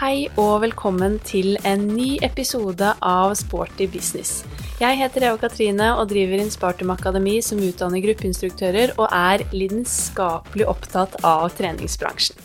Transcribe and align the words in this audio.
Hei 0.00 0.30
og 0.40 0.62
velkommen 0.62 1.18
til 1.28 1.58
en 1.68 1.82
ny 1.92 2.14
episode 2.24 2.94
av 3.04 3.34
Sporty 3.36 3.84
business. 3.92 4.46
Jeg 4.80 4.96
heter 4.96 5.26
Eva 5.28 5.36
Katrine 5.42 5.90
og 5.92 6.06
driver 6.08 6.40
Inspartum 6.40 6.88
Akademi 6.94 7.34
som 7.44 7.60
utdanner 7.60 8.00
gruppeinstruktører 8.06 8.94
og 8.94 9.12
er 9.12 9.44
lidenskapelig 9.52 10.64
opptatt 10.72 11.18
av 11.20 11.50
treningsbransjen. 11.58 12.40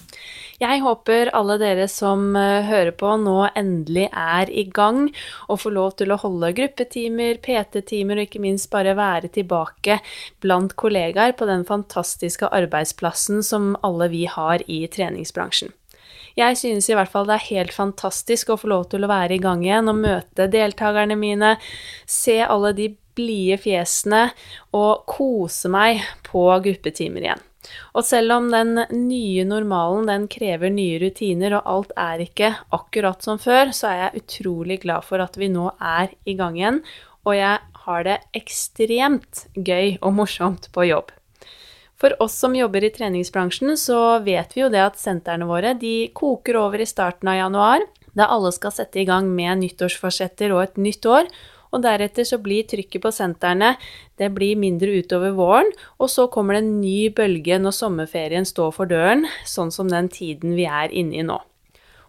Jeg 0.59 0.81
håper 0.83 1.31
alle 1.35 1.55
dere 1.59 1.87
som 1.91 2.35
eh, 2.35 2.67
hører 2.67 2.91
på 2.99 3.13
nå 3.23 3.37
endelig 3.55 4.09
er 4.11 4.51
i 4.51 4.65
gang 4.67 5.05
og 5.47 5.61
får 5.63 5.75
lov 5.77 5.95
til 6.01 6.11
å 6.11 6.19
holde 6.19 6.51
gruppetimer, 6.59 7.39
PT-timer 7.39 8.19
og 8.19 8.27
ikke 8.27 8.43
minst 8.43 8.67
bare 8.75 8.97
være 8.99 9.31
tilbake 9.39 10.01
blant 10.43 10.75
kollegaer 10.75 11.39
på 11.39 11.47
den 11.47 11.63
fantastiske 11.67 12.51
arbeidsplassen 12.51 13.39
som 13.47 13.77
alle 13.79 14.11
vi 14.11 14.25
har 14.27 14.67
i 14.67 14.83
treningsbransjen. 14.91 15.71
Jeg 16.35 16.57
synes 16.59 16.89
i 16.89 16.95
hvert 16.97 17.11
fall 17.11 17.29
det 17.29 17.37
er 17.37 17.49
helt 17.53 17.73
fantastisk 17.75 18.51
å 18.51 18.59
få 18.59 18.67
lov 18.71 18.89
til 18.91 19.05
å 19.05 19.11
være 19.11 19.37
i 19.37 19.43
gang 19.43 19.63
igjen 19.63 19.87
og 19.91 20.01
møte 20.03 20.49
deltakerne 20.51 21.15
mine, 21.19 21.55
se 22.03 22.41
alle 22.43 22.73
de 22.75 22.89
blide 23.15 23.57
fjesene 23.63 24.27
og 24.75 25.05
kose 25.07 25.71
meg 25.71 26.03
på 26.27 26.43
gruppetimer 26.65 27.23
igjen. 27.23 27.43
Og 27.97 28.05
selv 28.05 28.35
om 28.35 28.51
den 28.53 28.75
nye 29.07 29.45
normalen 29.47 30.09
den 30.09 30.27
krever 30.29 30.69
nye 30.69 30.99
rutiner, 31.01 31.57
og 31.57 31.71
alt 31.71 31.95
er 31.97 32.25
ikke 32.27 32.51
akkurat 32.75 33.25
som 33.25 33.39
før, 33.41 33.71
så 33.73 33.89
er 33.89 34.01
jeg 34.03 34.23
utrolig 34.23 34.81
glad 34.83 35.07
for 35.07 35.23
at 35.23 35.39
vi 35.39 35.49
nå 35.49 35.71
er 35.79 36.13
i 36.29 36.35
gang 36.37 36.59
igjen, 36.59 36.83
og 37.25 37.37
jeg 37.39 37.57
har 37.85 38.05
det 38.05 38.19
ekstremt 38.37 39.47
gøy 39.55 39.95
og 40.01 40.13
morsomt 40.19 40.69
på 40.75 40.89
jobb. 40.91 41.15
For 41.95 42.15
oss 42.21 42.35
som 42.39 42.55
jobber 42.55 42.83
i 42.83 42.91
treningsbransjen, 42.91 43.77
så 43.79 44.19
vet 44.23 44.55
vi 44.55 44.65
jo 44.65 44.71
det 44.71 44.83
at 44.83 44.99
sentrene 44.99 45.47
våre 45.47 45.73
de 45.79 46.09
koker 46.15 46.57
over 46.59 46.83
i 46.83 46.87
starten 46.89 47.31
av 47.31 47.39
januar, 47.39 47.85
da 48.15 48.27
alle 48.31 48.51
skal 48.55 48.73
sette 48.75 48.99
i 48.99 49.07
gang 49.07 49.29
med 49.35 49.61
nyttårsforsetter 49.63 50.53
og 50.55 50.63
et 50.63 50.79
nytt 50.79 51.07
år. 51.07 51.29
Og 51.75 51.81
deretter 51.83 52.23
så 52.27 52.37
blir 52.39 52.67
trykket 52.67 53.03
på 53.03 53.11
sentrene 53.11 53.73
det 54.19 54.29
blir 54.35 54.55
mindre 54.59 54.93
utover 55.01 55.33
våren, 55.35 55.71
og 55.99 56.11
så 56.11 56.29
kommer 56.31 56.55
det 56.55 56.63
en 56.63 56.77
ny 56.79 57.09
bølge 57.15 57.57
når 57.59 57.75
sommerferien 57.75 58.47
står 58.47 58.71
for 58.77 58.91
døren, 58.91 59.25
sånn 59.43 59.73
som 59.75 59.91
den 59.91 60.07
tiden 60.11 60.55
vi 60.55 60.69
er 60.69 60.93
inne 60.95 61.19
i 61.19 61.25
nå. 61.27 61.41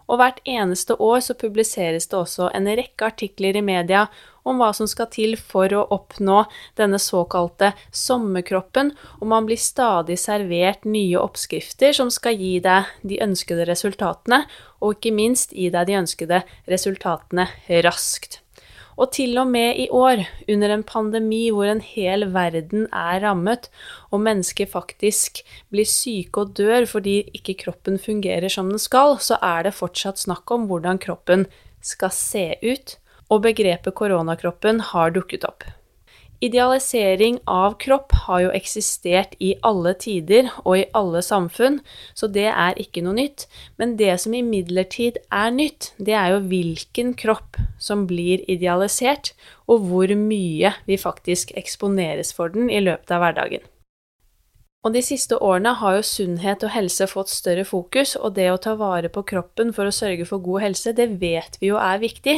Og 0.07 0.21
hvert 0.21 0.39
eneste 0.47 0.95
år 1.03 1.19
så 1.27 1.35
publiseres 1.35 2.07
det 2.07 2.19
også 2.19 2.53
en 2.55 2.69
rekke 2.79 3.09
artikler 3.09 3.59
i 3.59 3.65
media 3.65 4.07
om 4.47 4.63
hva 4.63 4.71
som 4.77 4.89
skal 4.91 5.11
til 5.13 5.35
for 5.41 5.73
å 5.75 5.85
oppnå 5.95 6.45
denne 6.79 7.01
såkalte 7.03 7.73
sommerkroppen, 7.91 8.95
og 9.21 9.29
man 9.33 9.49
blir 9.49 9.61
stadig 9.61 10.19
servert 10.23 10.87
nye 10.89 11.19
oppskrifter 11.21 11.97
som 11.97 12.13
skal 12.15 12.39
gi 12.39 12.57
deg 12.65 12.89
de 13.03 13.21
ønskede 13.27 13.67
resultatene, 13.69 14.45
og 14.81 14.97
ikke 14.97 15.15
minst 15.17 15.55
gi 15.57 15.71
deg 15.75 15.91
de 15.91 16.01
ønskede 16.01 16.43
resultatene 16.71 17.49
raskt. 17.87 18.41
Og 18.97 19.11
til 19.13 19.37
og 19.37 19.51
med 19.53 19.77
i 19.77 19.91
år, 19.93 20.23
under 20.49 20.73
en 20.73 20.85
pandemi 20.87 21.43
hvor 21.53 21.69
en 21.69 21.83
hel 21.85 22.25
verden 22.33 22.87
er 22.89 23.21
rammet, 23.27 23.69
og 24.09 24.23
mennesker 24.25 24.71
faktisk 24.73 25.43
blir 25.73 25.89
syke 25.89 26.47
og 26.47 26.55
dør 26.57 26.89
fordi 26.89 27.19
ikke 27.37 27.59
kroppen 27.67 28.01
fungerer 28.01 28.49
som 28.53 28.71
den 28.73 28.81
skal, 28.81 29.19
så 29.21 29.37
er 29.45 29.67
det 29.67 29.77
fortsatt 29.77 30.23
snakk 30.23 30.49
om 30.55 30.65
hvordan 30.71 31.01
kroppen 31.03 31.45
skal 31.85 32.15
se 32.15 32.49
ut 32.65 32.97
og 33.33 33.43
begrepet 33.47 33.97
koronakroppen 33.99 34.81
har 34.93 35.15
dukket 35.17 35.47
opp. 35.49 35.67
Idealisering 36.45 37.39
av 37.49 37.79
kropp 37.81 38.13
har 38.27 38.43
jo 38.45 38.51
eksistert 38.53 39.33
i 39.41 39.55
alle 39.65 39.95
tider 39.97 40.51
og 40.67 40.75
i 40.83 40.89
alle 40.99 41.23
samfunn, 41.25 41.79
så 42.13 42.29
det 42.29 42.51
er 42.51 42.77
ikke 42.81 43.01
noe 43.07 43.17
nytt. 43.17 43.47
Men 43.81 43.95
det 43.97 44.19
som 44.21 44.37
imidlertid 44.37 45.17
er 45.33 45.55
nytt, 45.55 45.95
det 45.97 46.13
er 46.13 46.35
jo 46.35 46.43
hvilken 46.51 47.15
kropp 47.17 47.57
som 47.81 48.05
blir 48.11 48.45
idealisert, 48.53 49.33
og 49.65 49.89
hvor 49.89 50.13
mye 50.13 50.75
vi 50.85 51.01
faktisk 51.01 51.57
eksponeres 51.57 52.35
for 52.37 52.53
den 52.53 52.69
i 52.69 52.85
løpet 52.85 53.17
av 53.17 53.25
hverdagen. 53.25 53.65
Og 54.87 54.93
de 54.95 55.01
siste 55.03 55.35
årene 55.43 55.73
har 55.81 55.97
jo 55.97 56.03
sunnhet 56.07 56.63
og 56.63 56.71
helse 56.71 57.09
fått 57.11 57.33
større 57.33 57.65
fokus, 57.67 58.13
og 58.15 58.37
det 58.37 58.47
å 58.53 58.59
ta 58.63 58.77
vare 58.79 59.09
på 59.11 59.25
kroppen 59.27 59.73
for 59.75 59.91
å 59.91 59.95
sørge 59.95 60.23
for 60.29 60.39
god 60.45 60.63
helse, 60.63 60.93
det 60.95 61.09
vet 61.19 61.57
vi 61.59 61.73
jo 61.73 61.81
er 61.83 61.99
viktig, 61.99 62.37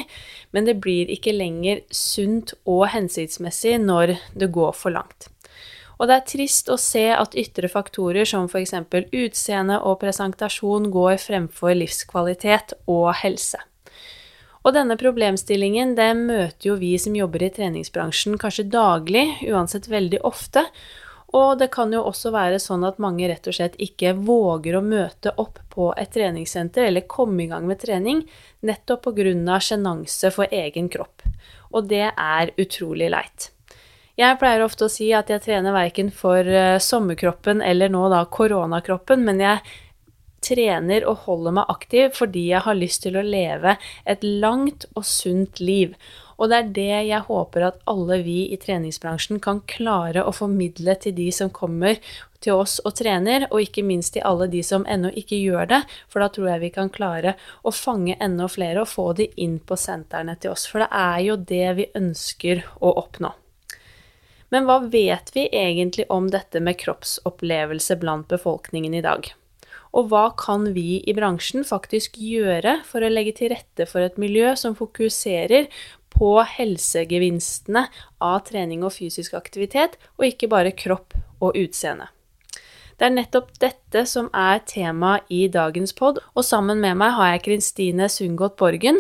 men 0.57 0.65
det 0.65 0.79
blir 0.81 1.11
ikke 1.13 1.35
lenger 1.37 1.83
sunt 1.93 2.55
og 2.65 2.87
hensiktsmessig 2.95 3.75
når 3.83 4.15
det 4.33 4.49
går 4.55 4.73
for 4.81 4.97
langt. 4.97 5.29
Og 5.99 6.09
det 6.09 6.15
er 6.17 6.29
trist 6.31 6.71
å 6.73 6.79
se 6.81 7.05
at 7.13 7.37
ytre 7.37 7.69
faktorer 7.69 8.25
som 8.31 8.47
f.eks. 8.49 8.73
utseende 9.13 9.81
og 9.85 9.99
presentasjon 10.01 10.89
går 10.95 11.19
fremfor 11.21 11.75
livskvalitet 11.77 12.73
og 12.87 13.11
helse. 13.19 13.61
Og 14.65 14.73
denne 14.73 14.97
problemstillingen 15.01 15.93
det 15.99 16.15
møter 16.17 16.71
jo 16.71 16.79
vi 16.81 16.95
som 17.03 17.13
jobber 17.19 17.45
i 17.45 17.53
treningsbransjen 17.53 18.41
kanskje 18.41 18.71
daglig, 18.73 19.27
uansett 19.51 19.91
veldig 19.91 20.23
ofte, 20.25 20.65
og 21.39 21.59
det 21.61 21.71
kan 21.75 21.93
jo 21.93 22.05
også 22.09 22.33
være 22.35 22.61
sånn 22.63 22.87
at 22.89 23.01
mange 23.03 23.29
rett 23.31 23.47
og 23.51 23.57
slett 23.57 23.77
ikke 23.83 24.15
våger 24.17 24.79
å 24.79 24.85
møte 24.85 25.33
opp 25.41 25.61
på 25.73 25.91
et 25.99 26.11
treningssenter 26.15 26.89
eller 26.89 27.09
komme 27.11 27.45
i 27.45 27.49
gang 27.51 27.67
med 27.69 27.81
trening, 27.83 28.25
nettopp 28.61 29.11
pga. 29.11 29.61
sjenanse 29.61 30.31
for 30.35 30.47
egen 30.51 30.89
kropp. 30.89 31.23
Og 31.71 31.89
det 31.89 32.11
er 32.11 32.53
utrolig 32.57 33.11
leit. 33.13 33.51
Jeg 34.19 34.39
pleier 34.41 34.65
ofte 34.65 34.89
å 34.89 34.91
si 34.91 35.13
at 35.15 35.29
jeg 35.31 35.45
trener 35.45 35.75
verken 35.77 36.09
for 36.11 36.43
eh, 36.43 36.81
sommerkroppen 36.83 37.61
eller 37.63 37.93
nå 37.93 38.09
da 38.11 38.25
koronakroppen, 38.27 39.23
men 39.23 39.39
jeg 39.45 39.61
trener 40.43 41.07
og 41.07 41.27
holder 41.27 41.55
meg 41.61 41.71
aktiv 41.71 42.15
fordi 42.19 42.49
jeg 42.53 42.65
har 42.67 42.79
lyst 42.79 43.05
til 43.07 43.19
å 43.19 43.27
leve 43.27 43.77
et 44.07 44.25
langt 44.25 44.89
og 44.95 45.07
sunt 45.07 45.63
liv. 45.63 45.95
Og 46.39 46.51
det 46.51 46.59
er 46.59 46.69
det 46.75 46.89
jeg 47.09 47.27
håper 47.27 47.65
at 47.67 47.81
alle 47.91 48.21
vi 48.23 48.39
i 48.55 48.59
treningsbransjen 48.63 49.41
kan 49.43 49.61
klare 49.67 50.23
å 50.23 50.35
formidle 50.35 50.95
til 51.03 51.17
de 51.17 51.27
som 51.35 51.51
kommer 51.51 51.99
til 52.39 52.55
oss 52.55 52.77
og 52.87 52.95
trener, 53.01 53.49
og 53.51 53.65
ikke 53.65 53.83
minst 53.83 54.15
til 54.15 54.27
alle 54.27 54.47
de 54.51 54.63
som 54.63 54.87
ennå 54.87 55.11
ikke 55.19 55.41
gjør 55.41 55.67
det, 55.73 55.81
for 56.07 56.23
da 56.23 56.31
tror 56.31 56.53
jeg 56.53 56.63
vi 56.63 56.71
kan 56.77 56.93
klare 56.95 57.35
å 57.67 57.75
fange 57.75 58.15
enda 58.23 58.47
flere 58.51 58.85
og 58.85 58.93
få 58.93 59.11
de 59.19 59.27
inn 59.43 59.59
på 59.59 59.79
sentrene 59.79 60.39
til 60.39 60.55
oss. 60.55 60.69
For 60.71 60.85
det 60.85 60.91
er 60.95 61.19
jo 61.27 61.37
det 61.51 61.67
vi 61.81 61.91
ønsker 61.99 62.63
å 62.79 62.95
oppnå. 63.03 63.35
Men 64.55 64.65
hva 64.65 64.79
vet 64.87 65.35
vi 65.35 65.49
egentlig 65.53 66.07
om 66.09 66.31
dette 66.33 66.63
med 66.65 66.79
kroppsopplevelse 66.81 67.99
blant 68.01 68.31
befolkningen 68.31 68.95
i 68.97 69.05
dag? 69.05 69.27
Og 69.97 70.11
hva 70.13 70.29
kan 70.37 70.67
vi 70.77 71.01
i 71.09 71.15
bransjen 71.17 71.65
faktisk 71.67 72.19
gjøre 72.21 72.79
for 72.89 73.05
å 73.05 73.11
legge 73.13 73.35
til 73.39 73.53
rette 73.55 73.87
for 73.89 74.05
et 74.05 74.19
miljø 74.21 74.53
som 74.61 74.77
fokuserer 74.77 75.69
på 76.15 76.35
helsegevinstene 76.57 77.87
av 78.25 78.45
trening 78.51 78.85
og 78.87 78.95
fysisk 78.99 79.35
aktivitet, 79.39 79.99
og 80.19 80.31
ikke 80.31 80.51
bare 80.53 80.77
kropp 80.77 81.17
og 81.41 81.59
utseende. 81.59 82.11
Det 82.99 83.07
er 83.07 83.15
nettopp 83.15 83.53
dette 83.63 84.01
som 84.11 84.27
er 84.35 84.59
tema 84.67 85.21
i 85.31 85.45
dagens 85.55 85.95
pod, 85.95 86.19
og 86.35 86.43
sammen 86.43 86.81
med 86.83 86.99
meg 86.99 87.15
har 87.15 87.31
jeg 87.31 87.45
Kristine 87.45 88.09
Sundgodt 88.11 88.57
Borgen. 88.59 88.99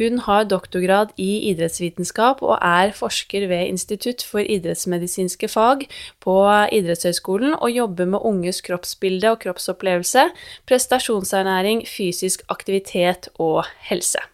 Hun 0.00 0.22
har 0.24 0.48
doktorgrad 0.48 1.12
i 1.20 1.50
idrettsvitenskap 1.50 2.40
og 2.40 2.56
er 2.56 2.96
forsker 2.96 3.44
ved 3.52 3.68
Institutt 3.68 4.24
for 4.24 4.40
idrettsmedisinske 4.40 5.52
fag 5.52 5.84
på 6.24 6.40
Idrettshøgskolen 6.80 7.58
og 7.60 7.68
jobber 7.68 8.08
med 8.16 8.24
unges 8.24 8.64
kroppsbilde 8.64 9.36
og 9.36 9.42
kroppsopplevelse, 9.44 10.30
prestasjonsernæring, 10.64 11.84
fysisk 11.84 12.48
aktivitet 12.48 13.28
og 13.36 13.66
helse. 13.90 14.24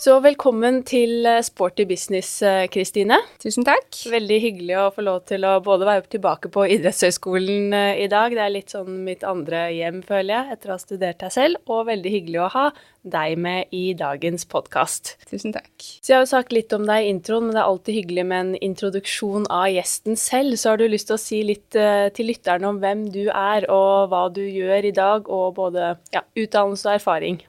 Så 0.00 0.14
velkommen 0.24 0.78
til 0.88 1.26
eh, 1.28 1.42
Sporty 1.44 1.84
business, 1.84 2.28
eh, 2.40 2.62
Kristine. 2.72 3.18
Tusen 3.42 3.66
takk. 3.68 3.84
Veldig 4.08 4.38
hyggelig 4.40 4.78
å 4.80 4.84
få 4.94 5.02
lov 5.04 5.18
til 5.28 5.44
å 5.44 5.58
både 5.60 5.84
være 5.84 6.06
tilbake 6.14 6.48
på 6.54 6.64
idrettshøyskolen 6.72 7.74
eh, 7.76 8.00
i 8.00 8.06
dag, 8.08 8.32
det 8.32 8.40
er 8.40 8.54
litt 8.54 8.72
sånn 8.72 9.02
mitt 9.04 9.26
andre 9.28 9.66
hjem, 9.76 9.98
føler 10.08 10.32
jeg, 10.32 10.54
etter 10.56 10.72
å 10.72 10.78
ha 10.78 10.80
studert 10.80 11.26
her 11.26 11.34
selv, 11.34 11.60
og 11.68 11.90
veldig 11.90 12.14
hyggelig 12.14 12.40
å 12.40 12.48
ha 12.54 12.64
deg 13.12 13.36
med 13.44 13.76
i 13.76 13.82
dagens 13.92 14.48
podkast. 14.48 15.18
Tusen 15.28 15.52
takk. 15.52 15.68
Så 15.76 16.14
jeg 16.14 16.16
har 16.16 16.24
jo 16.24 16.32
sagt 16.32 16.56
litt 16.56 16.72
om 16.72 16.88
deg 16.88 17.04
i 17.04 17.12
introen, 17.12 17.50
men 17.50 17.58
det 17.58 17.60
er 17.60 17.68
alltid 17.74 18.00
hyggelig 18.00 18.26
med 18.32 18.46
en 18.46 18.56
introduksjon 18.70 19.50
av 19.52 19.68
gjesten 19.74 20.16
selv. 20.16 20.56
Så 20.56 20.72
har 20.72 20.80
du 20.80 20.88
lyst 20.88 21.12
til 21.12 21.18
å 21.18 21.20
si 21.20 21.44
litt 21.44 21.68
til 21.76 22.32
lytterne 22.32 22.72
om 22.72 22.80
hvem 22.80 23.04
du 23.12 23.26
er, 23.28 23.68
og 23.68 24.08
hva 24.08 24.26
du 24.32 24.46
gjør 24.48 24.88
i 24.88 24.96
dag, 24.96 25.28
og 25.28 25.58
både 25.60 25.92
ja, 26.16 26.24
utdannelse 26.40 26.88
og 26.88 26.96
erfaring. 26.96 27.42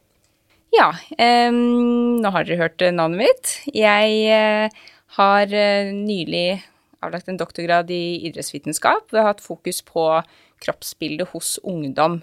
Ja, 0.71 0.93
um, 1.49 2.21
nå 2.23 2.29
har 2.31 2.45
dere 2.47 2.61
hørt 2.61 2.83
navnet 2.95 3.19
mitt. 3.19 3.49
Jeg 3.75 4.21
uh, 4.31 4.91
har 5.17 5.51
uh, 5.51 5.89
nylig 5.91 6.61
avlagt 7.03 7.27
en 7.27 7.39
doktorgrad 7.39 7.91
i 7.91 8.21
idrettsvitenskap. 8.29 9.09
Vi 9.11 9.19
har 9.19 9.33
hatt 9.33 9.43
fokus 9.43 9.81
på 9.83 10.05
kroppsbildet 10.63 11.33
hos 11.33 11.57
ungdom. 11.67 12.21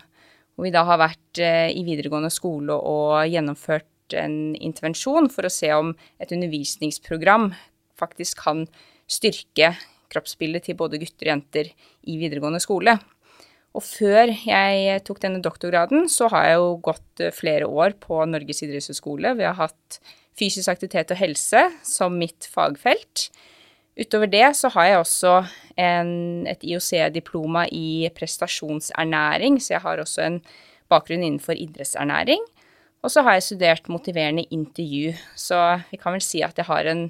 Hvor 0.54 0.64
vi 0.64 0.72
da 0.74 0.84
har 0.88 0.98
vært 0.98 1.38
i 1.38 1.82
videregående 1.86 2.30
skole 2.34 2.74
og 2.74 3.28
gjennomført 3.30 4.16
en 4.18 4.56
intervensjon 4.56 5.28
for 5.30 5.46
å 5.46 5.52
se 5.52 5.70
om 5.74 5.92
et 6.18 6.32
undervisningsprogram 6.34 7.52
faktisk 7.98 8.42
kan 8.42 8.64
styrke 9.10 9.74
kroppsbildet 10.12 10.68
til 10.68 10.78
både 10.78 11.00
gutter 11.02 11.28
og 11.28 11.32
jenter 11.34 11.70
i 12.08 12.18
videregående 12.20 12.62
skole. 12.62 12.96
Og 13.76 13.84
før 13.84 14.30
jeg 14.32 15.02
tok 15.06 15.20
denne 15.22 15.42
doktorgraden, 15.44 16.08
så 16.10 16.30
har 16.32 16.48
jeg 16.48 16.60
jo 16.60 16.70
gått 16.88 17.24
flere 17.36 17.68
år 17.68 17.94
på 18.00 18.22
Norges 18.26 18.64
idrettshøgskole. 18.64 19.34
Vi 19.38 19.46
har 19.46 19.58
hatt 19.58 20.00
fysisk 20.38 20.70
aktivitet 20.72 21.12
og 21.12 21.20
helse 21.20 21.64
som 21.86 22.16
mitt 22.18 22.48
fagfelt. 22.48 23.28
Utover 23.98 24.30
det 24.30 24.46
så 24.54 24.70
har 24.76 24.86
jeg 24.86 25.00
også 25.02 25.32
en, 25.78 26.12
et 26.46 26.62
IOC-diploma 26.62 27.66
i 27.74 28.08
prestasjonsernæring, 28.14 29.58
så 29.58 29.74
jeg 29.74 29.84
har 29.84 30.02
også 30.02 30.24
en 30.24 30.38
bakgrunn 30.90 31.24
innenfor 31.26 31.58
idrettsernæring. 31.58 32.44
Og 33.02 33.12
så 33.14 33.22
har 33.26 33.36
jeg 33.36 33.46
studert 33.46 33.90
motiverende 33.90 34.46
intervju, 34.54 35.12
så 35.38 35.80
vi 35.90 35.98
kan 35.98 36.14
vel 36.14 36.22
si 36.24 36.42
at 36.46 36.58
jeg 36.58 36.66
har 36.66 36.86
en, 36.90 37.04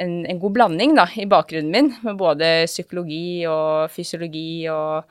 en, 0.00 0.16
en 0.28 0.40
god 0.40 0.56
blanding 0.56 0.96
da, 0.96 1.06
i 1.16 1.28
bakgrunnen 1.28 1.72
min, 1.72 1.92
med 2.04 2.18
både 2.20 2.50
psykologi 2.68 3.44
og 3.48 3.92
fysiologi 3.92 4.66
og 4.72 5.04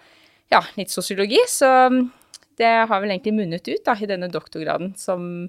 ja, 0.53 0.61
litt 0.77 0.93
sosiologi. 0.93 1.41
Så 1.49 1.69
det 2.59 2.73
har 2.89 3.01
vel 3.01 3.11
egentlig 3.13 3.35
munnet 3.35 3.67
ut 3.67 3.85
da, 3.85 3.95
i 3.99 4.09
denne 4.09 4.29
doktorgraden 4.31 4.93
som 4.99 5.47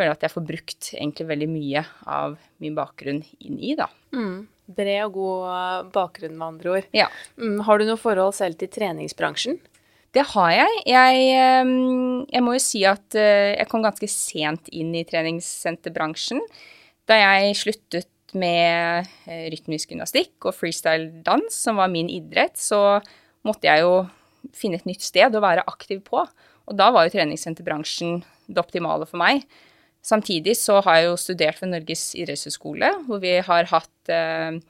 føler 0.00 0.14
at 0.14 0.24
jeg 0.24 0.32
får 0.32 0.46
brukt 0.48 0.92
egentlig 0.94 1.28
veldig 1.28 1.50
mye 1.50 1.84
av 2.08 2.38
min 2.62 2.76
bakgrunn 2.76 3.20
inn 3.42 3.58
i, 3.58 3.74
da. 3.78 3.90
Mm. 4.16 4.48
Bred 4.70 5.02
og 5.08 5.16
god 5.16 5.48
eh, 5.50 5.80
bakgrunn, 5.96 6.36
med 6.38 6.46
andre 6.46 6.76
ord. 6.76 6.88
Ja. 6.96 7.08
Mm, 7.40 7.58
har 7.66 7.80
du 7.80 7.88
noe 7.88 8.00
forhold 8.00 8.36
selv 8.38 8.60
til 8.60 8.70
treningsbransjen? 8.72 9.58
Det 10.14 10.24
har 10.32 10.52
jeg. 10.54 10.78
Jeg, 10.90 11.24
eh, 11.38 11.72
jeg 12.34 12.44
må 12.46 12.54
jo 12.56 12.62
si 12.62 12.84
at 12.88 13.18
eh, 13.18 13.56
jeg 13.58 13.70
kom 13.70 13.84
ganske 13.84 14.10
sent 14.10 14.70
inn 14.74 14.94
i 14.98 15.04
treningssenterbransjen. 15.06 16.42
Da 17.10 17.18
jeg 17.18 17.58
sluttet 17.58 18.08
med 18.38 19.08
rytmisk 19.26 19.90
gymnastikk 19.90 20.46
og 20.46 20.54
freestyle-dans, 20.54 21.50
som 21.50 21.80
var 21.82 21.90
min 21.90 22.06
idrett, 22.12 22.54
så 22.54 23.00
måtte 23.42 23.66
jeg 23.66 23.82
jo 23.82 24.04
finne 24.56 24.80
et 24.80 24.88
nytt 24.88 25.04
sted 25.04 25.34
å 25.34 25.42
være 25.44 25.66
aktiv 25.70 26.02
på. 26.06 26.24
Og 26.70 26.78
da 26.78 26.90
var 26.94 27.06
jo 27.06 27.14
treningssenterbransjen 27.16 28.20
det 28.50 28.62
optimale 28.62 29.08
for 29.08 29.20
meg. 29.20 29.44
Samtidig 30.02 30.54
så 30.56 30.78
har 30.84 31.00
jeg 31.00 31.08
jo 31.10 31.16
studert 31.20 31.60
ved 31.60 31.74
Norges 31.74 32.04
idrettshøgskole, 32.16 32.92
hvor 33.08 33.20
vi 33.20 33.34
har 33.44 33.68
hatt 33.68 34.12
eh, 34.12 34.60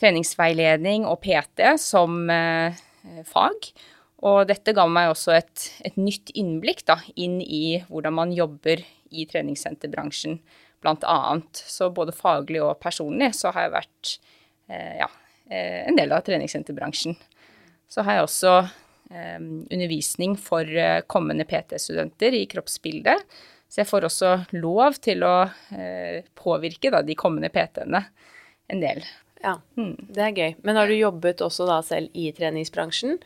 treningsveiledning 0.00 1.06
og 1.08 1.22
PT 1.24 1.72
som 1.80 2.28
eh, 2.32 2.76
fag. 3.28 3.70
Og 4.28 4.42
dette 4.50 4.74
ga 4.74 4.84
meg 4.90 5.12
også 5.12 5.36
et, 5.36 5.68
et 5.86 5.98
nytt 5.98 6.32
innblikk 6.38 6.82
da, 6.88 6.98
inn 7.16 7.38
i 7.40 7.78
hvordan 7.86 8.16
man 8.16 8.34
jobber 8.34 8.82
i 9.14 9.24
treningssenterbransjen, 9.30 10.40
annet. 10.84 11.62
Så 11.66 11.90
både 11.94 12.14
faglig 12.14 12.60
og 12.62 12.78
personlig 12.82 13.32
så 13.38 13.52
har 13.54 13.66
jeg 13.66 13.74
vært 13.76 14.12
eh, 14.70 14.98
ja, 15.00 15.08
eh, 15.50 15.86
en 15.88 15.98
del 15.98 16.12
av 16.14 16.26
treningssenterbransjen. 16.26 17.16
Så 17.88 18.04
har 18.04 18.18
jeg 18.18 18.28
også 18.28 18.52
undervisning 19.10 20.34
for 20.40 20.68
eh, 20.68 21.00
kommende 21.08 21.46
PT-studenter 21.48 22.36
i 22.36 22.46
kroppsbildet 22.50 23.24
så 23.68 23.82
jeg 23.82 23.88
får 23.90 24.06
også 24.08 24.30
lov 24.56 24.96
til 25.04 25.24
å 25.28 25.34
eh, 25.76 26.24
påvirke 26.38 26.90
da, 26.92 27.02
de 27.04 27.16
kommende 27.18 27.50
PT-ene 27.52 28.00
en 28.72 28.80
del. 28.80 29.02
Ja, 29.42 29.58
mm. 29.78 30.08
det 30.16 30.24
er 30.24 30.38
gøy. 30.40 30.54
Men 30.64 30.80
har 30.80 30.88
du 30.88 30.96
jobbet 30.96 31.44
også 31.44 31.68
da 31.68 31.78
selv 31.84 32.16
i 32.16 32.30
treningsbransjen? 32.36 33.18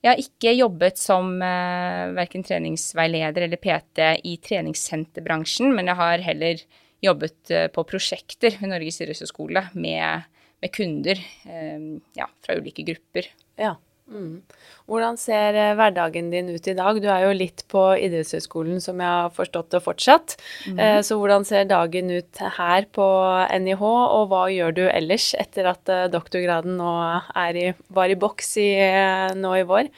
Jeg 0.00 0.08
har 0.08 0.22
ikke 0.22 0.54
jobbet 0.56 1.00
som 1.00 1.34
eh, 1.44 2.06
verken 2.16 2.44
treningsveileder 2.48 3.44
eller 3.44 3.60
PT 3.60 4.06
i 4.24 4.38
treningssenterbransjen, 4.40 5.68
men 5.76 5.92
jeg 5.92 6.00
har 6.00 6.24
heller 6.24 6.64
jobbet 7.04 7.52
eh, 7.52 7.68
på 7.72 7.84
prosjekter 7.88 8.56
ved 8.56 8.72
Norges 8.72 9.02
idrettshøgskole 9.04 9.66
med, 9.76 10.24
med, 10.64 10.72
kunder 10.72 11.20
eh, 11.20 11.76
ja, 12.16 12.30
fra 12.40 12.56
ulike 12.56 12.88
grupper. 12.88 13.28
Ja. 13.60 13.76
Mm. 14.10 14.42
Hvordan 14.90 15.14
ser 15.20 15.54
eh, 15.54 15.72
hverdagen 15.78 16.32
din 16.32 16.48
ut 16.50 16.66
i 16.66 16.74
dag? 16.74 16.98
Du 16.98 17.06
er 17.06 17.28
jo 17.28 17.34
litt 17.36 17.62
på 17.70 17.82
idrettshøyskolen, 17.94 18.80
som 18.82 18.98
jeg 18.98 19.06
har 19.06 19.34
forstått 19.34 19.70
det 19.74 19.82
fortsatt. 19.84 20.34
Mm. 20.66 20.80
Så 21.06 21.18
hvordan 21.18 21.46
ser 21.46 21.68
dagen 21.70 22.10
ut 22.10 22.40
her 22.58 22.88
på 22.90 23.06
NIH, 23.62 23.84
og 23.86 24.24
hva 24.32 24.44
gjør 24.50 24.74
du 24.74 24.82
ellers 24.88 25.30
etter 25.38 25.70
at 25.70 25.92
eh, 25.92 26.08
doktorgraden 26.10 26.74
nå 26.80 26.94
i, 27.54 27.68
var 27.94 28.10
i 28.10 28.18
boks 28.18 28.56
i, 28.62 28.70
nå 29.38 29.52
i 29.60 29.66
vår? 29.68 29.92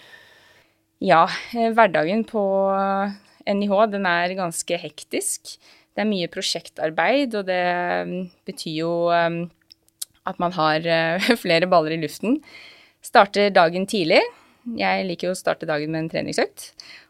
Ja, 1.02 1.24
hverdagen 1.52 2.26
på 2.28 2.42
NIH 3.48 3.72
den 3.94 4.04
er 4.06 4.36
ganske 4.38 4.76
hektisk. 4.78 5.56
Det 5.92 6.04
er 6.04 6.08
mye 6.08 6.28
prosjektarbeid, 6.32 7.34
og 7.40 7.48
det 7.48 7.64
mm, 8.08 8.20
betyr 8.48 8.76
jo 8.76 8.92
at 9.10 10.38
man 10.38 10.54
har 10.54 10.86
flere 11.42 11.66
baller 11.68 11.96
i 11.96 12.02
luften. 12.04 12.38
Starter 13.02 13.50
dagen 13.54 13.86
tidlig. 13.90 14.22
Jeg 14.78 15.06
liker 15.08 15.28
jo 15.28 15.34
å 15.34 15.38
starte 15.38 15.66
dagen 15.66 15.90
med 15.90 16.04
en 16.04 16.12
treningsøkt. 16.12 16.68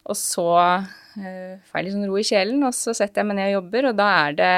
Og 0.09 0.17
så 0.17 0.49
uh, 0.56 1.53
får 1.69 1.77
jeg 1.77 1.87
litt 1.87 1.97
sånn 1.97 2.09
ro 2.09 2.17
i 2.17 2.25
kjelen, 2.27 2.65
og 2.65 2.73
så 2.77 2.94
setter 2.97 3.21
jeg 3.21 3.29
meg 3.29 3.39
ned 3.39 3.50
og 3.50 3.59
jobber. 3.59 3.91
Og 3.91 3.99
da 4.00 4.09
er 4.23 4.39
det 4.39 4.55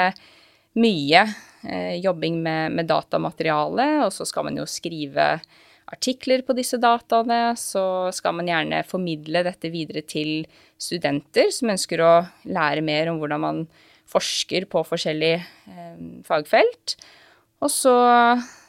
mye 0.79 1.25
uh, 1.27 1.95
jobbing 1.99 2.39
med, 2.45 2.79
med 2.79 2.91
datamateriale, 2.91 3.89
og 4.07 4.15
så 4.15 4.27
skal 4.29 4.47
man 4.47 4.63
jo 4.63 4.69
skrive 4.71 5.35
artikler 5.91 6.45
på 6.47 6.55
disse 6.57 6.79
dataene. 6.81 7.41
Så 7.59 7.85
skal 8.15 8.39
man 8.39 8.49
gjerne 8.51 8.85
formidle 8.87 9.43
dette 9.47 9.73
videre 9.75 10.05
til 10.07 10.47
studenter 10.81 11.51
som 11.55 11.75
ønsker 11.75 12.03
å 12.03 12.15
lære 12.47 12.85
mer 12.85 13.11
om 13.11 13.21
hvordan 13.21 13.43
man 13.43 13.65
forsker 14.11 14.67
på 14.71 14.83
forskjellige 14.87 15.41
eh, 15.41 16.01
fagfelt. 16.27 16.97
Og 17.65 17.71
så 17.73 17.95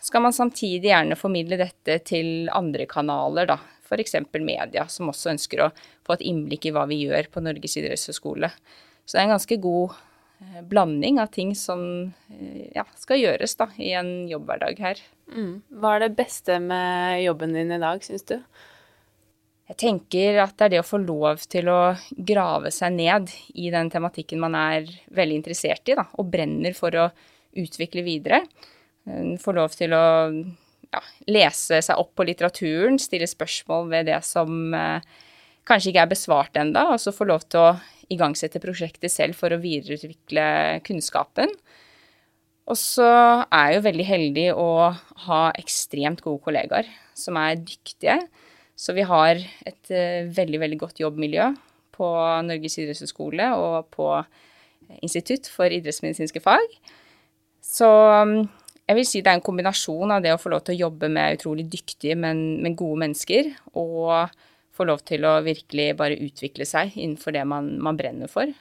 skal 0.05 0.21
man 0.21 0.35
samtidig 0.35 0.91
gjerne 0.91 1.17
formidle 1.17 1.57
dette 1.57 1.97
til 2.05 2.49
andre 2.53 2.85
kanaler, 2.89 3.49
da. 3.49 3.59
F.eks. 3.85 4.17
media, 4.33 4.87
som 4.89 5.09
også 5.11 5.31
ønsker 5.35 5.61
å 5.61 5.71
få 6.05 6.15
et 6.15 6.25
innblikk 6.25 6.67
i 6.67 6.73
hva 6.73 6.87
vi 6.89 7.03
gjør 7.05 7.29
på 7.33 7.41
Norges 7.45 7.77
idrettshøgskole. 7.77 8.49
Så 9.05 9.15
det 9.15 9.21
er 9.21 9.27
en 9.27 9.35
ganske 9.35 9.57
god 9.61 9.95
eh, 10.41 10.61
blanding 10.65 11.19
av 11.21 11.29
ting 11.33 11.53
som 11.57 11.83
eh, 12.33 12.71
ja, 12.73 12.85
skal 12.97 13.21
gjøres 13.21 13.53
da, 13.61 13.69
i 13.77 13.91
en 13.97 14.13
jobbhverdag 14.29 14.81
her. 14.81 15.01
Mm. 15.29 15.59
Hva 15.81 15.95
er 15.95 16.05
det 16.05 16.15
beste 16.17 16.57
med 16.61 17.21
jobben 17.23 17.53
din 17.57 17.73
i 17.73 17.81
dag, 17.81 18.01
syns 18.05 18.25
du? 18.29 18.39
Jeg 19.69 19.79
tenker 19.81 20.41
at 20.43 20.53
det 20.57 20.67
er 20.67 20.73
det 20.75 20.83
å 20.83 20.85
få 20.85 20.99
lov 21.01 21.45
til 21.49 21.69
å 21.73 21.95
grave 22.29 22.69
seg 22.73 22.93
ned 22.93 23.31
i 23.57 23.71
den 23.73 23.89
tematikken 23.93 24.41
man 24.41 24.57
er 24.57 24.89
veldig 25.13 25.41
interessert 25.41 25.89
i, 25.89 25.97
da, 25.97 26.05
og 26.13 26.29
brenner 26.29 26.77
for 26.77 26.93
å 26.93 27.09
utvikle 27.57 28.03
videre. 28.05 28.43
Få 29.41 29.53
lov 29.53 29.75
til 29.77 29.93
å 29.93 30.05
ja, 30.33 31.01
lese 31.29 31.81
seg 31.85 31.99
opp 32.01 32.13
på 32.17 32.25
litteraturen, 32.27 32.97
stille 33.01 33.27
spørsmål 33.29 33.89
ved 33.91 34.09
det 34.09 34.21
som 34.25 34.73
eh, 34.73 35.03
kanskje 35.67 35.91
ikke 35.91 36.05
er 36.05 36.13
besvart 36.13 36.57
ennå, 36.61 36.87
og 36.93 37.01
så 37.01 37.13
få 37.13 37.27
lov 37.29 37.45
til 37.49 37.61
å 37.61 37.75
igangsette 38.13 38.61
prosjektet 38.61 39.13
selv 39.13 39.37
for 39.37 39.53
å 39.53 39.61
videreutvikle 39.61 40.45
kunnskapen. 40.85 41.53
Og 42.65 42.77
så 42.81 43.05
er 43.53 43.69
jeg 43.69 43.77
jo 43.77 43.85
veldig 43.85 44.07
heldig 44.09 44.45
å 44.57 44.69
ha 45.27 45.41
ekstremt 45.57 46.23
gode 46.25 46.41
kollegaer 46.47 46.89
som 47.17 47.37
er 47.37 47.61
dyktige. 47.61 48.17
Så 48.75 48.95
vi 48.97 49.05
har 49.07 49.37
et 49.37 49.91
uh, 49.93 50.25
veldig, 50.33 50.59
veldig 50.63 50.79
godt 50.81 51.01
jobbmiljø 51.01 51.51
på 51.95 52.09
Norges 52.45 52.79
idrettshøgskole 52.81 53.53
og 53.55 53.77
på 53.93 54.09
Institutt 55.01 55.47
for 55.49 55.71
idrettsmedisinske 55.73 56.41
fag. 56.43 56.65
Så 57.65 57.87
um, 57.89 58.43
jeg 58.85 58.97
vil 58.99 59.07
si 59.07 59.21
det 59.25 59.31
er 59.31 59.39
en 59.39 59.45
kombinasjon 59.45 60.13
av 60.13 60.21
det 60.25 60.33
å 60.33 60.41
få 60.41 60.51
lov 60.53 60.65
til 60.65 60.75
å 60.75 60.83
jobbe 60.85 61.09
med 61.09 61.39
utrolig 61.39 61.65
dyktige, 61.71 62.17
men, 62.19 62.61
men 62.61 62.77
gode 62.77 63.01
mennesker, 63.01 63.49
og 63.73 64.29
få 64.75 64.87
lov 64.89 65.01
til 65.07 65.25
å 65.25 65.39
virkelig 65.45 65.89
bare 65.97 66.19
utvikle 66.21 66.67
seg 66.69 66.93
innenfor 66.93 67.33
det 67.35 67.45
man, 67.49 67.75
man 67.81 67.97
brenner 67.97 68.29
for. 68.31 68.51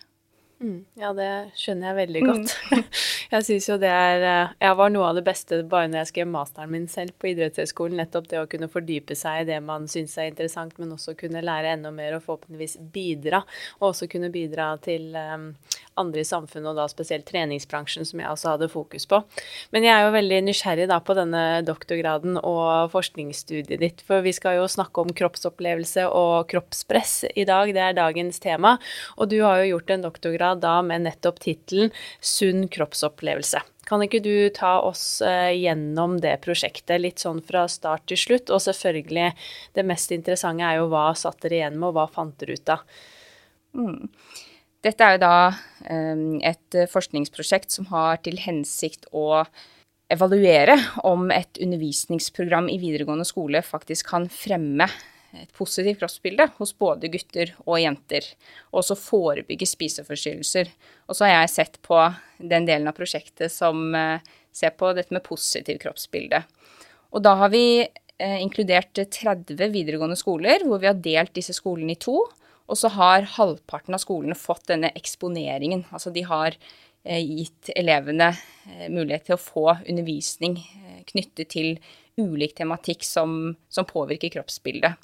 Mm, 0.64 0.84
ja, 0.96 1.10
det 1.12 1.30
skjønner 1.60 1.90
jeg 1.90 1.96
veldig 1.98 2.20
godt. 2.24 2.52
Mm. 2.70 2.84
jeg 3.34 3.44
syns 3.48 3.66
jo 3.68 3.74
det 3.82 3.90
er 3.92 4.22
eh, 4.24 4.52
Jeg 4.64 4.78
var 4.78 4.92
noe 4.94 5.10
av 5.10 5.18
det 5.18 5.24
beste 5.26 5.58
bare 5.68 5.90
når 5.90 6.00
jeg 6.00 6.10
skrev 6.12 6.30
masteren 6.32 6.72
min 6.72 6.86
selv 6.88 7.12
på 7.20 7.28
idrettshøyskolen. 7.34 7.98
Nettopp 8.00 8.30
det 8.30 8.40
å 8.40 8.48
kunne 8.48 8.70
fordype 8.72 9.16
seg 9.18 9.42
i 9.42 9.48
det 9.50 9.60
man 9.64 9.84
syns 9.90 10.16
er 10.16 10.30
interessant, 10.30 10.72
men 10.80 10.94
også 10.96 11.16
kunne 11.20 11.44
lære 11.44 11.74
enda 11.76 11.92
mer 11.92 12.16
og 12.16 12.24
forhåpentligvis 12.24 12.78
bidra. 12.94 13.42
Og 13.82 13.90
også 13.90 14.08
kunne 14.14 14.32
bidra 14.32 14.70
til 14.84 15.10
um, 15.12 15.50
andre 16.00 16.22
i 16.22 16.28
samfunnet, 16.28 16.70
og 16.72 16.78
da 16.78 16.86
spesielt 16.90 17.26
treningsbransjen, 17.28 18.06
som 18.08 18.22
jeg 18.22 18.30
også 18.30 18.54
hadde 18.54 18.70
fokus 18.72 19.04
på. 19.10 19.20
Men 19.74 19.84
jeg 19.86 19.94
er 19.94 20.06
jo 20.06 20.14
veldig 20.16 20.40
nysgjerrig 20.48 20.88
da 20.90 20.98
på 21.04 21.16
denne 21.18 21.44
doktorgraden 21.66 22.40
og 22.40 22.90
forskningsstudiet 22.94 23.82
ditt, 23.82 24.02
for 24.06 24.24
vi 24.24 24.32
skal 24.34 24.58
jo 24.62 24.70
snakke 24.70 25.04
om 25.04 25.12
kroppsopplevelse 25.14 26.08
og 26.08 26.48
kroppspress 26.50 27.14
i 27.34 27.46
dag. 27.48 27.74
Det 27.74 27.84
er 27.84 28.00
dagens 28.00 28.40
tema. 28.42 28.76
Og 29.18 29.30
du 29.30 29.40
har 29.44 29.60
jo 29.62 29.74
gjort 29.74 29.94
en 29.94 30.08
doktorgrad 30.08 30.53
da 30.60 30.80
med 30.82 31.04
nettopp 31.06 31.40
tittelen 31.42 31.92
'Sunn 32.20 32.68
kroppsopplevelse'. 32.68 33.62
Kan 33.84 34.00
ikke 34.00 34.22
du 34.24 34.48
ta 34.54 34.78
oss 34.80 35.20
uh, 35.24 35.52
gjennom 35.52 36.16
det 36.24 36.38
prosjektet, 36.44 37.00
litt 37.00 37.20
sånn 37.20 37.42
fra 37.44 37.66
start 37.68 38.06
til 38.08 38.20
slutt? 38.20 38.50
Og 38.50 38.62
selvfølgelig, 38.64 39.34
det 39.76 39.84
mest 39.84 40.14
interessante 40.14 40.64
er 40.64 40.80
jo 40.80 40.88
hva 40.92 41.10
satt 41.18 41.42
dere 41.44 41.60
igjen 41.60 41.76
med, 41.76 41.90
og 41.90 41.98
hva 41.98 42.08
fant 42.08 42.36
dere 42.40 42.56
ut 42.56 42.72
av? 42.72 42.86
Mm. 43.76 44.08
Dette 44.84 45.04
er 45.04 45.16
jo 45.16 45.22
da 45.22 45.36
um, 45.90 46.40
et 46.44 46.80
forskningsprosjekt 46.92 47.72
som 47.72 47.88
har 47.92 48.20
til 48.24 48.40
hensikt 48.40 49.08
å 49.12 49.44
evaluere 50.12 50.76
om 51.08 51.30
et 51.32 51.60
undervisningsprogram 51.60 52.68
i 52.68 52.78
videregående 52.80 53.24
skole 53.28 53.62
faktisk 53.64 54.12
kan 54.12 54.28
fremme 54.32 54.88
et 55.42 55.52
positivt 55.56 56.00
kroppsbilde 56.00 56.46
hos 56.58 56.72
både 56.78 57.10
gutter 57.12 57.52
og 57.64 57.80
jenter. 57.80 58.26
Og 58.72 58.82
også 58.82 58.96
forebygge 58.98 59.68
spiseforstyrrelser. 59.68 60.70
Og 61.08 61.18
så 61.18 61.26
har 61.26 61.42
jeg 61.42 61.52
sett 61.54 61.80
på 61.84 61.98
den 62.38 62.68
delen 62.68 62.88
av 62.90 62.96
prosjektet 62.96 63.52
som 63.52 63.94
eh, 63.96 64.22
ser 64.54 64.74
på 64.78 64.92
dette 64.96 65.14
med 65.14 65.24
positivt 65.26 65.82
kroppsbilde. 65.82 66.44
Og 67.14 67.24
da 67.24 67.34
har 67.42 67.52
vi 67.54 67.66
eh, 67.82 68.38
inkludert 68.42 68.94
30 68.98 69.58
videregående 69.74 70.18
skoler, 70.18 70.66
hvor 70.66 70.82
vi 70.82 70.90
har 70.90 71.02
delt 71.02 71.34
disse 71.36 71.56
skolene 71.56 71.96
i 71.96 72.00
to. 72.00 72.20
Og 72.64 72.80
så 72.80 72.88
har 72.94 73.28
halvparten 73.34 73.96
av 73.96 74.02
skolene 74.02 74.38
fått 74.38 74.70
denne 74.70 74.92
eksponeringen. 74.96 75.84
Altså 75.92 76.14
de 76.14 76.24
har 76.26 76.56
eh, 77.04 77.20
gitt 77.20 77.74
elevene 77.76 78.32
mulighet 78.88 79.28
til 79.28 79.36
å 79.36 79.42
få 79.42 79.66
undervisning 79.82 80.56
knyttet 81.10 81.50
til 81.52 81.74
ulik 82.20 82.54
tematikk 82.58 83.04
som, 83.06 83.54
som 83.68 83.86
påvirker 83.88 84.32
kroppsbildet. 84.36 84.94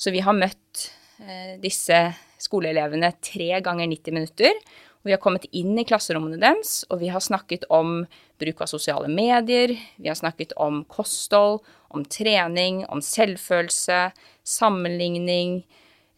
Så 0.00 0.12
vi 0.14 0.22
har 0.24 0.36
møtt 0.36 0.86
eh, 1.22 1.56
disse 1.60 1.98
skoleelevene 2.40 3.12
tre 3.24 3.60
ganger 3.64 3.90
90 3.90 4.16
minutter. 4.16 4.62
Og 5.00 5.08
vi 5.08 5.14
har 5.14 5.22
kommet 5.22 5.46
inn 5.56 5.78
i 5.80 5.86
klasserommene 5.88 6.36
deres, 6.40 6.82
og 6.92 7.00
vi 7.00 7.08
har 7.08 7.22
snakket 7.24 7.64
om 7.72 8.02
bruk 8.40 8.60
av 8.60 8.68
sosiale 8.68 9.08
medier, 9.08 9.72
vi 9.96 10.10
har 10.10 10.18
snakket 10.18 10.52
om 10.60 10.82
kosthold, 10.92 11.62
om 11.88 12.04
trening, 12.04 12.82
om 12.92 13.00
selvfølelse, 13.04 14.10
sammenligning, 14.44 15.62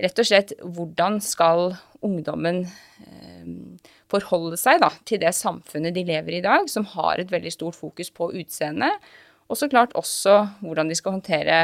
rett 0.03 0.19
og 0.19 0.27
slett 0.27 0.55
hvordan 0.63 1.21
skal 1.23 1.77
ungdommen 2.03 2.65
eh, 2.67 3.53
forholde 4.11 4.59
seg 4.59 4.83
da, 4.83 4.91
til 5.07 5.23
det 5.23 5.31
samfunnet 5.39 5.95
de 5.95 6.03
lever 6.09 6.35
i 6.35 6.41
i 6.43 6.45
dag, 6.45 6.67
som 6.71 6.87
har 6.97 7.23
et 7.23 7.31
veldig 7.31 7.55
stort 7.55 7.79
fokus 7.79 8.11
på 8.11 8.33
utseende, 8.35 8.91
og 9.49 9.59
så 9.59 9.69
klart 9.71 9.95
også 9.99 10.39
hvordan 10.63 10.91
de 10.91 10.99
skal 10.99 11.17
håndtere 11.17 11.63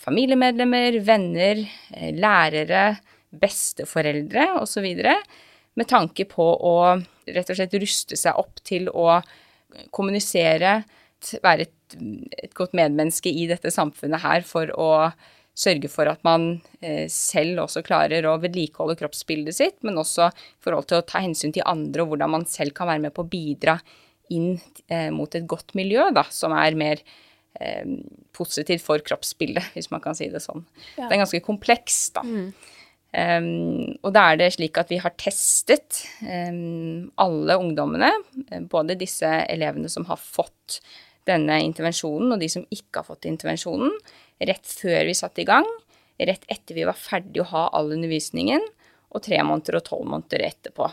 familiemedlemmer, 0.00 1.00
venner, 1.06 1.60
eh, 1.94 2.12
lærere, 2.16 2.98
besteforeldre 3.34 4.54
osv. 4.60 4.88
Med 5.74 5.90
tanke 5.90 6.26
på 6.30 6.44
å 6.44 6.76
rett 7.26 7.50
og 7.50 7.58
slett 7.58 7.78
ruste 7.80 8.18
seg 8.18 8.38
opp 8.38 8.60
til 8.66 8.90
å 8.92 9.18
kommunisere, 9.94 10.82
være 11.42 11.66
et, 11.66 11.96
et 12.44 12.52
godt 12.54 12.74
medmenneske 12.76 13.32
i 13.32 13.46
dette 13.50 13.72
samfunnet 13.72 14.22
her 14.22 14.44
for 14.46 14.70
å 14.76 14.90
sørge 15.54 15.88
for 15.90 16.10
at 16.10 16.22
man 16.26 16.58
eh, 16.82 17.06
selv 17.10 17.62
også 17.64 17.84
klarer 17.86 18.26
å 18.26 18.36
vedlikeholde 18.42 18.98
kroppsbildet 18.98 19.56
sitt, 19.56 19.76
men 19.86 19.98
også 20.00 20.28
i 20.28 20.64
forhold 20.64 20.88
til 20.90 21.00
å 21.00 21.06
ta 21.06 21.22
hensyn 21.22 21.54
til 21.54 21.66
andre 21.70 22.02
og 22.02 22.12
hvordan 22.12 22.34
man 22.34 22.46
selv 22.50 22.74
kan 22.76 22.90
være 22.90 23.06
med 23.06 23.14
på 23.14 23.22
å 23.24 23.30
bidra 23.30 23.78
inn 24.32 24.54
eh, 24.88 25.10
mot 25.14 25.34
et 25.34 25.46
godt 25.48 25.74
miljø, 25.78 26.06
da, 26.16 26.24
som 26.32 26.54
er 26.56 26.78
mer 26.78 27.02
eh, 27.60 27.84
positivt 28.36 28.84
for 28.84 29.02
kroppsbildet, 29.04 29.74
hvis 29.74 29.90
man 29.92 30.02
kan 30.04 30.16
si 30.16 30.30
det 30.32 30.42
sånn. 30.44 30.64
Ja. 30.96 31.08
Det 31.08 31.12
er 31.12 31.24
ganske 31.24 31.44
komplekst, 31.44 32.14
da. 32.16 32.24
Mm. 32.24 32.48
Um, 33.14 33.92
og 34.02 34.10
da 34.16 34.24
er 34.32 34.40
det 34.40 34.48
slik 34.56 34.78
at 34.80 34.88
vi 34.90 34.96
har 34.98 35.12
testet 35.14 36.00
um, 36.26 37.12
alle 37.22 37.54
ungdommene, 37.62 38.10
eh, 38.48 38.64
både 38.66 38.96
disse 38.98 39.28
elevene 39.46 39.90
som 39.92 40.06
har 40.08 40.18
fått 40.18 40.80
denne 41.28 41.60
intervensjonen, 41.62 42.32
og 42.34 42.42
de 42.42 42.48
som 42.50 42.66
ikke 42.74 43.00
har 43.00 43.06
fått 43.06 43.28
intervensjonen, 43.30 43.94
rett 44.42 44.66
før 44.66 45.06
vi 45.06 45.14
satte 45.14 45.44
i 45.44 45.46
gang, 45.48 45.68
rett 46.18 46.42
etter 46.50 46.74
vi 46.74 46.88
var 46.88 46.98
ferdig 46.98 47.44
å 47.44 47.48
ha 47.52 47.68
all 47.78 47.94
undervisningen, 47.94 48.66
og 49.14 49.22
tre 49.22 49.38
måneder 49.46 49.78
og 49.78 49.86
tolv 49.86 50.10
måneder 50.10 50.48
etterpå. 50.48 50.90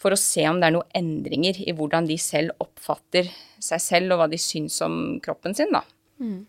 For 0.00 0.12
å 0.12 0.20
se 0.20 0.44
om 0.48 0.60
det 0.60 0.68
er 0.68 0.76
noen 0.76 0.96
endringer 0.98 1.60
i 1.64 1.72
hvordan 1.76 2.08
de 2.08 2.18
selv 2.20 2.56
oppfatter 2.62 3.30
seg 3.62 3.82
selv, 3.82 4.12
og 4.12 4.20
hva 4.20 4.28
de 4.32 4.40
syns 4.40 4.78
om 4.84 5.16
kroppen 5.24 5.56
sin, 5.56 5.72
da. 5.72 5.82
Mm. 6.20 6.44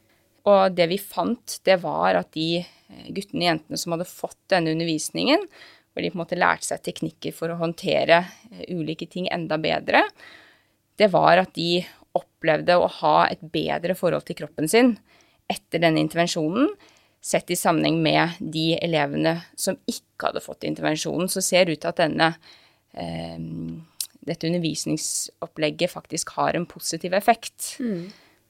Og 0.48 0.76
det 0.76 0.88
vi 0.92 1.00
fant, 1.00 1.58
det 1.68 1.80
var 1.84 2.20
at 2.20 2.32
de 2.36 2.60
eh, 2.60 3.08
guttene 3.16 3.44
og 3.44 3.50
jentene 3.52 3.80
som 3.80 3.96
hadde 3.96 4.10
fått 4.10 4.40
denne 4.52 4.74
undervisningen, 4.76 5.48
hvor 5.92 6.04
de 6.04 6.12
på 6.12 6.20
en 6.20 6.24
måte 6.24 6.40
lærte 6.40 6.70
seg 6.70 6.84
teknikker 6.86 7.36
for 7.36 7.52
å 7.52 7.60
håndtere 7.60 8.22
eh, 8.52 8.68
ulike 8.76 9.08
ting 9.12 9.30
enda 9.34 9.60
bedre, 9.62 10.06
det 10.98 11.10
var 11.14 11.42
at 11.42 11.56
de 11.58 11.82
opplevde 12.18 12.78
å 12.78 12.88
ha 13.02 13.18
et 13.30 13.42
bedre 13.42 13.96
forhold 13.98 14.28
til 14.28 14.38
kroppen 14.40 14.70
sin 14.72 14.96
etter 15.52 15.82
denne 15.82 16.02
intervensjonen, 16.04 16.72
sett 17.24 17.52
i 17.52 17.58
sammenheng 17.58 18.00
med 18.04 18.38
de 18.40 18.72
elevene 18.78 19.38
som 19.60 19.78
ikke 19.90 20.30
hadde 20.30 20.44
fått 20.44 20.68
intervensjonen, 20.68 21.30
så 21.32 21.44
ser 21.44 21.66
det 21.66 21.78
ut 21.78 21.84
til 21.84 21.92
at 21.92 22.02
denne, 22.02 22.30
dette 24.28 24.48
undervisningsopplegget 24.50 25.92
faktisk 25.92 26.34
har 26.36 26.58
en 26.58 26.66
positiv 26.66 27.14
effekt. 27.14 27.76
Mm. 27.80 28.08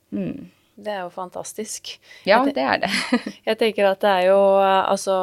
Mm. 0.10 0.52
Det 0.78 0.94
er 0.94 1.02
jo 1.08 1.10
fantastisk. 1.10 1.96
Ja, 2.26 2.44
det 2.46 2.62
er 2.62 2.84
det. 2.86 2.92
jeg 3.50 3.58
tenker 3.58 3.90
at 3.90 4.02
det 4.02 4.10
er 4.10 4.28
jo 4.30 4.42
altså 4.62 5.18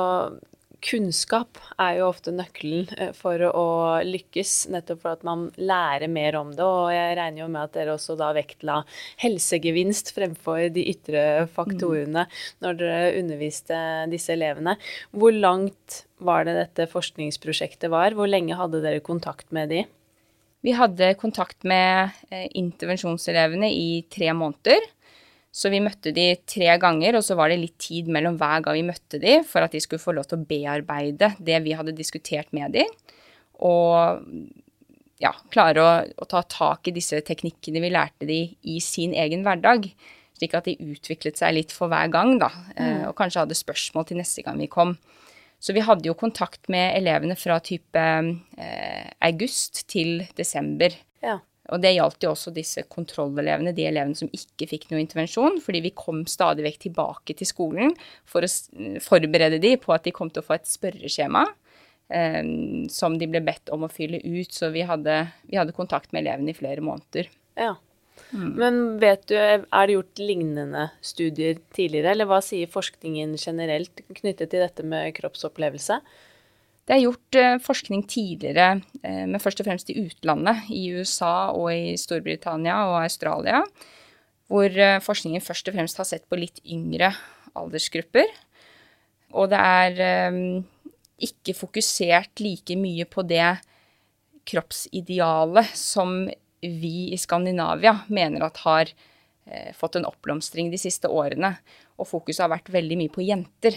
kunnskap 0.85 1.59
er 1.81 1.99
jo 1.99 2.09
ofte 2.11 2.33
nøkkelen 2.35 2.91
eh, 3.01 3.13
for 3.17 3.41
å 3.49 3.67
lykkes, 4.05 4.53
nettopp 4.75 5.01
for 5.03 5.17
at 5.17 5.25
man 5.27 5.47
lærer 5.57 6.11
mer 6.13 6.37
om 6.39 6.53
det. 6.55 6.65
Og 6.65 6.93
jeg 6.93 7.17
regner 7.19 7.45
jo 7.45 7.51
med 7.51 7.63
at 7.63 7.75
dere 7.77 7.97
også 7.97 8.17
da 8.21 8.31
vektla 8.37 8.81
helsegevinst 9.23 10.13
fremfor 10.17 10.69
de 10.75 10.87
ytre 10.93 11.25
faktorene 11.55 12.27
mm. 12.29 12.39
når 12.65 12.81
dere 12.81 13.13
underviste 13.23 13.81
disse 14.13 14.35
elevene. 14.37 14.77
Hvor 15.17 15.35
langt 15.35 16.05
var 16.25 16.47
det 16.47 16.57
dette 16.61 16.89
forskningsprosjektet 16.93 17.93
var? 17.93 18.17
Hvor 18.17 18.31
lenge 18.31 18.59
hadde 18.59 18.85
dere 18.85 19.05
kontakt 19.05 19.51
med 19.55 19.73
de? 19.73 19.85
Vi 20.65 20.73
hadde 20.73 21.13
kontakt 21.21 21.65
med 21.69 22.15
eh, 22.31 22.47
intervensjonselevene 22.57 23.69
i 23.73 23.89
tre 24.13 24.33
måneder. 24.37 24.85
Så 25.55 25.71
vi 25.71 25.79
møtte 25.83 26.11
de 26.11 26.33
tre 26.51 26.73
ganger, 26.83 27.15
og 27.15 27.23
så 27.23 27.37
var 27.39 27.53
det 27.53 27.61
litt 27.61 27.77
tid 27.79 28.09
mellom 28.11 28.35
hver 28.41 28.65
gang 28.65 28.75
vi 28.75 28.89
møtte 28.89 29.21
de, 29.23 29.37
for 29.47 29.63
at 29.63 29.75
de 29.75 29.83
skulle 29.83 30.03
få 30.03 30.17
lov 30.17 30.27
til 30.27 30.41
å 30.41 30.47
bearbeide 30.49 31.31
det 31.39 31.61
vi 31.63 31.77
hadde 31.79 31.95
diskutert 31.95 32.51
med 32.57 32.75
de, 32.75 32.83
og 33.63 34.25
ja, 35.23 35.31
klare 35.55 35.85
å, 35.85 35.93
å 36.03 36.27
ta 36.29 36.43
tak 36.51 36.91
i 36.91 36.95
disse 36.97 37.21
teknikkene 37.25 37.83
vi 37.85 37.93
lærte 37.95 38.27
de 38.29 38.41
i 38.67 38.81
sin 38.83 39.15
egen 39.15 39.47
hverdag. 39.47 39.87
Slik 40.35 40.57
at 40.59 40.67
de 40.67 40.75
utviklet 40.83 41.39
seg 41.39 41.55
litt 41.55 41.73
for 41.75 41.93
hver 41.93 42.11
gang, 42.13 42.35
da, 42.43 42.51
eh, 42.75 42.83
mm. 42.83 43.03
og 43.13 43.17
kanskje 43.21 43.45
hadde 43.45 43.59
spørsmål 43.59 44.09
til 44.09 44.19
neste 44.19 44.43
gang 44.43 44.59
vi 44.59 44.71
kom. 44.71 44.97
Så 45.63 45.73
vi 45.73 45.85
hadde 45.87 46.11
jo 46.11 46.17
kontakt 46.19 46.67
med 46.73 46.97
elevene 46.99 47.39
fra 47.39 47.61
type 47.65 48.03
eh, 48.03 49.07
august 49.25 49.85
til 49.89 50.27
desember. 50.37 50.99
Ja. 51.25 51.39
Og 51.73 51.81
det 51.81 51.95
gjaldt 51.95 52.27
jo 52.27 52.33
også 52.35 52.53
disse 52.53 52.83
kontrollelevene, 52.93 53.73
de 53.77 53.87
elevene 53.89 54.19
som 54.19 54.29
ikke 54.37 54.69
fikk 54.69 54.91
noe 54.91 55.01
intervensjon, 55.01 55.57
fordi 55.65 55.81
vi 55.87 55.95
kom 55.97 56.25
stadig 56.29 56.67
vekk 56.67 56.83
tilbake 56.89 57.37
til 57.39 57.49
skolen 57.49 57.95
for 58.29 58.45
å 58.45 58.51
forberede 59.01 59.63
de 59.63 59.75
på 59.81 59.95
at 59.95 60.05
de 60.05 60.13
kom 60.15 60.33
til 60.33 60.45
å 60.45 60.49
få 60.49 60.59
et 60.59 60.69
spørreskjema 60.69 61.47
eh, 62.13 62.43
som 62.93 63.17
de 63.21 63.31
ble 63.31 63.41
bedt 63.47 63.73
om 63.73 63.87
å 63.87 63.93
fylle 63.93 64.21
ut. 64.21 64.53
Så 64.53 64.69
vi 64.77 64.85
hadde, 64.85 65.23
vi 65.49 65.61
hadde 65.61 65.77
kontakt 65.77 66.13
med 66.13 66.27
elevene 66.27 66.53
i 66.53 66.59
flere 66.59 66.85
måneder. 66.85 67.33
Ja. 67.57 67.73
Mm. 68.35 68.51
Men 68.61 68.79
vet 69.01 69.25
du, 69.31 69.35
er 69.39 69.65
det 69.65 69.97
gjort 69.97 70.21
lignende 70.21 70.85
studier 71.05 71.59
tidligere, 71.75 72.13
eller 72.13 72.29
hva 72.29 72.43
sier 72.45 72.71
forskningen 72.71 73.35
generelt 73.41 74.05
knyttet 74.21 74.53
til 74.53 74.63
dette 74.63 74.87
med 74.87 75.15
kroppsopplevelse? 75.17 76.01
Det 76.85 76.93
er 76.93 77.05
gjort 77.07 77.37
eh, 77.41 77.59
forskning 77.65 78.03
tidligere, 78.13 78.83
eh, 79.01 79.25
men 79.25 79.41
først 79.41 79.63
og 79.63 79.69
fremst 79.69 79.89
i 79.89 79.97
utlandet, 80.03 80.67
i 80.69 80.83
USA 80.93 81.49
og 81.57 81.71
i 81.73 81.95
Storbritannia 82.01 82.77
og 82.91 82.99
Australia, 83.01 83.63
hvor 84.53 84.69
eh, 84.69 85.01
forskningen 85.01 85.45
først 85.45 85.71
og 85.71 85.79
fremst 85.79 86.01
har 86.01 86.09
sett 86.11 86.27
på 86.29 86.37
litt 86.37 86.61
yngre 86.69 87.15
aldersgrupper. 87.57 88.29
Og 89.35 89.49
det 89.51 89.59
er 89.59 90.35
ikke 91.27 91.57
fokusert 91.59 92.39
like 92.39 92.77
mye 92.79 93.03
på 93.11 93.25
det 93.27 93.49
kroppsidealet 94.47 95.73
som 95.75 96.21
vi 96.63 96.93
i 97.11 97.19
Skandinavia 97.19 97.97
mener 98.15 98.45
at 98.47 98.61
har 98.63 98.93
fått 99.75 99.99
en 99.99 100.07
oppblomstring 100.07 100.71
de 100.71 100.79
siste 100.79 101.11
årene. 101.11 101.51
Og 101.99 102.07
fokuset 102.13 102.45
har 102.45 102.53
vært 102.55 102.71
veldig 102.75 103.01
mye 103.01 103.15
på 103.17 103.27
jenter. 103.27 103.75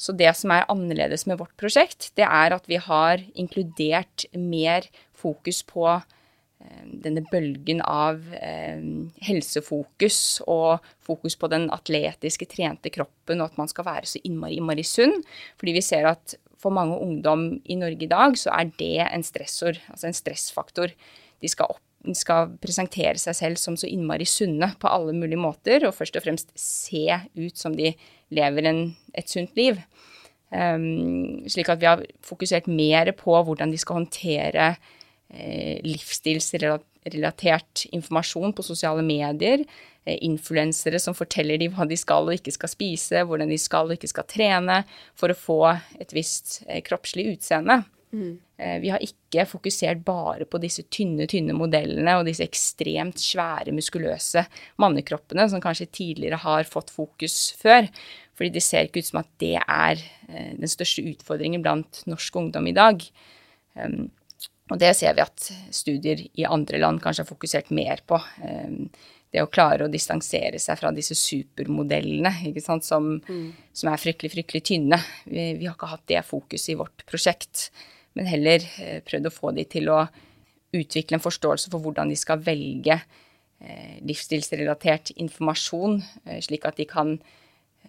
Så 0.00 0.14
det 0.16 0.30
som 0.38 0.52
er 0.54 0.68
annerledes 0.72 1.26
med 1.28 1.40
vårt 1.42 1.52
prosjekt, 1.60 2.08
det 2.16 2.24
er 2.24 2.56
at 2.56 2.68
vi 2.70 2.78
har 2.80 3.20
inkludert 3.36 4.24
mer 4.32 4.86
fokus 5.20 5.60
på 5.68 5.84
eh, 5.92 6.86
denne 7.04 7.20
bølgen 7.28 7.82
av 7.84 8.22
eh, 8.38 8.80
helsefokus 9.26 10.40
og 10.48 10.86
fokus 11.04 11.36
på 11.36 11.50
den 11.52 11.68
atletiske, 11.74 12.48
trente 12.48 12.92
kroppen, 12.94 13.42
og 13.42 13.50
at 13.50 13.60
man 13.60 13.68
skal 13.68 13.90
være 13.90 14.08
så 14.08 14.22
innmari, 14.24 14.56
innmari 14.56 14.86
sunn. 14.88 15.18
Fordi 15.60 15.76
vi 15.76 15.84
ser 15.84 16.08
at 16.14 16.38
for 16.60 16.72
mange 16.72 16.96
ungdom 16.96 17.50
i 17.68 17.76
Norge 17.80 18.08
i 18.08 18.10
dag, 18.10 18.40
så 18.40 18.52
er 18.56 18.72
det 18.80 18.96
en 19.04 19.24
stressor, 19.24 19.80
altså 19.92 20.08
en 20.08 20.16
stressfaktor. 20.16 20.96
De 21.40 21.48
skal, 21.48 21.76
opp, 21.76 21.84
skal 22.16 22.54
presentere 22.62 23.18
seg 23.20 23.36
selv 23.36 23.60
som 23.60 23.76
så 23.78 23.88
innmari 23.90 24.26
sunne 24.28 24.72
på 24.80 24.88
alle 24.88 25.12
mulige 25.16 25.40
måter, 25.40 25.84
og 25.86 25.96
først 25.96 26.16
og 26.16 26.24
fremst 26.24 26.54
se 26.58 27.06
ut 27.36 27.56
som 27.58 27.76
de 27.76 27.92
lever 28.34 28.70
en, 28.70 28.80
et 29.14 29.28
sunt 29.30 29.52
liv. 29.58 29.80
Um, 30.50 31.44
slik 31.46 31.68
at 31.70 31.78
vi 31.82 31.86
har 31.86 32.02
fokusert 32.26 32.66
mer 32.66 33.12
på 33.18 33.36
hvordan 33.46 33.70
de 33.70 33.78
skal 33.78 34.00
håndtere 34.00 34.72
eh, 35.30 35.78
livsstilsrelatert 35.86 37.84
informasjon 37.94 38.56
på 38.56 38.66
sosiale 38.66 39.04
medier. 39.06 39.62
Eh, 40.08 40.18
influensere 40.24 40.98
som 40.98 41.14
forteller 41.14 41.60
dem 41.60 41.74
hva 41.76 41.84
de 41.88 41.98
skal 42.00 42.26
og 42.26 42.34
ikke 42.38 42.54
skal 42.56 42.72
spise, 42.72 43.22
hvordan 43.28 43.50
de 43.52 43.58
skal 43.60 43.90
og 43.90 43.98
ikke 43.98 44.10
skal 44.10 44.26
trene 44.30 44.82
for 45.18 45.30
å 45.30 45.38
få 45.38 45.62
et 46.00 46.14
visst 46.16 46.62
eh, 46.66 46.80
kroppslig 46.86 47.28
utseende. 47.34 47.82
Mm. 48.10 48.32
Vi 48.82 48.90
har 48.90 49.00
ikke 49.04 49.46
fokusert 49.48 50.02
bare 50.04 50.44
på 50.50 50.58
disse 50.60 50.82
tynne, 50.92 51.24
tynne 51.30 51.54
modellene 51.56 52.16
og 52.18 52.26
disse 52.26 52.44
ekstremt 52.44 53.22
svære, 53.22 53.72
muskuløse 53.72 54.42
mannekroppene 54.82 55.46
som 55.48 55.62
kanskje 55.62 55.86
tidligere 55.94 56.40
har 56.42 56.68
fått 56.68 56.90
fokus 56.92 57.54
før. 57.60 57.86
Fordi 58.36 58.50
det 58.56 58.64
ser 58.66 58.88
ikke 58.88 59.00
ut 59.00 59.08
som 59.08 59.22
at 59.22 59.30
det 59.40 59.54
er 59.60 60.02
den 60.58 60.70
største 60.70 61.04
utfordringen 61.06 61.64
blant 61.64 62.02
norsk 62.10 62.36
ungdom 62.40 62.68
i 62.70 62.76
dag. 62.76 63.06
Ehm, 63.76 64.10
og 64.70 64.78
det 64.78 64.92
ser 64.98 65.16
vi 65.18 65.24
at 65.24 65.48
studier 65.74 66.22
i 66.38 66.46
andre 66.46 66.78
land 66.82 67.02
kanskje 67.02 67.24
har 67.24 67.30
fokusert 67.30 67.72
mer 67.74 68.02
på. 68.06 68.20
Ehm, 68.46 68.86
det 69.30 69.44
å 69.44 69.50
klare 69.50 69.86
å 69.86 69.90
distansere 69.90 70.58
seg 70.58 70.78
fra 70.80 70.90
disse 70.94 71.14
supermodellene 71.14 72.32
som, 72.82 73.12
mm. 73.22 73.44
som 73.72 73.92
er 73.92 74.02
fryktelig, 74.02 74.32
fryktelig 74.32 74.64
tynne. 74.66 74.98
Vi, 75.24 75.44
vi, 75.60 75.68
har 75.68 75.76
ikke 75.76 75.90
hatt 75.92 76.06
det 76.10 76.24
fokuset 76.26 76.72
i 76.74 76.78
vårt 76.80 77.04
prosjekt, 77.06 77.68
men 78.18 78.28
heller 78.30 78.64
eh, 78.82 79.00
prøvd 79.06 79.30
å 79.30 79.34
få 79.34 79.52
de 79.56 79.66
til 79.70 79.90
å 79.92 80.04
utvikle 80.76 81.18
en 81.18 81.24
forståelse 81.24 81.70
for 81.72 81.82
hvordan 81.82 82.10
de 82.12 82.18
skal 82.18 82.42
velge 82.42 82.96
eh, 82.96 83.98
livsstilsrelatert 84.06 85.14
informasjon, 85.16 86.00
eh, 86.26 86.40
slik 86.44 86.66
at 86.68 86.80
de 86.80 86.88
kan 86.90 87.18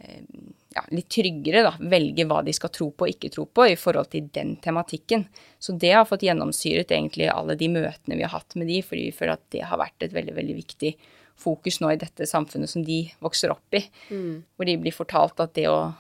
ja, 0.02 0.82
litt 0.96 1.10
tryggere 1.14 1.60
da, 1.62 1.72
velge 1.92 2.24
hva 2.26 2.40
de 2.42 2.54
skal 2.56 2.72
tro 2.74 2.88
på 2.96 3.06
og 3.06 3.12
ikke 3.12 3.30
tro 3.30 3.44
på 3.46 3.68
i 3.70 3.76
forhold 3.78 4.08
til 4.10 4.32
den 4.34 4.56
tematikken. 4.64 5.28
Så 5.62 5.76
det 5.78 5.92
har 5.94 6.08
fått 6.10 6.24
gjennomsyret 6.26 6.94
egentlig 6.96 7.28
alle 7.30 7.54
de 7.60 7.68
møtene 7.70 8.18
vi 8.18 8.24
har 8.26 8.34
hatt 8.34 8.56
med 8.58 8.72
de, 8.72 8.80
fordi 8.82 9.10
vi 9.10 9.14
føler 9.14 9.36
at 9.36 9.44
det 9.54 9.66
har 9.68 9.78
vært 9.78 10.08
et 10.08 10.16
veldig, 10.16 10.34
veldig 10.40 10.56
viktig 10.58 10.94
fokus 11.42 11.80
nå 11.82 11.92
i 11.92 12.00
dette 12.02 12.28
samfunnet 12.30 12.72
som 12.72 12.86
de 12.86 13.04
vokser 13.24 13.54
opp 13.54 13.78
i. 13.78 13.84
Mm. 14.10 14.42
Hvor 14.56 14.70
de 14.70 14.78
blir 14.82 14.96
fortalt 14.96 15.44
at 15.44 15.54
det 15.58 15.68
å, 15.70 15.92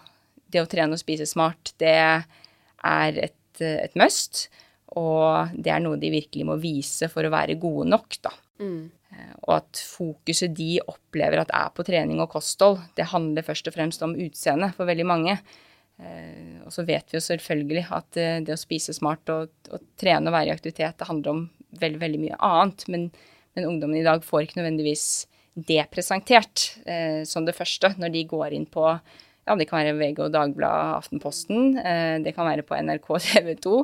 det 0.52 0.64
å, 0.64 0.70
trene 0.70 0.98
og 0.98 1.02
spise 1.02 1.28
smart, 1.30 1.74
det 1.82 1.96
er 1.98 3.22
et, 3.28 3.38
et 3.60 3.98
must. 4.00 4.46
Og 5.00 5.52
det 5.56 5.72
er 5.72 5.84
noe 5.84 6.00
de 6.00 6.12
virkelig 6.12 6.48
må 6.48 6.58
vise 6.60 7.08
for 7.12 7.28
å 7.28 7.34
være 7.34 7.60
gode 7.60 7.88
nok, 7.92 8.18
da. 8.24 8.32
Mm. 8.62 8.92
Eh, 9.12 9.34
og 9.42 9.56
at 9.58 9.82
fokuset 9.84 10.54
de 10.56 10.78
opplever 10.84 11.42
at 11.42 11.52
er 11.56 11.72
på 11.76 11.86
trening 11.88 12.22
og 12.24 12.32
kosthold, 12.32 12.80
det 12.96 13.10
handler 13.12 13.48
først 13.48 13.68
og 13.68 13.76
fremst 13.76 14.04
om 14.06 14.16
utseende 14.20 14.72
for 14.76 14.90
veldig 14.90 15.08
mange. 15.08 15.38
Eh, 16.02 16.60
og 16.66 16.74
så 16.74 16.86
vet 16.88 17.12
vi 17.12 17.20
jo 17.20 17.24
selvfølgelig 17.24 17.86
at 17.94 18.20
eh, 18.20 18.38
det 18.46 18.56
å 18.56 18.60
spise 18.60 18.96
smart 18.96 19.32
og, 19.34 19.52
og 19.72 19.84
trene 20.02 20.32
og 20.32 20.36
være 20.36 20.52
i 20.52 20.56
aktivitet, 20.56 20.98
det 21.00 21.10
handler 21.10 21.36
om 21.36 21.44
veldig, 21.82 22.02
veldig 22.02 22.22
mye 22.24 22.40
annet. 22.48 22.88
Men, 22.92 23.10
men 23.56 23.68
ungdommen 23.70 24.00
i 24.00 24.08
dag 24.08 24.26
får 24.26 24.48
ikke 24.48 24.62
nødvendigvis 24.62 25.06
det 25.54 25.84
presentert 25.92 26.72
eh, 26.88 27.22
som 27.28 27.46
det 27.46 27.56
første 27.58 27.94
når 28.00 28.14
de 28.14 28.28
går 28.30 28.56
inn 28.56 28.68
på 28.72 28.88
ja, 29.48 29.56
det 29.58 29.68
kan 29.70 29.82
være 29.82 29.98
VG 29.98 30.22
og 30.28 30.34
Dagbladet, 30.36 30.98
Aftenposten, 31.02 31.78
eh, 31.82 32.18
det 32.24 32.36
kan 32.38 32.48
være 32.48 32.66
på 32.68 32.78
NRK 32.78 33.10
TV 33.26 33.56
2, 33.64 33.76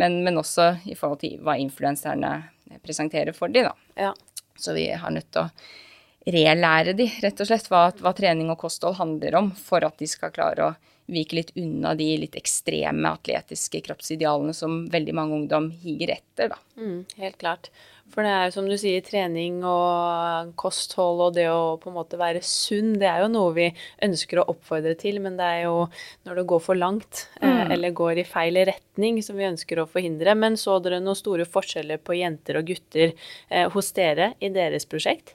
men, 0.00 0.22
men, 0.26 0.40
også 0.40 0.74
i 0.90 0.96
forhold 0.98 1.22
til 1.22 1.38
hva 1.44 1.56
influenserne 1.60 2.36
presenterer 2.84 3.36
for 3.36 3.52
de, 3.52 3.66
da. 3.68 3.74
Ja. 4.08 4.12
Så 4.58 4.74
vi 4.74 4.86
har 4.90 5.10
nødt 5.10 5.30
til 5.34 5.44
å 5.44 6.34
relære 6.34 6.94
de, 6.96 7.08
rett 7.22 7.40
og 7.42 7.48
slett, 7.48 7.68
hva, 7.70 7.88
hva, 8.00 8.14
trening 8.16 8.50
og 8.52 8.60
kosthold 8.62 8.98
handler 9.00 9.38
om, 9.40 9.50
for 9.58 9.84
at 9.84 9.98
de 10.00 10.08
skal 10.08 10.32
klare 10.34 10.68
å 10.68 10.74
vike 11.10 11.36
litt 11.36 11.50
unna 11.60 11.94
de 11.98 12.06
litt 12.22 12.36
ekstreme 12.38 13.10
atletiske 13.12 13.82
kroppsidealene 13.84 14.54
som 14.56 14.84
veldig 14.92 15.16
mange 15.16 15.42
ungdom 15.42 15.68
higer 15.82 16.16
etter, 16.16 16.54
da. 16.54 16.60
Mm, 16.80 17.02
helt 17.20 17.36
klart. 17.40 17.68
For 18.12 18.22
det 18.22 18.30
er 18.30 18.42
jo 18.46 18.54
som 18.54 18.66
du 18.68 18.74
sier, 18.78 19.02
trening 19.02 19.62
og 19.66 20.52
kosthold 20.60 21.22
og 21.24 21.36
det 21.38 21.46
å 21.50 21.76
på 21.80 21.90
en 21.90 21.96
måte 21.96 22.18
være 22.20 22.42
sunn, 22.44 22.92
det 23.00 23.08
er 23.08 23.24
jo 23.24 23.30
noe 23.32 23.54
vi 23.56 23.68
ønsker 24.04 24.40
å 24.40 24.46
oppfordre 24.52 24.92
til, 25.00 25.18
men 25.24 25.38
det 25.38 25.46
er 25.48 25.62
jo 25.64 25.86
når 26.28 26.40
det 26.40 26.46
går 26.52 26.62
for 26.66 26.78
langt 26.78 27.24
eh, 27.40 27.48
mm. 27.48 27.72
eller 27.74 27.96
går 27.96 28.20
i 28.20 28.26
feil 28.28 28.60
retning 28.68 29.22
som 29.24 29.40
vi 29.40 29.48
ønsker 29.48 29.80
å 29.80 29.88
forhindre. 29.90 30.36
Men 30.38 30.58
så 30.60 30.76
dere 30.84 31.00
noen 31.02 31.18
store 31.18 31.48
forskjeller 31.48 32.02
på 32.04 32.20
jenter 32.20 32.60
og 32.60 32.68
gutter 32.70 33.16
eh, 33.48 33.66
hos 33.72 33.90
dere 33.96 34.34
i 34.38 34.52
deres 34.52 34.86
prosjekt? 34.86 35.34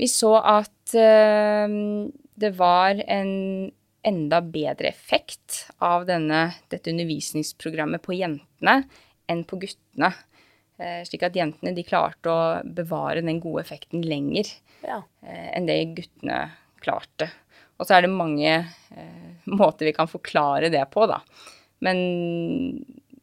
Vi 0.00 0.08
så 0.08 0.36
at 0.38 0.94
eh, 0.96 1.76
det 2.40 2.54
var 2.56 3.02
en 3.04 3.34
enda 4.02 4.40
bedre 4.40 4.88
effekt 4.88 5.66
av 5.78 6.06
denne, 6.08 6.48
dette 6.72 6.92
undervisningsprogrammet 6.92 8.02
på 8.04 8.16
jentene 8.16 8.82
enn 9.30 9.44
på 9.48 9.58
guttene. 9.60 10.12
Eh, 10.80 11.02
slik 11.04 11.26
at 11.26 11.36
jentene 11.36 11.74
de 11.76 11.84
klarte 11.84 12.32
å 12.32 12.40
bevare 12.64 13.20
den 13.24 13.40
gode 13.42 13.66
effekten 13.66 14.04
lenger 14.06 14.48
ja. 14.86 15.02
Eh, 15.20 15.50
enn 15.56 15.68
det 15.68 15.78
guttene 15.98 16.46
klarte. 16.80 17.28
Og 17.80 17.88
så 17.88 17.96
er 17.96 18.04
det 18.04 18.12
mange 18.12 18.52
eh, 18.56 19.28
måter 19.48 19.88
vi 19.88 19.94
kan 19.96 20.08
forklare 20.08 20.72
det 20.72 20.82
på, 20.92 21.04
da. 21.08 21.20
Men, 21.84 22.00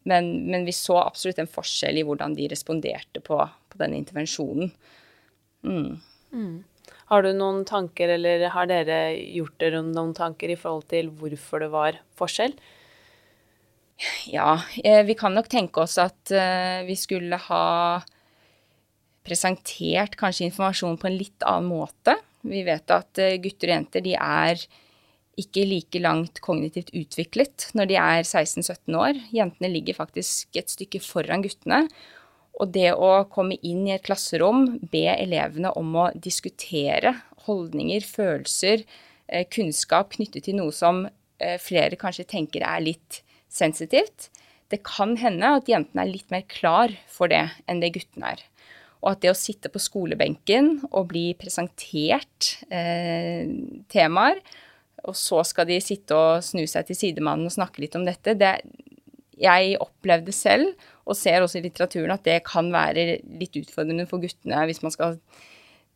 men, 0.10 0.30
men, 0.50 0.66
vi 0.66 0.74
så 0.74 1.00
absolutt 1.04 1.42
en 1.42 1.50
forskjell 1.50 2.00
i 2.00 2.06
hvordan 2.06 2.34
de 2.38 2.48
responderte 2.50 3.22
på, 3.26 3.38
på 3.38 3.82
denne 3.82 4.00
intervensjonen. 4.00 4.72
Mm. 5.66 5.98
Mm. 6.34 6.56
Har 7.08 7.24
du 7.24 7.30
noen 7.32 7.63
tanker, 7.67 8.12
eller 8.17 8.50
har 8.52 8.67
dere 8.67 9.00
gjort 9.15 9.56
dere 9.63 9.80
noen 9.86 10.12
tanker 10.15 10.52
i 10.52 10.60
forhold 10.60 10.89
til 10.91 11.12
hvorfor 11.15 11.63
det 11.63 11.70
var 11.72 12.00
forskjell? 12.20 12.56
Ja, 14.30 14.60
eh, 14.84 15.04
vi 15.08 15.15
kan 15.17 15.34
nok 15.34 15.48
tenke 15.50 15.82
oss 15.86 15.96
at 16.02 16.32
eh, 16.36 16.84
vi 16.86 16.98
skulle 17.00 17.39
ha 17.48 18.02
presentert 19.28 20.17
kanskje 20.20 20.50
informasjon 20.50 21.00
på 21.00 21.10
en 21.10 21.17
litt 21.17 21.48
annen 21.48 21.72
måte. 21.72 22.17
Vi 22.46 22.62
vet 22.67 22.91
at 22.93 23.24
eh, 23.24 23.39
gutter 23.41 23.72
og 23.72 23.76
jenter 23.78 24.06
de 24.06 24.13
er 24.20 24.67
ikke 25.38 25.65
like 25.70 26.02
langt 26.02 26.41
kognitivt 26.41 26.91
utviklet 26.98 27.70
når 27.78 27.89
de 27.89 27.98
er 28.02 28.22
16-17 28.26 29.00
år. 29.00 29.20
Jentene 29.34 29.72
ligger 29.72 29.98
faktisk 29.98 30.58
et 30.58 30.72
stykke 30.74 31.02
foran 31.04 31.46
guttene. 31.46 31.86
Og 32.58 32.72
det 32.74 32.89
å 32.93 33.28
komme 33.30 33.60
inn 33.62 33.86
i 33.86 33.93
et 33.93 34.06
klasserom, 34.06 34.80
be 34.91 35.06
elevene 35.13 35.72
om 35.78 35.93
å 35.96 36.08
diskutere 36.15 37.13
holdninger, 37.46 38.02
følelser, 38.02 38.82
kunnskap 39.54 40.15
knyttet 40.15 40.48
til 40.48 40.58
noe 40.58 40.74
som 40.74 41.04
flere 41.62 42.00
kanskje 42.00 42.26
tenker 42.32 42.63
er 42.65 42.82
litt 42.82 43.22
sensitivt. 43.54 44.32
Det 44.72 44.82
kan 44.84 45.15
hende 45.20 45.54
at 45.60 45.70
jentene 45.70 46.04
er 46.04 46.12
litt 46.12 46.32
mer 46.34 46.43
klar 46.52 46.93
for 47.12 47.32
det 47.32 47.46
enn 47.70 47.82
det 47.84 47.93
guttene 47.96 48.34
er. 48.36 48.43
Og 49.04 49.13
at 49.13 49.22
det 49.24 49.32
å 49.32 49.38
sitte 49.38 49.72
på 49.72 49.82
skolebenken 49.82 50.74
og 50.89 51.12
bli 51.12 51.30
presentert 51.39 52.58
eh, 52.74 53.48
temaer, 53.93 54.41
og 55.08 55.15
så 55.15 55.43
skal 55.48 55.70
de 55.70 55.78
sitte 55.84 56.17
og 56.17 56.43
snu 56.43 56.65
seg 56.67 56.89
til 56.89 56.98
sidemannen 56.98 57.48
og 57.48 57.54
snakke 57.54 57.84
litt 57.84 57.96
om 57.96 58.04
dette, 58.08 58.34
det, 58.36 58.56
jeg 59.38 59.78
opplevde 59.84 60.34
selv, 60.34 60.74
og 61.08 61.15
ser 61.15 61.43
også 61.43 61.60
i 61.60 61.65
litteraturen, 61.65 62.13
at 62.13 62.26
det 62.28 62.41
kan 62.48 62.70
være 62.74 63.20
litt 63.39 63.56
utfordrende 63.62 64.08
for 64.10 64.24
guttene 64.24 64.65
hvis 64.67 64.84
man 64.84 64.93
skal 64.93 65.15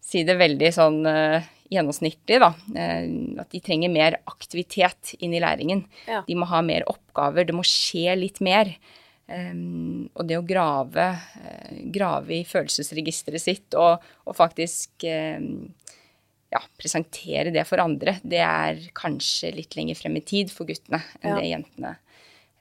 si 0.02 0.24
det 0.28 0.38
veldig 0.40 0.72
sånn 0.74 1.04
uh, 1.06 1.50
gjennomsnittlig, 1.72 2.40
da. 2.42 2.52
Uh, 2.74 3.44
at 3.44 3.52
de 3.54 3.62
trenger 3.64 3.94
mer 3.94 4.18
aktivitet 4.30 5.14
inn 5.20 5.36
i 5.38 5.44
læringen. 5.44 5.86
Ja. 6.10 6.24
De 6.28 6.38
må 6.40 6.48
ha 6.50 6.64
mer 6.66 6.88
oppgaver. 6.90 7.46
Det 7.48 7.56
må 7.56 7.66
skje 7.68 8.16
litt 8.18 8.42
mer. 8.44 8.74
Um, 9.32 10.10
og 10.18 10.26
det 10.28 10.40
å 10.40 10.48
grave, 10.48 11.06
uh, 11.14 11.76
grave 11.94 12.40
i 12.40 12.48
følelsesregisteret 12.48 13.44
sitt 13.44 13.78
og, 13.80 14.02
og 14.28 14.36
faktisk 14.36 15.06
ja, 16.52 16.60
presentere 16.76 17.54
det 17.54 17.64
for 17.70 17.80
andre, 17.80 18.18
det 18.28 18.42
er 18.44 18.82
kanskje 18.98 19.54
litt 19.56 19.78
lenger 19.78 20.02
frem 20.02 20.18
i 20.20 20.26
tid 20.26 20.52
for 20.52 20.68
guttene 20.68 21.00
enn 21.22 21.32
ja. 21.32 21.38
det 21.38 21.52
jentene 21.54 21.94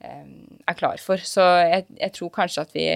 er 0.01 0.77
klar 0.79 1.01
for. 1.03 1.21
Så 1.21 1.45
jeg, 1.61 1.85
jeg, 1.99 2.13
tror 2.17 2.33
kanskje 2.33 2.63
at 2.65 2.75
vi 2.77 2.87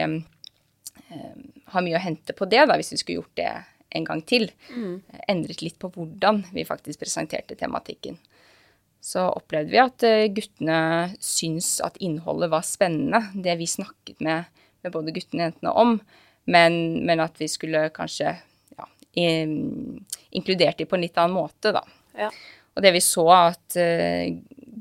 har 1.75 1.85
mye 1.85 1.99
å 1.99 2.03
hente 2.03 2.35
på 2.37 2.49
det, 2.49 2.63
da, 2.69 2.77
hvis 2.81 2.95
vi 2.95 3.01
skulle 3.01 3.21
gjort 3.21 3.39
det 3.39 3.51
en 3.95 4.07
gang 4.07 4.23
til. 4.27 4.49
Mm. 4.75 5.03
Endret 5.31 5.63
litt 5.63 5.79
på 5.83 5.91
hvordan 5.95 6.43
vi 6.55 6.67
faktisk 6.67 7.05
presenterte 7.05 7.57
tematikken. 7.59 8.19
Så 9.05 9.27
opplevde 9.29 9.73
vi 9.75 9.83
at 9.83 10.05
eh, 10.07 10.31
guttene 10.33 10.79
syns 11.23 11.77
at 11.85 11.99
innholdet 12.03 12.51
var 12.53 12.65
spennende, 12.67 13.21
det 13.37 13.59
vi 13.61 13.69
snakket 13.69 14.23
med, 14.25 14.49
med 14.83 14.95
både 14.95 15.13
guttene 15.15 15.45
og 15.45 15.51
jentene 15.51 15.75
om, 15.83 15.99
men, 16.49 16.79
men 17.05 17.23
at 17.25 17.37
vi 17.41 17.49
skulle 17.53 17.87
kanskje 17.95 18.33
ja, 18.33 18.89
inkludert 19.15 20.81
dem 20.81 20.89
på 20.89 20.97
en 20.97 21.05
litt 21.05 21.21
annen 21.21 21.37
måte, 21.37 21.75
da. 21.77 21.85
Ja. 22.17 22.31
Og 22.75 22.83
det 22.83 22.95
vi 22.97 23.05
så 23.05 23.29
at 23.31 23.77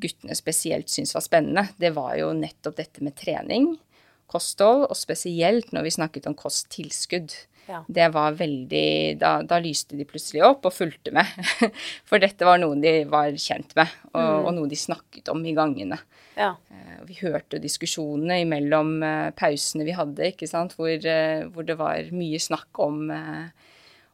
guttene 0.04 0.36
spesielt 0.38 0.92
syntes 0.92 1.16
var 1.16 1.26
spennende, 1.26 1.68
det 1.82 1.94
var 1.96 2.18
jo 2.20 2.34
nettopp 2.38 2.78
dette 2.80 3.04
med 3.06 3.16
trening, 3.20 3.74
kosthold, 4.32 4.88
og 4.89 4.98
spesielt 4.98 5.74
når 5.74 5.88
vi 5.88 5.98
snakket 5.98 6.30
om 6.30 6.38
kosttilskudd. 6.38 7.36
Ja. 7.66 7.80
Det 7.88 8.10
var 8.12 8.36
veldig 8.36 9.16
da, 9.22 9.38
da, 9.48 9.60
lyste 9.63 9.96
de 9.96 10.04
plutselig 10.08 10.42
opp 10.44 10.66
og 10.68 10.76
fulgte 10.76 11.13
med. 11.16 11.30
For 12.10 12.20
dette 12.20 12.48
var 12.48 12.60
noe 12.60 12.76
de 12.84 13.04
var 13.10 13.32
kjent 13.39 13.72
med, 13.80 13.92
og, 14.12 14.20
mm. 14.20 14.48
og 14.50 14.50
noe 14.58 14.72
de 14.72 14.80
snakket 14.80 15.32
om 15.32 15.44
i 15.48 15.56
gangene. 15.56 16.00
Ja. 16.36 16.54
Uh, 16.72 16.98
vi 17.08 17.20
hørte 17.22 17.62
diskusjonene 17.63 18.42
mellom 18.50 18.98
uh, 19.06 19.30
pausene 19.38 19.88
vi 19.88 19.96
hadde, 19.96 20.34
ikke 20.34 20.50
sant, 20.50 20.76
hvor, 20.76 20.92
uh, 20.92 21.46
hvor 21.54 21.68
det 21.68 21.78
var 21.80 22.12
mye 22.16 22.42
snakk 22.42 22.84
om 22.84 23.06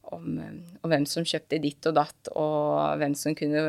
om, 0.09 0.39
om, 0.81 0.89
hvem 0.89 1.03
som 1.05 1.25
kjøpte 1.27 1.59
ditt 1.61 1.85
og 1.85 1.93
datt, 1.99 2.31
og 2.33 2.97
hvem 2.97 3.13
som 3.13 3.35
kunne 3.37 3.61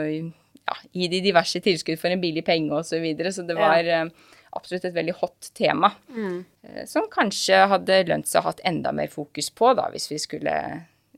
ja, 0.70 0.76
gi 0.92 1.09
de 1.11 1.22
diverse 1.24 1.62
tilskudd 1.64 1.98
for 2.00 2.12
en 2.12 2.22
billig 2.22 2.44
penge 2.46 2.70
osv. 2.76 2.94
Så, 2.94 3.02
videre. 3.02 3.33
så 3.35 3.46
det 3.46 3.59
var 3.59 3.83
ja. 3.87 4.04
uh, 4.06 4.37
absolutt 4.56 4.87
et 4.88 4.96
veldig 4.96 5.16
hot 5.20 5.50
tema. 5.56 5.92
Mm. 6.14 6.38
Uh, 6.68 6.85
som 6.90 7.11
kanskje 7.11 7.64
hadde 7.72 8.04
lønt 8.11 8.30
seg 8.30 8.42
å 8.42 8.50
hatt 8.50 8.62
enda 8.68 8.94
mer 8.94 9.11
fokus 9.12 9.50
på, 9.50 9.74
da, 9.78 9.88
hvis 9.94 10.11
vi 10.12 10.20
skulle 10.22 10.56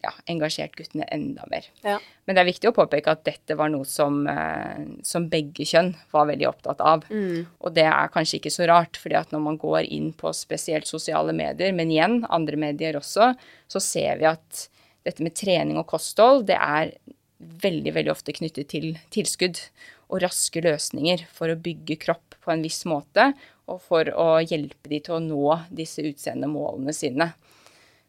ja, 0.02 0.10
engasjert 0.30 0.74
guttene 0.78 1.06
enda 1.14 1.44
mer. 1.50 1.68
Ja. 1.86 1.98
Men 2.26 2.34
det 2.36 2.42
er 2.42 2.48
viktig 2.48 2.70
å 2.70 2.74
påpeke 2.74 3.14
at 3.14 3.22
dette 3.26 3.54
var 3.58 3.70
noe 3.70 3.86
som, 3.88 4.22
uh, 4.26 4.82
som 5.06 5.28
begge 5.30 5.66
kjønn 5.68 5.92
var 6.14 6.28
veldig 6.32 6.48
opptatt 6.50 6.82
av. 6.82 7.06
Mm. 7.12 7.46
Og 7.62 7.76
det 7.76 7.86
er 7.90 8.12
kanskje 8.14 8.40
ikke 8.40 8.54
så 8.54 8.66
rart, 8.70 8.98
fordi 8.98 9.18
at 9.20 9.34
når 9.34 9.44
man 9.46 9.60
går 9.62 9.86
inn 9.86 10.10
på 10.18 10.34
spesielt 10.36 10.90
sosiale 10.90 11.34
medier, 11.36 11.74
men 11.76 11.92
igjen 11.94 12.22
andre 12.32 12.58
medier 12.60 12.98
også, 12.98 13.32
så 13.70 13.82
ser 13.82 14.22
vi 14.22 14.30
at 14.32 14.66
dette 15.06 15.24
med 15.24 15.34
trening 15.38 15.78
og 15.80 15.88
kosthold, 15.90 16.46
det 16.50 16.58
er 16.58 16.94
veldig, 17.62 17.94
veldig 17.96 18.12
ofte 18.12 18.34
knyttet 18.36 18.70
til 18.72 18.92
tilskudd 19.14 19.60
og 20.12 20.22
raske 20.24 20.62
løsninger 20.64 21.24
for 21.32 21.52
å 21.52 21.58
bygge 21.58 21.98
kropp 22.02 22.36
på 22.42 22.52
en 22.52 22.64
viss 22.64 22.82
måte, 22.88 23.30
og 23.70 23.80
for 23.84 24.08
å 24.18 24.42
hjelpe 24.42 24.90
de 24.90 25.00
til 25.04 25.16
å 25.16 25.22
nå 25.22 25.56
disse 25.72 26.04
utseende 26.04 26.50
målene 26.50 26.94
sine. 26.96 27.30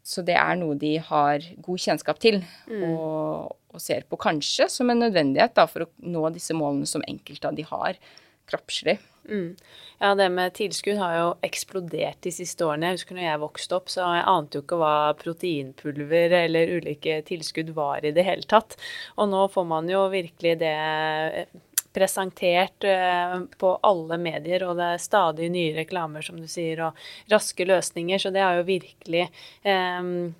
Så 0.04 0.24
det 0.26 0.36
er 0.36 0.58
noe 0.60 0.76
de 0.76 0.98
har 1.00 1.46
god 1.64 1.80
kjennskap 1.80 2.20
til, 2.20 2.42
mm. 2.68 2.82
og, 2.90 3.54
og, 3.72 3.80
ser 3.80 4.04
på 4.10 4.20
kanskje 4.20 4.68
som 4.72 4.92
en 4.92 5.00
nødvendighet 5.06 5.56
da, 5.56 5.68
for 5.70 5.86
å 5.86 5.92
nå 6.04 6.26
disse 6.36 6.56
målene 6.58 6.90
som 6.90 7.06
enkelte 7.08 7.48
av 7.48 7.56
de 7.56 7.64
har 7.70 8.00
kroppslig. 8.50 9.00
Mm. 9.30 9.56
Ja, 10.04 10.16
det 10.20 10.30
med 10.36 10.54
tilskudd 10.58 10.98
har 11.00 11.14
jo 11.16 11.28
eksplodert 11.48 12.20
de 12.26 12.32
siste 12.36 12.66
årene. 12.68 12.90
Jeg 12.90 13.00
husker 13.00 13.18
når 13.18 13.28
jeg 13.28 13.44
vokste 13.44 13.78
opp, 13.78 13.92
så 13.92 14.08
jeg 14.18 14.26
ante 14.28 14.60
jo 14.60 14.64
ikke 14.66 14.80
hva 14.82 14.96
proteinpulver 15.20 16.36
eller 16.44 16.74
ulike 16.80 17.22
tilskudd 17.30 17.72
var 17.78 18.04
i 18.04 18.12
det 18.16 18.26
hele 18.28 18.44
tatt. 18.50 18.76
Og 19.16 19.32
nå 19.32 19.46
får 19.54 19.70
man 19.70 19.88
jo 19.92 20.04
virkelig 20.12 20.58
det 20.60 20.74
eh, 20.74 21.54
presentert 21.94 22.84
eh, 22.84 23.38
på 23.58 23.74
alle 23.86 24.18
medier, 24.20 24.66
og 24.68 24.80
det 24.80 24.92
er 24.92 25.04
stadig 25.06 25.50
nye 25.54 25.76
reklamer, 25.78 26.26
som 26.26 26.40
du 26.42 26.50
sier, 26.50 26.82
og 26.90 27.32
raske 27.32 27.68
løsninger. 27.70 28.20
Så 28.20 28.34
det 28.34 28.44
har 28.44 28.60
jo 28.60 28.68
virkelig 28.68 29.30
um, 29.64 30.34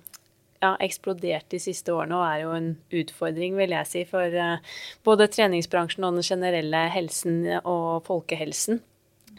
ja, 0.64 0.72
eksplodert 0.82 1.46
de 1.52 1.60
siste 1.62 1.92
årene 1.94 2.16
og 2.18 2.24
er 2.26 2.40
jo 2.44 2.54
en 2.56 2.70
utfordring, 3.02 3.58
vil 3.60 3.74
jeg 3.76 3.90
si, 3.90 4.02
for 4.08 4.34
uh, 4.34 4.74
både 5.06 5.28
treningsbransjen 5.32 6.06
og 6.06 6.18
den 6.18 6.26
generelle 6.26 6.82
helsen 6.94 7.38
og 7.60 8.04
folkehelsen. 8.08 8.80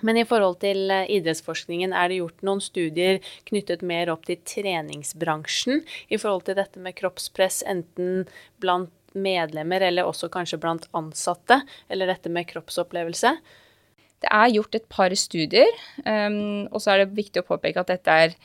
Men 0.06 0.20
i 0.20 0.26
forhold 0.28 0.60
til 0.64 0.92
uh, 0.92 1.06
idrettsforskningen, 1.12 1.96
er 1.96 2.12
det 2.12 2.20
gjort 2.22 2.46
noen 2.48 2.64
studier 2.64 3.22
knyttet 3.50 3.86
mer 3.86 4.12
opp 4.14 4.28
til 4.30 4.42
treningsbransjen 4.46 5.84
i 6.10 6.20
forhold 6.22 6.48
til 6.50 6.60
dette 6.60 6.82
med 6.84 6.98
kroppspress, 7.00 7.64
enten 7.70 8.26
blant 8.64 8.94
medlemmer 9.16 9.86
eller 9.88 10.08
også 10.08 10.28
kanskje 10.32 10.60
blant 10.60 10.90
ansatte, 10.98 11.62
eller 11.90 12.12
dette 12.12 12.32
med 12.32 12.50
kroppsopplevelse? 12.52 13.32
Det 14.24 14.32
er 14.32 14.52
gjort 14.56 14.76
et 14.78 14.86
par 14.92 15.14
studier, 15.20 15.72
um, 16.04 16.68
og 16.72 16.80
så 16.82 16.94
er 16.94 17.04
det 17.04 17.18
viktig 17.18 17.44
å 17.44 17.48
påpeke 17.48 17.84
at 17.84 17.92
dette 17.92 18.20
er 18.26 18.38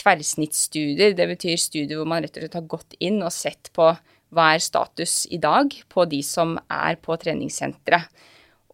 tverrsnittsstudier. 0.00 1.16
Det 1.18 1.28
betyr 1.32 1.60
studier 1.60 1.98
hvor 2.00 2.08
man 2.10 2.24
rett 2.24 2.36
og 2.36 2.44
slett 2.44 2.58
har 2.58 2.70
gått 2.70 2.96
inn 3.02 3.20
og 3.22 3.34
sett 3.34 3.70
på 3.76 3.92
hva 4.34 4.48
er 4.54 4.62
status 4.62 5.22
i 5.32 5.38
dag 5.40 5.72
på 5.88 6.04
de 6.08 6.20
som 6.26 6.56
er 6.68 6.98
på 7.00 7.16
treningssenteret. 7.20 8.08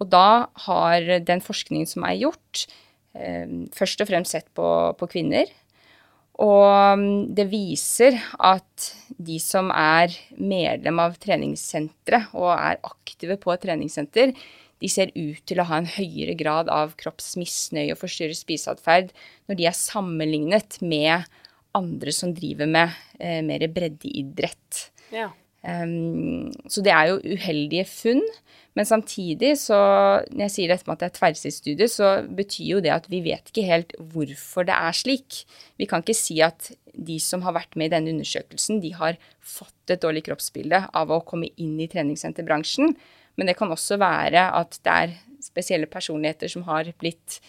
Og 0.03 0.11
da 0.11 0.51
har 0.67 1.05
den 1.23 1.43
forskningen 1.45 1.87
som 1.87 2.07
er 2.07 2.19
gjort, 2.19 2.65
eh, 3.15 3.47
først 3.73 4.03
og 4.03 4.11
fremst 4.11 4.35
sett 4.35 4.49
på, 4.59 4.67
på 4.99 5.11
kvinner. 5.11 5.47
Og 6.43 6.99
mm, 6.99 7.35
det 7.37 7.47
viser 7.53 8.19
at 8.43 8.89
de 9.07 9.39
som 9.39 9.71
er 9.71 10.11
medlem 10.35 10.99
av 10.99 11.15
treningssenteret 11.23 12.35
og 12.35 12.51
er 12.57 12.81
aktive 12.83 13.39
på 13.39 13.55
et 13.55 13.63
treningssenter, 13.63 14.35
de 14.85 14.91
ser 14.93 15.13
ut 15.17 15.41
til 15.49 15.63
å 15.63 15.69
ha 15.71 15.81
en 15.81 15.89
høyere 15.89 16.35
grad 16.37 16.69
av 16.73 16.93
kroppsmisnøye 17.01 17.95
og 17.95 18.03
forstyrret 18.03 18.37
spiseatferd 18.37 19.15
når 19.49 19.61
de 19.61 19.69
er 19.71 19.79
sammenlignet 19.79 20.77
med 20.85 21.25
andre 21.75 22.13
som 22.15 22.35
driver 22.37 22.69
med 22.71 22.93
eh, 23.19 23.41
mer 23.47 23.65
breddeidrett. 23.73 24.91
Ja. 25.15 25.31
Um, 25.65 26.53
så 26.69 26.85
det 26.85 26.93
er 26.93 27.09
jo 27.11 27.23
uheldige 27.25 27.87
funn. 27.89 28.23
Men 28.75 28.89
samtidig, 28.89 29.53
så 29.63 29.79
når 30.35 30.49
jeg 30.49 30.53
sier 30.53 30.73
dette 30.73 30.89
med 30.89 30.97
at 30.97 31.03
det 31.05 31.09
er 31.09 31.19
tverrsidsstudie, 31.19 31.89
så 31.91 32.09
betyr 32.27 32.71
jo 32.73 32.81
det 32.85 32.91
at 32.91 33.07
vi 33.11 33.23
vet 33.25 33.51
ikke 33.51 33.67
helt 33.69 33.95
hvorfor 34.13 34.67
det 34.67 34.75
er 34.75 34.97
slik. 34.99 35.45
Vi 35.79 35.87
kan 35.91 36.03
ikke 36.03 36.17
si 36.19 36.41
at 36.45 36.73
de 36.95 37.21
som 37.23 37.43
har 37.47 37.55
vært 37.57 37.79
med 37.79 37.89
i 37.89 37.95
denne 37.95 38.13
undersøkelsen, 38.15 38.83
de 38.83 38.91
har 38.99 39.19
fått 39.41 39.95
et 39.95 40.03
dårlig 40.03 40.25
kroppsbilde 40.27 40.85
av 40.91 41.15
å 41.15 41.23
komme 41.27 41.53
inn 41.55 41.79
i 41.83 41.89
treningssenterbransjen. 41.91 42.97
Men 43.35 43.51
det 43.51 43.57
kan 43.59 43.73
også 43.73 43.99
være 44.01 44.47
at 44.55 44.79
det 44.85 44.95
er 44.95 45.15
spesielle 45.45 45.91
personligheter 45.91 46.51
som 46.51 46.65
har 46.69 46.89
blitt 47.01 47.41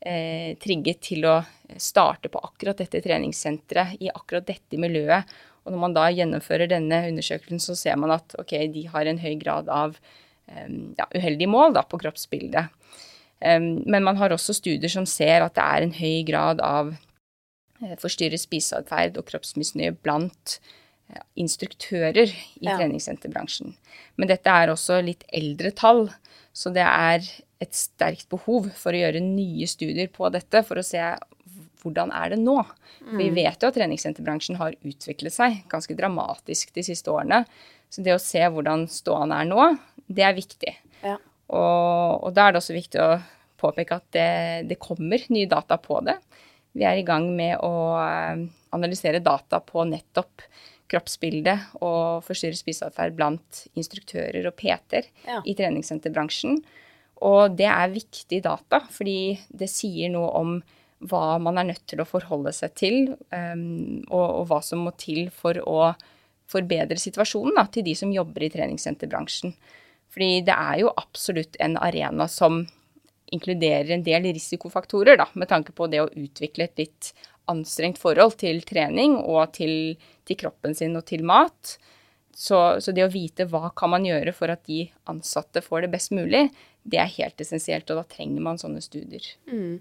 eh, 0.00 0.54
trigget 0.60 1.02
til 1.10 1.26
å 1.28 1.38
starte 1.80 2.30
på 2.32 2.42
akkurat 2.42 2.80
dette 2.80 3.02
treningssenteret, 3.04 3.98
i 4.00 4.10
akkurat 4.12 4.46
dette 4.48 4.80
miljøet. 4.80 5.28
Og 5.64 5.72
når 5.72 5.80
man 5.80 5.96
da 5.96 6.08
gjennomfører 6.12 6.68
denne 6.70 7.00
undersøkelsen, 7.08 7.62
så 7.62 7.76
ser 7.78 7.96
man 8.00 8.12
at 8.16 8.36
ok, 8.40 8.56
de 8.74 8.84
har 8.92 9.08
en 9.08 9.20
høy 9.20 9.34
grad 9.40 9.70
av 9.72 9.96
eh, 10.50 10.68
ja, 10.98 11.08
uheldige 11.14 11.50
mål 11.50 11.76
da, 11.76 11.84
på 11.88 12.00
kroppsbildet. 12.02 12.72
Um, 13.44 13.82
men 13.90 14.04
man 14.06 14.16
har 14.16 14.32
også 14.32 14.54
studier 14.56 14.88
som 14.88 15.04
ser 15.10 15.42
at 15.44 15.56
det 15.58 15.64
er 15.64 15.84
en 15.84 15.96
høy 15.96 16.22
grad 16.24 16.62
av 16.64 16.94
eh, 17.82 17.96
forstyrret 18.00 18.40
spiseatferd 18.40 19.18
og 19.20 19.26
kroppsmisnøye 19.28 19.96
blant 20.04 20.58
instruktører 21.38 22.30
i 22.30 22.66
ja. 22.66 22.76
treningssenterbransjen. 22.78 23.74
Men 24.16 24.30
dette 24.30 24.50
er 24.50 24.72
også 24.72 25.00
litt 25.04 25.24
eldre 25.34 25.72
tall, 25.76 26.06
så 26.54 26.72
det 26.74 26.84
er 26.86 27.26
et 27.62 27.76
sterkt 27.76 28.28
behov 28.32 28.70
for 28.78 28.94
å 28.94 29.00
gjøre 29.04 29.22
nye 29.22 29.66
studier 29.70 30.10
på 30.12 30.30
dette 30.34 30.62
for 30.66 30.80
å 30.80 30.86
se 30.86 31.02
hvordan 31.84 32.12
er 32.16 32.32
det 32.32 32.40
nå. 32.40 32.56
Mm. 33.04 33.18
Vi 33.20 33.28
vet 33.36 33.60
jo 33.60 33.68
at 33.68 33.76
treningssenterbransjen 33.76 34.58
har 34.60 34.76
utviklet 34.80 35.34
seg 35.34 35.60
ganske 35.70 35.96
dramatisk 35.98 36.72
de 36.76 36.84
siste 36.86 37.12
årene. 37.12 37.44
Så 37.92 38.02
det 38.04 38.14
å 38.16 38.22
se 38.22 38.40
hvordan 38.40 38.86
stående 38.90 39.38
er 39.42 39.50
nå, 39.50 39.68
det 40.08 40.24
er 40.26 40.36
viktig. 40.36 40.72
Ja. 41.04 41.18
Og, 41.52 42.24
og, 42.24 42.30
da 42.34 42.46
er 42.46 42.54
det 42.54 42.62
også 42.62 42.76
viktig 42.76 43.02
å 43.04 43.10
påpeke 43.60 44.00
at 44.00 44.06
det, 44.16 44.30
det 44.70 44.80
kommer 44.80 45.22
nye 45.32 45.50
data 45.50 45.76
på 45.80 46.00
det. 46.06 46.16
Vi 46.74 46.86
er 46.88 46.98
i 46.98 47.06
gang 47.06 47.28
med 47.36 47.60
å 47.62 47.74
eh, 48.00 48.46
analysere 48.74 49.22
data 49.22 49.60
på 49.62 49.84
nettopp 49.86 50.42
kroppsbilde 50.94 51.58
og 51.82 52.24
forstyrret 52.24 52.60
spiseatferd 52.60 53.18
blant 53.18 53.64
instruktører 53.74 54.46
og 54.46 54.56
PT-er 54.60 55.10
ja. 55.26 55.42
i 55.42 55.56
treningssenterbransjen. 55.58 56.62
Og 57.24 57.58
det 57.58 57.68
er 57.70 57.92
viktig 57.92 58.40
data, 58.44 58.80
fordi 58.92 59.36
det 59.50 59.70
sier 59.70 60.12
noe 60.14 60.30
om 60.38 60.56
hva 61.04 61.36
man 61.42 61.58
er 61.60 61.68
nødt 61.68 61.84
til 61.90 62.00
å 62.00 62.08
forholde 62.08 62.52
seg 62.54 62.74
til, 62.78 62.98
um, 63.34 64.04
og, 64.08 64.24
og, 64.24 64.44
hva 64.50 64.60
som 64.64 64.84
må 64.86 64.94
til 65.00 65.28
for 65.34 65.58
å 65.60 65.92
forbedre 66.50 66.96
situasjonen 67.00 67.58
da, 67.58 67.66
til 67.72 67.84
de 67.86 67.96
som 67.98 68.12
jobber 68.12 68.46
i 68.46 68.52
treningssenterbransjen. 68.52 69.54
Fordi 70.14 70.44
det 70.46 70.54
er 70.54 70.80
jo 70.84 70.92
absolutt 70.94 71.58
en 71.64 71.76
arena 71.82 72.28
som 72.30 72.62
inkluderer 73.34 73.90
en 73.94 74.04
del 74.06 74.28
risikofaktorer, 74.36 75.18
da, 75.18 75.26
med 75.34 75.50
tanke 75.50 75.74
på 75.76 75.88
det 75.90 76.02
å 76.04 76.10
utvikle 76.10 76.68
et 76.68 76.84
litt 76.84 77.10
anstrengt 77.50 78.00
forhold 78.00 78.38
til 78.40 78.62
trening 78.66 79.16
og 79.20 79.54
til, 79.56 79.96
til 80.24 80.38
kroppen 80.40 80.76
sin 80.76 80.96
og 80.98 81.06
til 81.08 81.24
mat. 81.26 81.76
Så, 82.34 82.58
så, 82.82 82.92
det 82.94 83.04
å 83.04 83.12
vite 83.12 83.46
hva 83.50 83.70
kan 83.78 83.92
man 83.92 84.06
gjøre 84.06 84.34
for 84.34 84.50
at 84.50 84.64
de 84.66 84.88
ansatte 85.10 85.62
får 85.62 85.84
det 85.84 85.92
best 85.92 86.14
mulig, 86.16 86.48
det 86.82 86.98
er 87.00 87.12
helt 87.16 87.40
essensielt, 87.40 87.88
og 87.92 88.02
da 88.02 88.06
trenger 88.10 88.42
man 88.42 88.58
sånne 88.60 88.82
studier. 88.84 89.28
Mm. 89.48 89.78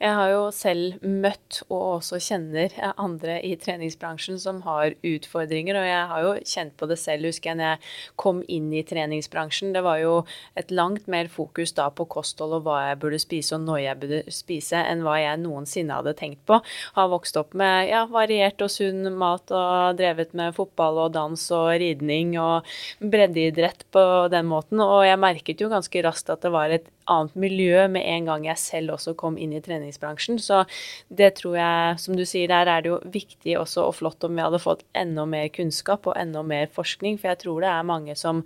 Jeg 0.00 0.16
har 0.16 0.30
jo 0.32 0.44
selv 0.56 1.02
møtt 1.04 1.58
og 1.66 1.98
også 1.98 2.16
kjenner 2.24 2.72
andre 2.96 3.34
i 3.44 3.50
treningsbransjen 3.60 4.38
som 4.40 4.62
har 4.64 4.94
utfordringer, 5.04 5.76
og 5.76 5.84
jeg 5.84 6.06
har 6.08 6.22
jo 6.24 6.30
kjent 6.48 6.72
på 6.80 6.86
det 6.88 6.96
selv, 6.96 7.28
husker 7.28 7.50
jeg, 7.50 7.58
når 7.58 7.66
jeg 7.66 8.14
kom 8.22 8.40
inn 8.48 8.70
i 8.72 8.80
treningsbransjen. 8.88 9.74
Det 9.74 9.82
var 9.84 9.98
jo 10.00 10.14
et 10.56 10.72
langt 10.72 11.04
mer 11.12 11.28
fokus 11.28 11.74
da 11.76 11.90
på 11.92 12.06
kosthold 12.14 12.56
og 12.56 12.64
hva 12.64 12.78
jeg 12.86 13.00
burde 13.02 13.18
spise 13.20 13.58
og 13.58 13.66
når 13.66 13.82
jeg 13.82 14.00
burde 14.00 14.22
spise, 14.32 14.80
enn 14.80 15.04
hva 15.04 15.18
jeg 15.20 15.42
noensinne 15.42 16.00
hadde 16.00 16.16
tenkt 16.16 16.40
på. 16.48 16.62
Har 16.96 17.12
vokst 17.12 17.36
opp 17.36 17.52
med 17.52 17.90
ja, 17.90 18.06
variert 18.08 18.64
og 18.64 18.72
sunn 18.72 19.04
mat 19.20 19.52
og 19.52 20.00
drevet 20.00 20.32
med 20.32 20.56
fotball 20.56 21.02
og 21.04 21.12
dans 21.18 21.44
og 21.58 21.74
ridning 21.76 22.38
og 22.40 22.64
breddeidrett 23.04 23.84
på 23.92 24.06
den 24.32 24.48
måten, 24.48 24.80
og 24.80 25.04
jeg 25.04 25.20
merket 25.20 25.60
jo 25.60 25.68
ganske 25.68 26.06
raskt 26.08 26.32
at 26.32 26.48
det 26.48 26.54
var 26.56 26.72
et 26.72 26.88
annet 27.10 27.36
miljø 27.42 27.84
med 27.90 28.06
en 28.06 28.28
gang 28.28 28.44
jeg 28.46 28.60
selv 28.62 28.94
også 28.94 29.16
kom 29.18 29.36
inn 29.36 29.52
i 29.52 29.60
treningsbransjen 29.60 29.89
treningsbransjen. 29.90 30.38
Så 30.38 30.64
det 31.08 31.36
tror 31.36 31.56
jeg, 31.56 31.98
som 31.98 32.16
du 32.16 32.24
sier, 32.24 32.48
der 32.48 32.66
er 32.66 32.82
det 32.82 32.90
jo 32.90 33.00
viktig 33.04 33.58
også 33.58 33.88
og 33.88 33.96
flott 33.98 34.24
om 34.24 34.36
vi 34.36 34.42
hadde 34.42 34.62
fått 34.62 34.84
enda 34.94 35.26
mer 35.26 35.48
kunnskap 35.48 36.06
og 36.06 36.16
enda 36.16 36.42
mer 36.42 36.66
forskning. 36.72 37.18
For 37.18 37.30
jeg 37.30 37.40
tror 37.44 37.60
det 37.60 37.70
er 37.70 37.82
mange 37.86 38.16
som 38.16 38.44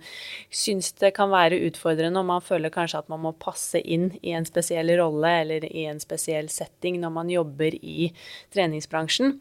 syns 0.49 0.93
det 0.99 1.13
kan 1.15 1.31
være 1.31 1.61
utfordrende 1.67 2.19
og 2.19 2.25
man 2.25 2.41
føler 2.41 2.69
kanskje 2.69 2.99
at 3.03 3.09
man 3.09 3.23
må 3.23 3.33
passe 3.33 3.79
inn 3.79 4.11
i 4.21 4.33
en 4.35 4.45
spesiell 4.45 4.89
rolle 4.99 5.41
eller 5.41 5.65
i 5.65 5.85
en 5.85 5.99
spesiell 5.99 6.49
setting 6.49 6.99
når 7.01 7.11
man 7.11 7.29
jobber 7.29 7.75
i 7.81 8.11
treningsbransjen. 8.53 9.39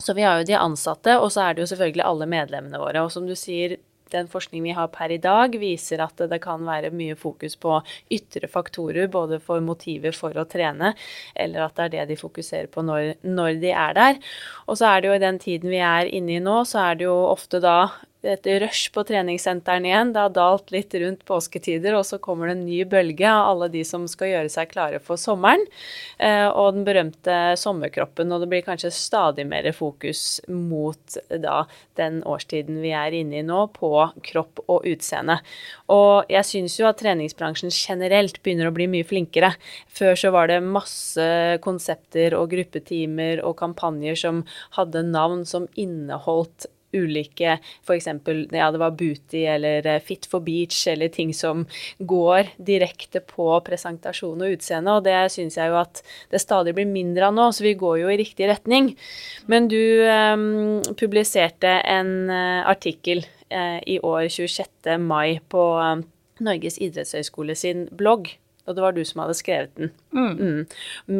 Så 0.00 0.14
vi 0.16 0.24
har 0.24 0.38
jo 0.40 0.46
de 0.48 0.56
ansatte, 0.56 1.18
og 1.20 1.28
så 1.28 1.42
er 1.44 1.54
det 1.54 1.60
jo 1.60 1.70
selvfølgelig 1.74 2.04
alle 2.06 2.26
medlemmene 2.30 2.78
våre. 2.80 3.02
Og 3.04 3.12
som 3.12 3.26
du 3.28 3.34
sier, 3.36 3.76
den 4.12 4.28
forskningen 4.30 4.68
vi 4.70 4.76
har 4.76 4.90
per 4.92 5.12
i 5.14 5.20
dag, 5.22 5.54
viser 5.60 6.02
at 6.04 6.20
det 6.30 6.40
kan 6.42 6.64
være 6.66 6.92
mye 6.94 7.16
fokus 7.18 7.56
på 7.60 7.78
ytre 8.12 8.50
faktorer, 8.50 9.08
både 9.12 9.40
for 9.42 9.62
motiver 9.64 10.14
for 10.16 10.36
å 10.36 10.46
trene, 10.50 10.94
eller 11.34 11.66
at 11.66 11.76
det 11.76 11.86
er 11.86 11.94
det 11.96 12.06
de 12.12 12.20
fokuserer 12.20 12.70
på 12.72 12.84
når, 12.86 13.14
når 13.26 13.60
de 13.62 13.74
er 13.74 13.96
der. 13.98 14.20
Og 14.66 14.80
så 14.80 14.92
er 14.92 15.00
det 15.00 15.10
jo 15.10 15.18
i 15.18 15.24
den 15.24 15.40
tiden 15.42 15.72
vi 15.72 15.82
er 15.84 16.10
inne 16.10 16.38
i 16.38 16.44
nå, 16.44 16.62
så 16.68 16.90
er 16.90 17.00
det 17.00 17.08
jo 17.08 17.16
ofte 17.30 17.62
da 17.62 17.78
et 18.26 18.46
rush 18.60 18.90
på 18.92 19.04
treningssentrene 19.08 19.88
igjen. 19.88 20.12
Det 20.12 20.22
har 20.24 20.32
dalt 20.34 20.72
litt 20.74 20.94
rundt 21.00 21.24
påsketider, 21.28 21.94
og 21.96 22.04
så 22.08 22.18
kommer 22.22 22.50
det 22.50 22.56
en 22.58 22.64
ny 22.66 22.82
bølge 22.88 23.28
av 23.28 23.52
alle 23.52 23.70
de 23.72 23.84
som 23.86 24.06
skal 24.10 24.32
gjøre 24.32 24.52
seg 24.52 24.72
klare 24.72 25.00
for 25.04 25.20
sommeren. 25.20 25.64
Eh, 26.18 26.46
og 26.48 26.76
den 26.76 26.86
berømte 26.88 27.36
sommerkroppen, 27.60 28.32
og 28.32 28.44
det 28.44 28.50
blir 28.52 28.64
kanskje 28.66 28.92
stadig 28.94 29.46
mer 29.48 29.70
fokus 29.76 30.40
mot 30.48 31.18
da 31.30 31.62
den 32.00 32.20
årstiden 32.28 32.80
vi 32.84 32.92
er 32.96 33.16
inne 33.16 33.40
i 33.40 33.46
nå, 33.46 33.66
på 33.76 33.92
kropp 34.30 34.64
og 34.66 34.88
utseende. 34.88 35.40
Og 35.92 36.28
jeg 36.32 36.48
syns 36.48 36.78
jo 36.80 36.88
at 36.90 37.00
treningsbransjen 37.00 37.72
generelt 37.74 38.42
begynner 38.44 38.70
å 38.70 38.74
bli 38.76 38.88
mye 38.90 39.06
flinkere. 39.06 39.54
Før 39.88 40.18
så 40.18 40.32
var 40.34 40.50
det 40.50 40.60
masse 40.64 41.30
konsepter 41.64 42.36
og 42.38 42.50
gruppetimer 42.52 43.44
og 43.46 43.56
kampanjer 43.60 44.18
som 44.18 44.44
hadde 44.76 45.06
navn 45.08 45.46
som 45.48 45.68
inneholdt 45.80 46.68
ulike 46.96 47.56
F.eks. 47.84 48.06
ja, 48.52 48.70
det 48.70 48.80
var 48.80 48.96
booty 48.98 49.44
eller 49.48 49.86
eh, 49.86 50.00
fit 50.02 50.26
for 50.30 50.44
beach 50.44 50.86
eller 50.90 51.08
ting 51.12 51.32
som 51.36 51.64
går 51.98 52.52
direkte 52.56 53.22
på 53.24 53.48
presentasjon 53.66 54.42
og 54.42 54.56
utseende, 54.56 54.96
og 54.96 55.06
det 55.06 55.16
syns 55.34 55.58
jeg 55.58 55.72
jo 55.72 55.80
at 55.80 56.02
det 56.32 56.42
stadig 56.42 56.74
blir 56.76 56.88
mindre 56.90 57.30
av 57.30 57.36
nå, 57.36 57.50
så 57.52 57.66
vi 57.66 57.76
går 57.78 58.00
jo 58.02 58.12
i 58.12 58.18
riktig 58.20 58.48
retning. 58.50 58.94
Men 59.50 59.68
du 59.70 59.80
um, 60.06 60.80
publiserte 60.98 61.78
en 61.86 62.14
uh, 62.30 62.66
artikkel 62.70 63.24
uh, 63.52 63.78
i 63.86 64.00
år 64.02 64.28
26. 64.28 64.96
mai 65.02 65.40
på 65.52 65.66
um, 65.78 66.04
Norges 66.40 66.78
idrettshøgskole 66.80 67.56
sin 67.58 67.86
blogg 67.96 68.32
og 68.70 68.78
det 68.78 68.84
var 68.84 68.94
du 68.96 69.02
som 69.06 69.24
hadde 69.24 69.36
skrevet 69.38 69.74
den. 69.76 69.90
Mm. 70.14 70.30
Mm. 70.38 70.62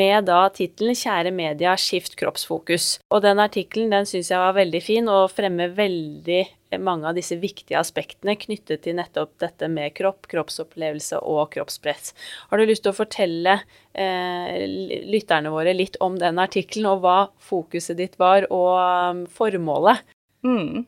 Med 0.01 0.31
da 0.31 0.45
tittelen 0.55 0.97
'Kjære 0.97 1.33
media, 1.35 1.75
skift 1.77 2.17
kroppsfokus'. 2.21 3.01
Og 3.11 3.23
den 3.27 3.43
artikkelen 3.43 3.91
den 3.91 4.07
syns 4.07 4.31
jeg 4.31 4.39
var 4.39 4.57
veldig 4.57 4.83
fin, 4.83 5.09
og 5.09 5.33
fremmer 5.35 5.75
veldig 5.75 6.45
mange 6.79 7.09
av 7.09 7.17
disse 7.19 7.35
viktige 7.41 7.79
aspektene 7.81 8.37
knyttet 8.39 8.85
til 8.85 8.95
nettopp 8.95 9.33
dette 9.43 9.67
med 9.69 9.91
kropp, 9.97 10.29
kroppsopplevelse 10.31 11.19
og 11.27 11.51
kroppspress. 11.57 12.13
Har 12.51 12.61
du 12.61 12.69
lyst 12.69 12.85
til 12.87 12.93
å 12.93 12.99
fortelle 13.01 13.57
eh, 13.93 14.67
lytterne 15.11 15.51
våre 15.51 15.75
litt 15.75 15.99
om 16.01 16.19
den 16.21 16.39
artikkelen, 16.39 16.87
og 16.93 17.03
hva 17.03 17.19
fokuset 17.43 17.99
ditt 17.99 18.19
var, 18.23 18.47
og 18.55 18.77
um, 18.79 19.25
formålet? 19.27 20.05
Mm. 20.47 20.87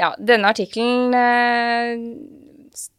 Ja, 0.00 0.14
denne 0.18 0.50
artikkelen 0.50 1.14
eh 1.14 2.43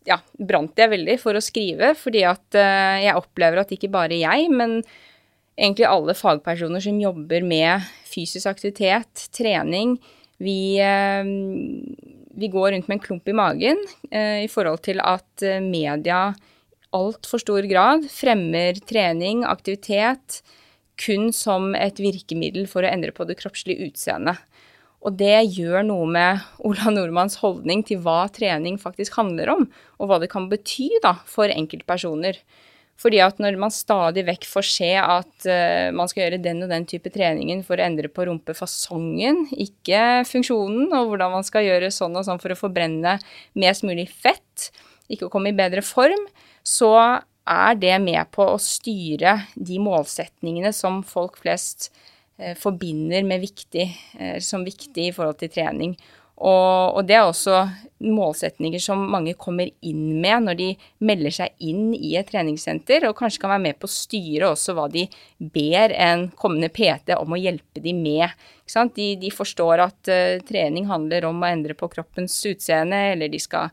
ja, 0.08 0.20
brant 0.40 0.78
jeg 0.80 0.92
veldig 0.92 1.18
for 1.22 1.38
å 1.38 1.44
skrive, 1.44 1.94
fordi 2.00 2.24
at 2.28 2.58
uh, 2.58 2.98
jeg 3.02 3.18
opplever 3.18 3.62
at 3.62 3.74
ikke 3.76 3.92
bare 3.94 4.18
jeg, 4.20 4.50
men 4.54 4.80
egentlig 5.56 5.88
alle 5.88 6.16
fagpersoner 6.18 6.84
som 6.84 7.00
jobber 7.00 7.46
med 7.48 7.86
fysisk 8.10 8.50
aktivitet, 8.52 9.28
trening, 9.36 9.98
vi, 10.44 10.78
uh, 10.84 11.24
vi 12.36 12.52
går 12.52 12.74
rundt 12.76 12.90
med 12.92 13.00
en 13.00 13.06
klump 13.06 13.32
i 13.32 13.38
magen 13.38 13.80
uh, 14.12 14.42
i 14.44 14.52
forhold 14.52 14.84
til 14.88 15.04
at 15.04 15.48
media 15.64 16.30
altfor 16.96 17.42
stor 17.44 17.66
grad 17.68 18.06
fremmer 18.12 18.78
trening, 18.88 19.44
aktivitet, 19.48 20.40
kun 20.96 21.34
som 21.36 21.74
et 21.76 22.00
virkemiddel 22.00 22.70
for 22.72 22.86
å 22.86 22.92
endre 22.92 23.12
på 23.12 23.26
det 23.28 23.36
kroppslige 23.42 23.90
utseendet. 23.90 24.40
Og 25.06 25.14
det 25.20 25.38
gjør 25.54 25.84
noe 25.86 26.06
med 26.10 26.46
Ola 26.66 26.92
Nordmanns 26.94 27.38
holdning 27.38 27.84
til 27.86 28.02
hva 28.02 28.26
trening 28.34 28.80
faktisk 28.82 29.20
handler 29.20 29.52
om, 29.54 29.68
og 30.02 30.10
hva 30.10 30.18
det 30.22 30.32
kan 30.32 30.48
bety 30.50 30.90
da, 31.04 31.20
for 31.30 31.52
enkeltpersoner. 31.52 32.40
Fordi 32.98 33.20
at 33.22 33.42
når 33.44 33.58
man 33.60 33.74
stadig 33.76 34.24
vekk 34.26 34.48
får 34.48 34.66
se 34.72 34.90
at 34.98 35.48
uh, 35.52 35.92
man 35.94 36.10
skal 36.10 36.24
gjøre 36.24 36.40
den 36.42 36.64
og 36.64 36.72
den 36.72 36.88
type 36.90 37.12
treningen 37.14 37.62
for 37.68 37.78
å 37.78 37.86
endre 37.86 38.10
på 38.10 38.26
rumpefasongen, 38.30 39.44
ikke 39.52 40.24
funksjonen, 40.30 40.88
og 40.96 41.12
hvordan 41.12 41.36
man 41.36 41.46
skal 41.46 41.68
gjøre 41.68 41.92
sånn 41.94 42.16
og 42.16 42.26
sånn 42.26 42.42
for 42.42 42.56
å 42.56 42.60
forbrenne 42.60 43.18
mest 43.60 43.86
mulig 43.86 44.08
fett, 44.10 44.72
ikke 45.12 45.28
å 45.28 45.34
komme 45.34 45.52
i 45.52 45.58
bedre 45.58 45.84
form, 45.86 46.24
så 46.66 46.96
er 47.46 47.78
det 47.78 48.00
med 48.02 48.32
på 48.34 48.48
å 48.56 48.58
styre 48.58 49.38
de 49.54 49.78
målsetningene 49.78 50.72
som 50.74 51.04
folk 51.06 51.38
flest 51.44 51.92
Eh, 51.92 52.15
forbinder 52.60 53.24
med 53.24 53.44
viktig, 53.46 53.88
eh, 54.20 54.38
som 54.44 54.66
viktig 54.68 55.10
i 55.10 55.16
forhold 55.16 55.40
til 55.40 55.54
trening. 55.54 55.96
Og, 56.36 56.98
og, 56.98 57.06
det 57.08 57.16
er 57.16 57.24
også 57.24 57.62
målsetninger 58.04 58.82
som 58.84 59.06
mange 59.08 59.38
kommer 59.40 59.70
inn 59.88 60.18
med 60.20 60.44
når 60.44 60.58
de 60.60 60.68
melder 61.08 61.32
seg 61.32 61.64
inn 61.64 61.94
i 61.96 62.12
et 62.20 62.28
treningssenter, 62.28 63.06
og 63.08 63.16
kanskje 63.16 63.40
kan 63.40 63.54
være 63.54 63.64
med 63.70 63.80
på 63.80 63.88
å 63.88 63.94
styre 63.94 64.50
også 64.52 64.76
hva 64.76 64.90
de 64.92 65.06
ber 65.40 65.96
en 65.96 66.28
kommende 66.36 66.68
PT 66.76 67.16
om 67.16 67.38
å 67.38 67.40
hjelpe 67.40 67.80
de 67.80 67.96
med. 67.96 68.36
De, 68.68 69.08
de, 69.22 69.32
forstår 69.32 69.86
at 69.86 70.12
uh, 70.12 70.44
trening 70.44 70.90
handler 70.92 71.30
om 71.30 71.40
å 71.40 71.48
endre 71.48 71.78
på 71.78 71.88
kroppens 71.94 72.36
utseende, 72.52 73.00
eller 73.14 73.32
de 73.32 73.40
skal 73.40 73.72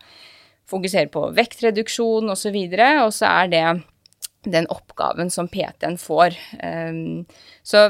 fokusere 0.70 1.11
på 1.11 1.33
vektreduksjon 1.35 2.31
osv., 2.31 2.61
og, 2.62 2.79
så 2.79 2.92
og 3.09 3.16
så 3.16 3.33
er 3.42 3.51
det 3.51 3.66
den 4.55 4.70
oppgaven 4.70 5.31
som 5.35 5.51
PT-en 5.51 5.98
får. 5.98 6.38
Um, 6.62 7.25
så 7.66 7.88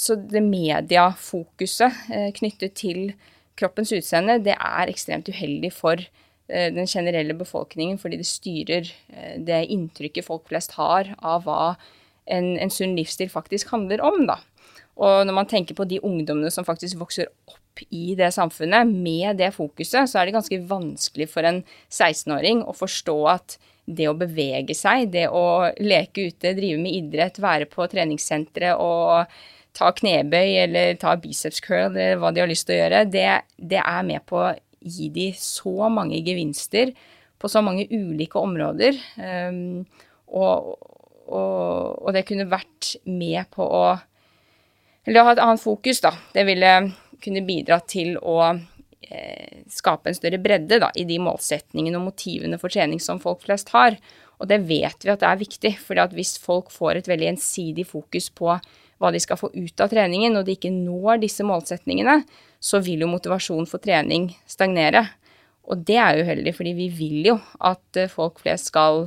så 0.00 0.16
det 0.16 0.40
mediefokuset 0.44 2.08
eh, 2.08 2.30
knyttet 2.36 2.76
til 2.80 3.12
kroppens 3.60 3.92
utseende, 3.92 4.38
det 4.40 4.56
er 4.56 4.88
ekstremt 4.88 5.28
uheldig 5.28 5.72
for 5.76 6.00
eh, 6.00 6.70
den 6.72 6.88
generelle 6.88 7.36
befolkningen, 7.36 7.98
fordi 8.00 8.20
det 8.20 8.28
styrer 8.28 8.92
eh, 9.12 9.34
det 9.44 9.66
inntrykket 9.74 10.24
folk 10.24 10.48
flest 10.48 10.78
har 10.78 11.12
av 11.18 11.44
hva 11.44 11.74
en, 12.30 12.54
en 12.56 12.72
sunn 12.72 12.96
livsstil 12.96 13.28
faktisk 13.32 13.74
handler 13.74 14.00
om, 14.06 14.24
da. 14.30 14.38
Og 15.00 15.24
når 15.26 15.36
man 15.36 15.48
tenker 15.48 15.76
på 15.76 15.86
de 15.88 16.00
ungdommene 16.04 16.50
som 16.52 16.66
faktisk 16.66 16.98
vokser 17.00 17.28
opp 17.48 17.84
i 17.88 18.14
det 18.18 18.32
samfunnet 18.36 18.88
med 18.88 19.38
det 19.40 19.52
fokuset, 19.56 20.08
så 20.08 20.20
er 20.20 20.28
det 20.28 20.36
ganske 20.36 20.58
vanskelig 20.68 21.28
for 21.32 21.46
en 21.48 21.62
16-åring 21.88 22.64
å 22.68 22.76
forstå 22.76 23.16
at 23.32 23.56
det 23.90 24.08
å 24.10 24.16
bevege 24.18 24.74
seg, 24.76 25.08
det 25.14 25.26
å 25.32 25.70
leke 25.80 26.28
ute, 26.30 26.52
drive 26.56 26.80
med 26.82 26.96
idrett, 26.98 27.40
være 27.42 27.68
på 27.70 27.88
treningssentre 27.90 28.74
og 28.78 29.32
ta 29.76 29.92
knebøy 29.96 30.56
eller 30.64 30.98
ta 31.00 31.14
biceps 31.20 31.62
curl 31.64 31.94
eller 31.94 32.18
hva 32.20 32.32
de 32.34 32.42
har 32.42 32.50
lyst 32.50 32.66
til 32.68 32.76
å 32.76 32.82
gjøre, 32.82 33.04
det, 33.12 33.28
det 33.56 33.80
er 33.82 34.06
med 34.06 34.24
på 34.28 34.40
å 34.42 34.52
gi 34.80 35.10
de 35.12 35.30
så 35.36 35.90
mange 35.92 36.20
gevinster 36.24 36.92
på 37.40 37.48
så 37.48 37.62
mange 37.64 37.86
ulike 37.90 38.40
områder. 38.40 38.96
Um, 39.16 39.84
og, 40.30 40.74
og, 41.26 42.00
og, 42.00 42.10
det 42.14 42.26
kunne 42.28 42.48
vært 42.50 42.94
med 43.08 43.48
på 43.54 43.64
å 43.64 43.84
Eller 45.08 45.22
å 45.22 45.30
ha 45.30 45.32
et 45.32 45.40
annet 45.42 45.62
fokus, 45.62 46.02
da. 46.04 46.10
Det 46.34 46.44
ville 46.44 46.70
kunne 47.24 47.40
bidra 47.42 47.78
til 47.88 48.18
å 48.20 48.34
eh, 48.52 49.62
skape 49.72 50.10
en 50.10 50.16
større 50.16 50.38
bredde 50.38 50.76
da, 50.82 50.90
i 50.92 51.06
de 51.08 51.16
målsetningene 51.24 51.96
og 51.96 52.10
motivene 52.10 52.58
for 52.60 52.72
trening 52.72 53.00
som 53.00 53.18
folk 53.22 53.40
flest 53.46 53.72
har. 53.72 53.96
Og 54.38 54.48
det 54.52 54.60
vet 54.68 55.04
vi 55.04 55.12
at 55.12 55.22
det 55.24 55.30
er 55.30 55.40
viktig, 55.40 55.72
for 55.80 56.00
hvis 56.12 56.34
folk 56.40 56.68
får 56.72 57.00
et 57.00 57.08
veldig 57.10 57.30
ensidig 57.32 57.86
fokus 57.88 58.28
på 58.28 58.52
hva 59.00 59.10
de 59.14 59.20
skal 59.22 59.38
få 59.40 59.48
ut 59.54 59.80
av 59.80 59.90
treningen, 59.92 60.36
og 60.36 60.44
de 60.44 60.54
ikke 60.58 60.72
når 60.74 61.22
disse 61.22 61.44
målsetningene, 61.46 62.20
så 62.60 62.82
vil 62.84 63.06
jo 63.06 63.08
motivasjonen 63.08 63.68
for 63.68 63.80
trening 63.82 64.28
stagnere. 64.48 65.06
Og 65.70 65.80
det 65.88 65.96
er 66.02 66.20
uheldig, 66.20 66.52
fordi 66.56 66.74
vi 66.76 66.88
vil 66.92 67.30
jo 67.30 67.36
at 67.64 68.00
eh, 68.00 68.10
folk 68.12 68.42
flest 68.42 68.68
skal 68.68 69.06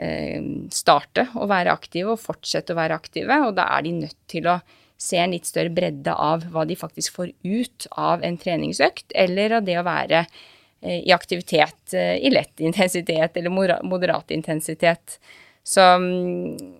eh, 0.00 0.42
starte 0.74 1.28
å 1.38 1.46
være 1.50 1.74
aktive 1.74 2.16
og 2.16 2.22
fortsette 2.22 2.74
å 2.74 2.80
være 2.80 2.98
aktive, 2.98 3.38
og 3.46 3.54
da 3.58 3.68
er 3.76 3.86
de 3.86 3.96
nødt 4.00 4.18
til 4.30 4.50
å 4.50 4.58
se 5.00 5.16
en 5.16 5.32
litt 5.32 5.48
større 5.48 5.72
bredde 5.72 6.12
av 6.12 6.42
hva 6.52 6.66
de 6.68 6.76
faktisk 6.76 7.14
får 7.16 7.30
ut 7.46 7.86
av 7.96 8.24
en 8.26 8.36
treningsøkt, 8.40 9.14
eller 9.14 9.60
av 9.60 9.68
det 9.68 9.78
å 9.78 9.86
være 9.86 10.24
eh, 10.24 10.98
i 11.06 11.14
aktivitet 11.14 11.94
i 11.94 12.34
lett 12.34 12.66
intensitet 12.66 13.38
eller 13.38 13.78
moderat 13.86 14.34
intensitet. 14.34 15.20
Så 15.62 15.86
mm, 16.02 16.79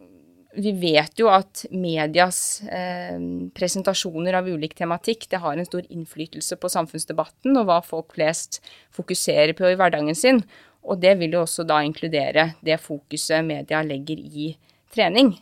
vi 0.56 0.72
vet 0.74 1.20
jo 1.20 1.28
at 1.30 1.62
medias 1.70 2.62
eh, 2.66 3.18
presentasjoner 3.54 4.34
av 4.40 4.48
ulik 4.50 4.74
tematikk 4.78 5.28
det 5.30 5.38
har 5.44 5.54
en 5.54 5.68
stor 5.68 5.86
innflytelse 5.86 6.58
på 6.58 6.70
samfunnsdebatten 6.72 7.54
og 7.60 7.68
hva 7.68 7.78
folk 7.86 8.16
flest 8.16 8.58
fokuserer 8.94 9.54
på 9.58 9.70
i 9.70 9.76
hverdagen 9.78 10.16
sin. 10.18 10.42
Og 10.82 10.98
det 11.02 11.14
vil 11.20 11.36
jo 11.36 11.44
også 11.44 11.66
da 11.68 11.82
inkludere 11.86 12.50
det 12.66 12.80
fokuset 12.82 13.46
media 13.46 13.84
legger 13.86 14.18
i 14.18 14.50
trening. 14.94 15.36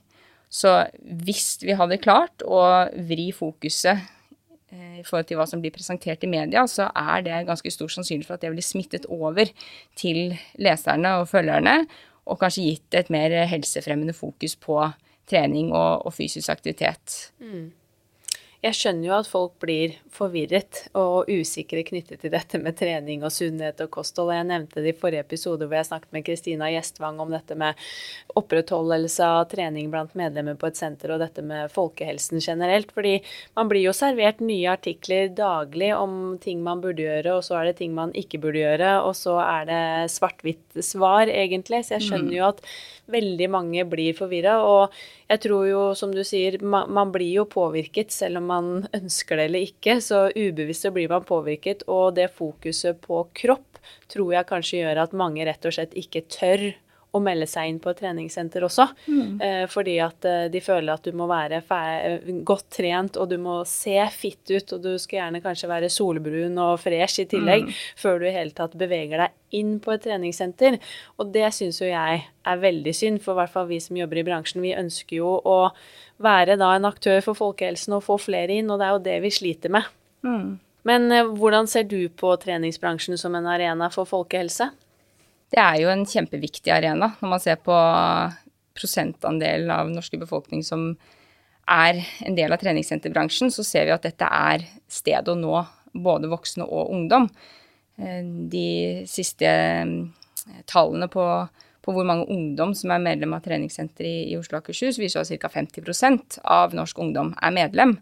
Så 0.52 0.74
hvis 1.24 1.58
vi 1.62 1.76
hadde 1.76 2.00
klart 2.02 2.44
å 2.44 2.60
vri 3.08 3.30
fokuset 3.36 4.00
eh, 4.72 5.00
i 5.00 5.04
forhold 5.06 5.28
til 5.28 5.40
hva 5.40 5.48
som 5.48 5.62
blir 5.64 5.72
presentert 5.72 6.24
i 6.24 6.30
media, 6.30 6.66
så 6.68 6.88
er 6.92 7.24
det 7.24 7.42
ganske 7.48 7.72
stor 7.72 7.92
sannsynlighet 7.92 8.28
for 8.28 8.36
at 8.36 8.44
det 8.44 8.52
blir 8.52 8.66
smittet 8.66 9.08
over 9.12 9.48
til 9.96 10.36
leserne 10.60 11.18
og 11.20 11.28
følgerne, 11.32 11.82
og 12.28 12.40
kanskje 12.40 12.66
gitt 12.68 12.96
et 12.98 13.10
mer 13.12 13.34
helsefremmende 13.48 14.14
fokus 14.16 14.56
på 14.60 14.80
trening 15.28 15.72
og, 15.72 16.06
og 16.06 16.14
fysisk 16.14 16.52
aktivitet. 16.52 17.32
Mm. 17.40 17.70
Jeg 18.58 18.74
skjønner 18.74 19.06
jo 19.06 19.12
at 19.14 19.28
folk 19.30 19.52
blir 19.62 19.92
forvirret 20.10 20.80
og 20.98 21.28
usikre 21.30 21.84
knyttet 21.86 22.24
til 22.24 22.32
dette 22.32 22.58
med 22.58 22.74
trening 22.74 23.22
og 23.22 23.30
sunnhet 23.30 23.78
og 23.84 23.92
kosthold. 23.94 24.32
Jeg 24.34 24.48
nevnte 24.48 24.82
det 24.82 24.96
i 24.96 24.98
forrige 24.98 25.22
episode 25.22 25.68
hvor 25.68 25.78
jeg 25.78 25.86
snakket 25.86 26.16
med 26.16 26.24
Kristina 26.26 26.70
Gjestvang 26.74 27.20
om 27.22 27.30
dette 27.30 27.54
med 27.54 27.78
opprettholdelse 28.34 29.28
av 29.28 29.44
trening 29.52 29.92
blant 29.92 30.16
medlemmer 30.18 30.58
på 30.58 30.72
et 30.72 30.80
senter 30.80 31.14
og 31.14 31.22
dette 31.22 31.44
med 31.46 31.70
folkehelsen 31.70 32.42
generelt. 32.42 32.90
Fordi 32.96 33.20
man 33.54 33.70
blir 33.70 33.84
jo 33.86 33.94
servert 33.94 34.42
nye 34.42 34.74
artikler 34.74 35.30
daglig 35.38 35.92
om 35.94 36.34
ting 36.42 36.66
man 36.66 36.82
burde 36.82 37.06
gjøre, 37.06 37.38
og 37.38 37.46
så 37.46 37.60
er 37.60 37.70
det 37.70 37.78
ting 37.78 37.94
man 37.94 38.10
ikke 38.18 38.42
burde 38.42 38.64
gjøre, 38.64 38.90
og 39.06 39.14
så 39.14 39.38
er 39.44 39.70
det 39.70 39.82
svart-hvitt 40.16 40.82
svar, 40.82 41.30
egentlig. 41.30 41.84
Så 41.86 42.00
jeg 42.00 42.08
skjønner 42.08 42.34
mm. 42.34 42.38
jo 42.40 42.50
at 42.50 42.66
veldig 43.08 43.48
mange 43.54 43.86
blir 43.88 44.18
forvirra. 44.18 44.58
Og 44.66 44.98
jeg 45.30 45.46
tror 45.46 45.64
jo, 45.68 45.82
som 45.94 46.10
du 46.10 46.24
sier, 46.26 46.58
man, 46.58 46.90
man 46.90 47.14
blir 47.14 47.30
jo 47.38 47.46
påvirket 47.48 48.10
selv 48.14 48.42
om 48.42 48.48
man 48.48 48.57
ønsker 48.96 49.38
det 49.38 49.46
eller 49.48 49.66
ikke. 49.68 49.98
Så 50.04 50.28
ubevisst 50.34 50.86
så 50.86 50.92
blir 50.94 51.10
man 51.12 51.26
påvirket, 51.28 51.84
og 51.88 52.16
det 52.18 52.30
fokuset 52.34 53.00
på 53.04 53.24
kropp 53.38 53.80
tror 54.10 54.34
jeg 54.34 54.48
kanskje 54.48 54.82
gjør 54.82 55.02
at 55.04 55.16
mange 55.16 55.44
rett 55.46 55.64
og 55.68 55.74
slett 55.74 55.94
ikke 55.98 56.24
tør 56.32 56.68
å 57.16 57.20
melde 57.24 57.46
seg 57.48 57.70
inn 57.70 57.78
på 57.80 57.92
et 57.92 58.00
treningssenter 58.02 58.64
også. 58.66 58.84
Mm. 59.08 59.40
Eh, 59.44 59.62
fordi 59.70 59.96
at 60.04 60.26
eh, 60.28 60.46
de 60.52 60.60
føler 60.62 60.92
at 60.92 61.06
du 61.06 61.16
må 61.16 61.28
være 61.30 61.62
godt 62.46 62.68
trent, 62.76 63.16
og 63.16 63.30
du 63.30 63.38
må 63.40 63.60
se 63.68 63.96
fitt 64.12 64.52
ut, 64.52 64.74
og 64.76 64.82
du 64.84 64.90
skal 65.00 65.22
gjerne 65.22 65.42
kanskje 65.44 65.70
være 65.70 65.90
solbrun 65.92 66.58
og 66.62 66.76
fresh 66.82 67.24
i 67.24 67.28
tillegg, 67.30 67.68
mm. 67.68 67.78
før 68.02 68.20
du 68.20 68.28
i 68.28 68.34
hele 68.34 68.54
tatt 68.56 68.76
beveger 68.78 69.24
deg 69.24 69.58
inn 69.58 69.78
på 69.80 69.94
et 69.94 70.04
treningssenter. 70.04 70.76
Og 71.16 71.32
det 71.32 71.48
syns 71.56 71.80
jo 71.80 71.88
jeg 71.88 72.22
er 72.28 72.62
veldig 72.62 72.94
synd, 72.96 73.22
for 73.24 73.34
i 73.34 73.42
hvert 73.42 73.56
fall 73.56 73.68
vi 73.70 73.80
som 73.82 73.96
jobber 73.98 74.20
i 74.20 74.26
bransjen, 74.28 74.64
vi 74.64 74.76
ønsker 74.76 75.22
jo 75.22 75.38
å 75.40 75.58
være 76.22 76.58
da 76.60 76.74
en 76.76 76.88
aktør 76.88 77.22
for 77.24 77.38
folkehelsen 77.38 77.96
og 77.96 78.04
få 78.04 78.18
flere 78.20 78.58
inn, 78.60 78.68
og 78.68 78.80
det 78.80 78.88
er 78.88 78.96
jo 78.96 79.04
det 79.06 79.20
vi 79.24 79.32
sliter 79.32 79.72
med. 79.72 79.88
Mm. 80.26 80.58
Men 80.88 81.08
eh, 81.12 81.32
hvordan 81.40 81.68
ser 81.70 81.88
du 81.88 82.00
på 82.08 82.34
treningsbransjen 82.42 83.18
som 83.20 83.36
en 83.38 83.48
arena 83.48 83.88
for 83.94 84.08
folkehelse? 84.08 84.70
Det 85.54 85.60
er 85.62 85.78
jo 85.82 85.92
en 85.92 86.04
kjempeviktig 86.08 86.72
arena 86.74 87.12
når 87.20 87.32
man 87.32 87.42
ser 87.42 87.60
på 87.64 87.76
prosentandelen 88.78 89.70
av 89.72 89.90
norske 89.90 90.20
befolkning 90.20 90.62
som 90.66 90.92
er 91.68 92.00
en 92.24 92.36
del 92.36 92.52
av 92.54 92.60
treningssenterbransjen, 92.62 93.52
så 93.52 93.64
ser 93.66 93.88
vi 93.88 93.94
at 93.94 94.06
dette 94.06 94.24
er 94.24 94.64
stedet 94.88 95.28
å 95.32 95.36
nå 95.38 95.54
både 95.92 96.30
voksne 96.30 96.64
og 96.64 96.92
ungdom. 96.94 97.28
Eh, 97.98 98.22
de 98.52 98.68
siste 99.10 99.48
eh, 99.48 99.90
tallene 100.70 101.10
på, 101.12 101.24
på 101.84 101.94
hvor 101.94 102.08
mange 102.08 102.28
ungdom 102.32 102.72
som 102.78 102.94
er 102.94 103.04
medlem 103.04 103.34
av 103.36 103.44
treningssenter 103.44 104.08
i, 104.08 104.16
i 104.32 104.38
Oslo 104.38 104.58
og 104.58 104.62
Akershus, 104.62 105.00
viser 105.00 105.24
at 105.24 105.32
ca. 105.42 105.52
50% 105.58 106.40
av 106.44 106.76
norsk 106.76 107.04
ungdom 107.04 107.34
er 107.36 107.56
medlem. 107.56 107.98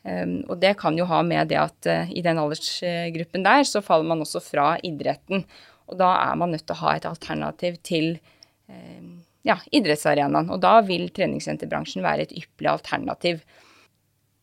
Um, 0.00 0.38
og 0.48 0.62
det 0.62 0.78
kan 0.80 0.96
jo 0.96 1.04
ha 1.10 1.18
med 1.20 1.50
det 1.50 1.58
at 1.60 1.86
i 2.08 2.22
den 2.24 2.38
aldersgruppen 2.40 3.42
der, 3.44 3.66
så 3.68 3.82
faller 3.84 4.08
man 4.08 4.22
også 4.24 4.40
fra 4.40 4.70
idretten. 4.86 5.42
Og 5.90 5.98
da 6.00 6.12
er 6.28 6.38
man 6.38 6.54
nødt 6.54 6.66
til 6.68 6.76
å 6.76 6.82
ha 6.84 6.94
et 6.96 7.08
alternativ 7.08 7.80
til 7.86 8.12
eh, 8.70 9.02
ja, 9.46 9.58
idrettsarenaen. 9.74 10.52
Og 10.52 10.62
da 10.62 10.78
vil 10.86 11.08
treningssenterbransjen 11.14 12.04
være 12.06 12.28
et 12.28 12.36
ypperlig 12.36 12.72
alternativ. 12.74 13.42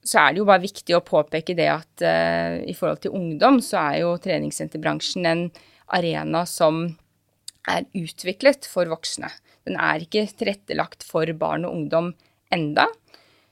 Så 0.07 0.21
er 0.21 0.33
det 0.33 0.41
jo 0.41 0.47
bare 0.47 0.63
viktig 0.63 0.95
å 0.95 1.03
påpeke 1.05 1.55
det 1.57 1.69
at 1.71 2.05
eh, 2.05 2.61
i 2.67 2.75
forhold 2.77 3.03
til 3.05 3.15
ungdom, 3.17 3.59
så 3.63 3.89
er 3.89 4.03
jo 4.03 4.13
treningssenterbransjen 4.23 5.27
en 5.27 5.49
arena 5.97 6.43
som 6.47 6.85
er 7.67 7.87
utviklet 7.95 8.67
for 8.67 8.87
voksne. 8.91 9.29
Den 9.67 9.79
er 9.83 10.03
ikke 10.03 10.27
tilrettelagt 10.39 11.03
for 11.07 11.27
barn 11.39 11.67
og 11.67 11.75
ungdom 11.75 12.13
enda. 12.53 12.87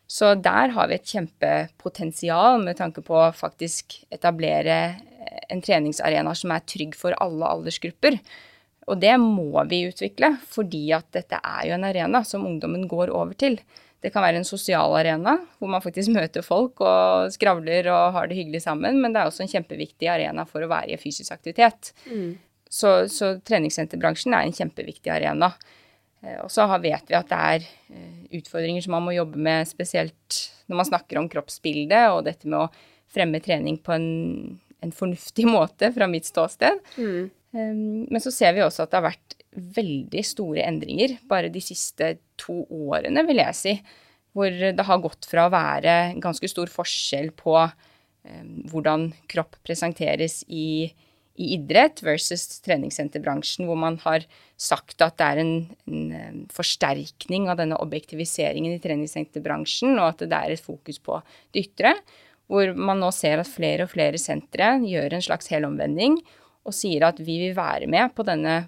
Så 0.08 0.36
der 0.38 0.71
har 0.75 0.88
vi 0.88 0.99
et 0.99 1.10
kjempepotensial 1.10 2.62
med 2.62 2.77
tanke 2.77 3.01
på 3.03 3.17
å 3.17 3.34
faktisk 3.36 3.97
etablere 4.13 4.77
en 5.49 5.63
treningsarena 5.63 6.33
som 6.38 6.53
er 6.55 6.65
trygg 6.67 6.97
for 6.97 7.15
alle 7.21 7.49
aldersgrupper. 7.57 8.19
Og 8.85 8.99
det 9.01 9.15
må 9.21 9.63
vi 9.69 9.85
utvikle, 9.89 10.35
fordi 10.51 10.88
at 10.95 11.07
dette 11.15 11.39
er 11.39 11.69
jo 11.69 11.75
en 11.77 11.88
arena 11.88 12.21
som 12.27 12.45
ungdommen 12.45 12.85
går 12.89 13.13
over 13.13 13.33
til. 13.38 13.57
Det 14.03 14.11
kan 14.13 14.21
være 14.21 14.38
en 14.38 14.45
sosial 14.45 14.93
arena 14.99 15.39
hvor 15.57 15.71
man 15.71 15.81
faktisk 15.81 16.13
møter 16.17 16.45
folk 16.45 16.83
og 16.85 17.31
skravler 17.33 17.89
og 17.93 18.17
har 18.17 18.29
det 18.29 18.38
hyggelig 18.38 18.65
sammen, 18.67 18.99
men 19.01 19.15
det 19.15 19.21
er 19.21 19.31
også 19.31 19.45
en 19.45 19.53
kjempeviktig 19.55 20.11
arena 20.11 20.45
for 20.49 20.65
å 20.65 20.69
være 20.71 20.93
i 20.93 21.01
fysisk 21.01 21.33
aktivitet. 21.33 21.93
Mm. 22.11 22.35
Så, 22.69 22.91
så, 23.09 23.35
treningssenterbransjen 23.45 24.35
er 24.35 24.45
en 24.45 24.55
kjempeviktig 24.55 25.11
arena. 25.13 25.53
Eh, 26.21 26.41
og 26.43 26.49
så 26.51 26.65
vet 26.83 27.09
vi 27.09 27.17
at 27.17 27.29
det 27.31 27.39
er 27.55 27.65
eh, 27.93 28.25
utfordringer 28.41 28.83
som 28.83 28.97
man 28.97 29.05
må 29.07 29.15
jobbe 29.15 29.39
med, 29.39 29.69
spesielt 29.69 30.41
når 30.65 30.81
man 30.81 30.89
snakker 30.89 31.21
om 31.21 31.29
kroppsbildet 31.31 32.11
og 32.11 32.25
dette 32.27 32.49
med 32.49 32.65
å 32.65 32.69
fremme 33.15 33.39
trening 33.39 33.77
på 33.79 33.93
en 33.95 34.07
en 34.85 34.95
fornuftig 34.95 35.47
måte 35.57 35.91
fra 35.95 36.09
mitt 36.11 36.29
ståsted. 36.29 36.81
Mm. 36.97 37.31
Men 37.55 38.19
så 38.19 38.33
ser 38.35 38.55
vi 38.55 38.65
også 38.65 38.83
at 38.83 38.91
det 38.91 38.99
har 38.99 39.09
vært 39.13 39.35
veldig 39.75 40.23
store 40.27 40.65
endringer 40.67 41.13
bare 41.29 41.47
de 41.53 41.61
siste 41.63 42.17
to 42.41 42.65
årene, 42.67 43.23
vil 43.27 43.39
jeg 43.39 43.55
si. 43.55 43.75
Hvor 44.35 44.51
det 44.51 44.83
har 44.83 44.99
gått 44.99 45.27
fra 45.31 45.45
å 45.47 45.53
være 45.53 46.17
ganske 46.19 46.49
stor 46.51 46.67
forskjell 46.73 47.31
på 47.39 47.55
hvordan 48.71 49.09
kropp 49.31 49.57
presenteres 49.65 50.41
i, 50.47 50.89
i, 51.35 51.45
idrett 51.55 52.01
versus 52.05 52.59
treningssenterbransjen, 52.65 53.67
hvor 53.67 53.79
man 53.79 53.99
har 54.05 54.25
sagt 54.57 55.03
at 55.05 55.17
det 55.19 55.27
er 55.27 55.41
en, 55.43 55.53
en, 55.85 56.43
forsterkning 56.53 57.49
av 57.51 57.59
denne 57.61 57.79
objektiviseringen 57.81 58.75
i 58.75 58.81
treningssenterbransjen, 58.83 59.97
og 59.99 60.13
at 60.13 60.25
det 60.25 60.39
er 60.39 60.55
et 60.55 60.63
fokus 60.63 61.01
på 61.03 61.19
det 61.53 61.67
ytre 61.67 61.95
hvor 62.51 62.71
man 62.77 63.01
nå 63.01 63.10
ser 63.15 63.41
at 63.41 63.49
flere 63.49 63.86
og 63.86 63.93
flere 63.93 64.19
sentre 64.21 64.75
gjør 64.86 65.17
en 65.17 65.25
slags 65.25 65.49
helomvending 65.53 66.19
og 66.65 66.73
sier 66.75 67.08
at 67.08 67.19
vi 67.21 67.39
vil 67.41 67.55
være 67.58 67.89
med 67.89 68.13
på 68.17 68.25
denne 68.27 68.65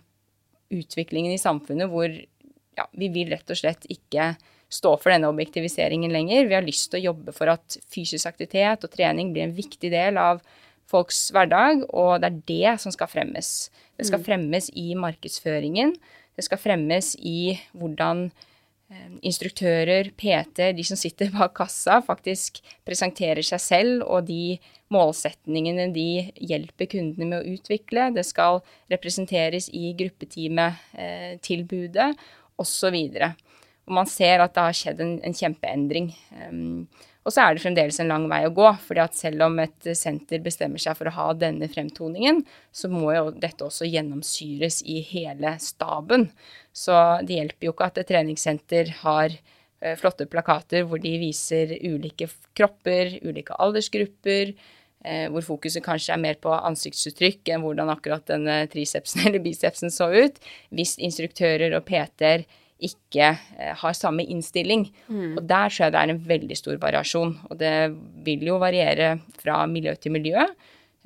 utviklingen 0.74 1.34
i 1.34 1.42
samfunnet 1.42 1.90
hvor 1.92 2.10
ja, 2.10 2.86
vi 2.98 3.10
vil 3.14 3.32
rett 3.34 3.50
og 3.54 3.60
slett 3.60 3.88
ikke 3.92 4.34
stå 4.74 4.94
for 5.00 5.14
denne 5.14 5.30
objektiviseringen 5.32 6.12
lenger. 6.12 6.48
Vi 6.50 6.58
har 6.58 6.66
lyst 6.66 6.92
til 6.92 7.00
å 7.00 7.06
jobbe 7.12 7.34
for 7.36 7.50
at 7.54 7.78
fysisk 7.94 8.28
aktivitet 8.30 8.84
og 8.84 8.94
trening 8.94 9.32
blir 9.34 9.48
en 9.48 9.56
viktig 9.56 9.92
del 9.94 10.20
av 10.20 10.42
folks 10.88 11.28
hverdag, 11.36 11.84
og 11.90 12.22
det 12.24 12.30
er 12.30 12.42
det 12.48 12.76
som 12.84 12.94
skal 12.96 13.10
fremmes. 13.12 13.70
Det 14.00 14.08
skal 14.08 14.22
mm. 14.22 14.28
fremmes 14.28 14.70
i 14.76 14.88
markedsføringen. 15.00 15.96
Det 16.38 16.46
skal 16.46 16.62
fremmes 16.62 17.14
i 17.18 17.58
hvordan 17.76 18.28
instruktører, 19.26 20.12
PT, 20.16 20.72
de 20.78 20.84
som 20.88 20.98
sitter 21.00 21.32
bak 21.34 21.54
kassa, 21.58 22.02
faktisk 22.06 22.62
presenterer 22.88 23.42
seg 23.44 23.60
selv 23.60 24.04
og 24.08 24.26
de 24.30 24.58
målsetningene 24.94 25.94
de 25.96 26.32
hjelper 26.40 26.86
kundene 26.94 27.26
med 27.28 27.40
å 27.42 27.48
utvikle. 27.58 28.14
Det 28.16 28.26
skal 28.28 28.62
representeres 28.92 29.66
i 29.76 29.94
gruppeteamet-tilbudet 30.00 32.10
eh, 32.14 32.20
osv. 32.58 32.96
Og 33.88 33.94
man 34.00 34.08
ser 34.12 34.40
at 34.44 34.54
det 34.56 34.64
har 34.70 34.76
skjedd 34.76 35.00
en, 35.04 35.14
en 35.24 35.36
kjempeendring. 35.36 36.08
Og 37.28 37.34
så 37.36 37.44
er 37.44 37.58
det 37.58 37.60
fremdeles 37.66 37.98
en 38.00 38.08
lang 38.08 38.26
vei 38.32 38.46
å 38.48 38.54
gå, 38.56 38.70
fordi 38.86 39.02
at 39.04 39.18
selv 39.18 39.44
om 39.50 39.58
et 39.60 39.90
senter 40.00 40.40
bestemmer 40.44 40.80
seg 40.80 40.96
for 40.96 41.10
å 41.10 41.16
ha 41.18 41.26
denne 41.36 41.68
fremtoningen, 41.68 42.40
så 42.72 42.88
må 42.88 43.12
jo 43.12 43.34
dette 43.36 43.66
også 43.66 43.90
gjennomsyres 43.90 44.80
i 44.88 45.02
hele 45.10 45.58
staben. 45.60 46.30
Så 46.72 46.96
det 47.28 47.42
hjelper 47.42 47.68
jo 47.68 47.74
ikke 47.76 47.90
at 47.92 48.00
et 48.00 48.08
treningssenter 48.14 48.94
har 49.02 49.36
eh, 49.36 49.98
flotte 50.00 50.30
plakater 50.32 50.88
hvor 50.88 51.04
de 51.04 51.18
viser 51.20 51.76
ulike 51.84 52.30
kropper, 52.56 53.18
ulike 53.28 53.60
aldersgrupper, 53.60 54.54
eh, 55.04 55.26
hvor 55.34 55.44
fokuset 55.50 55.84
kanskje 55.84 56.16
er 56.16 56.24
mer 56.24 56.40
på 56.40 56.54
ansiktsuttrykk 56.56 57.52
enn 57.52 57.66
hvordan 57.66 57.92
akkurat 57.92 58.24
denne 58.32 58.62
tricepsen 58.72 59.24
eller 59.28 59.44
bicepsen 59.44 59.92
så 59.92 60.14
ut, 60.16 60.40
hvis 60.72 60.96
instruktører 60.96 61.76
og 61.76 61.84
PT-er 61.92 62.48
ikke 62.84 63.30
eh, 63.34 63.74
har 63.82 63.96
samme 63.98 64.26
innstilling. 64.26 64.88
Mm. 65.08 65.38
Og 65.38 65.44
der 65.50 65.72
tror 65.72 65.88
jeg 65.88 65.96
det 65.96 66.02
er 66.02 66.14
en 66.14 66.24
veldig 66.30 66.58
stor 66.60 66.78
variasjon. 66.82 67.34
Og 67.50 67.58
det 67.60 67.76
vil 68.26 68.46
jo 68.50 68.60
variere 68.62 69.16
fra 69.42 69.64
miljø 69.70 69.96
til 69.98 70.14
miljø, 70.14 70.46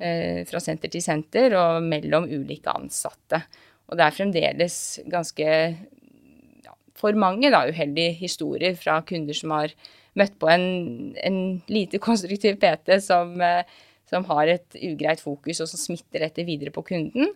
eh, 0.02 0.42
fra 0.48 0.60
senter 0.62 0.92
til 0.92 1.04
senter 1.04 1.56
og 1.58 1.82
mellom 1.86 2.28
ulike 2.28 2.72
ansatte. 2.72 3.42
Og 3.88 3.98
det 3.98 4.06
er 4.06 4.16
fremdeles 4.16 4.76
ganske 5.10 5.48
ja, 5.48 6.76
for 6.98 7.16
mange 7.18 7.50
da, 7.52 7.64
uheldige 7.68 8.16
historier 8.20 8.76
fra 8.78 9.00
kunder 9.08 9.36
som 9.36 9.56
har 9.56 9.74
møtt 10.18 10.36
på 10.40 10.48
en, 10.52 11.14
en 11.24 11.40
lite 11.72 12.00
konstruktiv 12.02 12.60
PT 12.60 13.00
som, 13.04 13.34
eh, 13.40 13.64
som 14.12 14.28
har 14.28 14.52
et 14.52 14.76
ugreit 14.76 15.24
fokus, 15.24 15.62
og 15.64 15.72
som 15.72 15.80
smitter 15.80 16.26
dette 16.26 16.44
videre 16.48 16.72
på 16.74 16.84
kunden. 16.92 17.32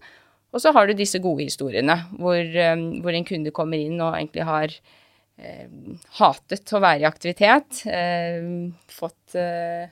Og 0.55 0.63
så 0.63 0.73
har 0.73 0.87
du 0.87 0.95
disse 0.97 1.21
gode 1.23 1.47
historiene 1.47 1.99
hvor, 2.17 2.39
um, 2.39 2.87
hvor, 3.05 3.17
en 3.17 3.29
kunde 3.29 3.55
kommer 3.55 3.83
inn 3.83 4.01
og 4.01 4.15
egentlig 4.15 4.47
har 4.47 4.73
eh, 4.73 5.69
hatet 6.21 6.73
å 6.73 6.83
være 6.83 7.03
i 7.03 7.09
aktivitet. 7.09 7.83
Eh, 7.91 8.47
fått 8.93 9.37
eh, 9.37 9.91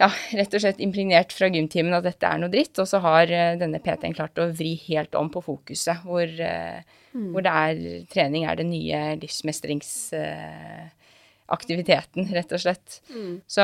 ja, 0.00 0.08
rett 0.34 0.54
og 0.54 0.60
slett 0.62 0.80
impregnert 0.82 1.32
fra 1.34 1.48
gymtimen 1.52 1.94
at 1.96 2.04
dette 2.06 2.26
er 2.28 2.38
noe 2.42 2.52
dritt. 2.52 2.78
Og 2.82 2.86
så 2.90 2.98
har 3.04 3.24
eh, 3.30 3.58
denne 3.60 3.80
PT-en 3.82 4.16
klart 4.16 4.38
å 4.42 4.52
vri 4.54 4.72
helt 4.88 5.14
om 5.18 5.28
på 5.32 5.40
fokuset, 5.44 5.96
hvor, 6.06 6.28
eh, 6.28 6.80
mm. 7.14 7.30
hvor 7.34 7.42
det 7.46 7.54
er 7.64 7.74
trening 8.12 8.42
er 8.48 8.54
den 8.60 8.70
nye 8.74 9.00
livsmestringsaktiviteten, 9.22 12.22
rett 12.34 12.50
og 12.52 12.60
slett. 12.66 12.88
Mm. 13.14 13.34
Så 13.46 13.60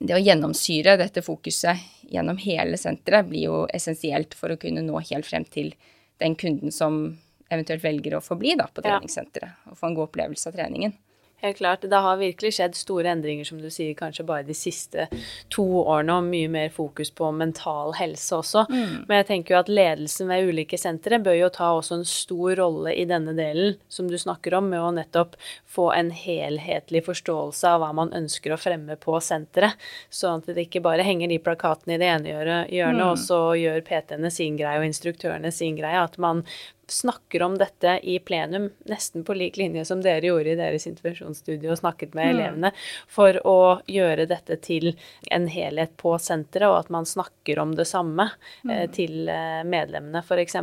det 0.00 0.16
å 0.16 0.20
gjennomsyre 0.20 0.96
dette 0.96 1.22
fokuset 1.24 1.80
gjennom 2.10 2.38
hele 2.40 2.78
senteret 2.80 3.28
blir 3.28 3.46
jo 3.50 3.56
essensielt 3.72 4.34
for 4.36 4.52
å 4.52 4.58
kunne 4.60 4.82
nå 4.84 5.02
helt 5.10 5.28
frem 5.28 5.44
til 5.44 5.74
den 6.20 6.36
kunden 6.40 6.72
som 6.72 7.02
eventuelt 7.50 7.84
velger 7.84 8.16
å 8.16 8.24
forbli 8.24 8.54
da, 8.56 8.68
på 8.72 8.82
treningssenteret, 8.84 9.66
og 9.68 9.78
få 9.78 9.90
en 9.90 9.96
god 9.98 10.08
opplevelse 10.08 10.48
av 10.48 10.56
treningen. 10.56 10.94
Helt 11.40 11.56
klart. 11.56 11.82
Det 11.82 11.96
har 11.96 12.18
virkelig 12.20 12.52
skjedd 12.56 12.74
store 12.76 13.08
endringer, 13.14 13.46
som 13.48 13.60
du 13.62 13.70
sier, 13.72 13.94
kanskje 13.96 14.26
bare 14.28 14.44
de 14.44 14.54
siste 14.56 15.06
to 15.52 15.64
årene, 15.80 16.18
og 16.18 16.28
mye 16.28 16.50
mer 16.52 16.72
fokus 16.74 17.08
på 17.16 17.30
mental 17.32 17.94
helse 17.96 18.36
også. 18.36 18.66
Mm. 18.68 19.06
Men 19.08 19.20
jeg 19.22 19.28
tenker 19.30 19.54
jo 19.54 19.60
at 19.62 19.70
ledelsen 19.72 20.28
ved 20.28 20.50
ulike 20.50 20.76
sentre 20.80 21.20
bør 21.24 21.38
jo 21.38 21.48
ta 21.54 21.70
også 21.78 22.00
en 22.00 22.04
stor 22.08 22.60
rolle 22.60 22.92
i 22.92 23.06
denne 23.08 23.32
delen 23.38 23.78
som 23.88 24.10
du 24.10 24.18
snakker 24.20 24.58
om, 24.58 24.68
med 24.68 24.84
å 24.84 24.90
nettopp 24.98 25.38
få 25.70 25.88
en 25.96 26.10
helhetlig 26.12 27.06
forståelse 27.08 27.72
av 27.72 27.80
hva 27.84 27.92
man 27.96 28.12
ønsker 28.16 28.52
å 28.52 28.60
fremme 28.60 28.98
på 29.00 29.16
senteret. 29.24 29.80
Sånn 30.12 30.42
at 30.42 30.50
det 30.52 30.66
ikke 30.66 30.84
bare 30.84 31.06
henger 31.06 31.32
de 31.32 31.40
plakatene 31.40 31.96
i 31.96 32.02
det 32.02 32.10
ene 32.10 32.34
hjørnet, 32.34 32.74
mm. 32.74 33.06
og 33.06 33.16
så 33.22 33.40
gjør 33.56 33.80
PT-ene 33.88 34.32
sin 34.34 34.60
greie 34.60 34.82
og 34.82 34.90
instruktørene 34.90 35.54
sin 35.54 35.80
greie. 35.80 36.04
At 36.04 36.20
man 36.20 36.44
snakker 36.92 37.42
om 37.46 37.56
dette 37.60 37.96
i 38.02 38.18
plenum, 38.22 38.68
nesten 38.90 39.24
på 39.26 39.34
lik 39.36 39.58
linje 39.60 39.84
som 39.88 40.02
dere 40.04 40.30
gjorde 40.30 40.54
i 40.54 40.58
deres 40.58 40.86
intervensjonsstudie 40.90 41.70
og 41.70 41.80
snakket 41.80 42.14
med 42.18 42.28
mm. 42.28 42.32
elevene, 42.34 42.72
for 43.10 43.40
å 43.48 43.58
gjøre 43.90 44.28
dette 44.30 44.58
til 44.64 44.92
en 45.30 45.48
helhet 45.50 45.96
på 46.00 46.16
senteret, 46.22 46.68
og 46.70 46.78
at 46.82 46.94
man 46.94 47.08
snakker 47.08 47.60
om 47.62 47.74
det 47.78 47.88
samme 47.90 48.30
eh, 48.68 48.86
mm. 48.86 48.96
til 48.96 49.28
eh, 49.32 49.60
medlemmene, 49.66 50.24
f.eks. 50.24 50.58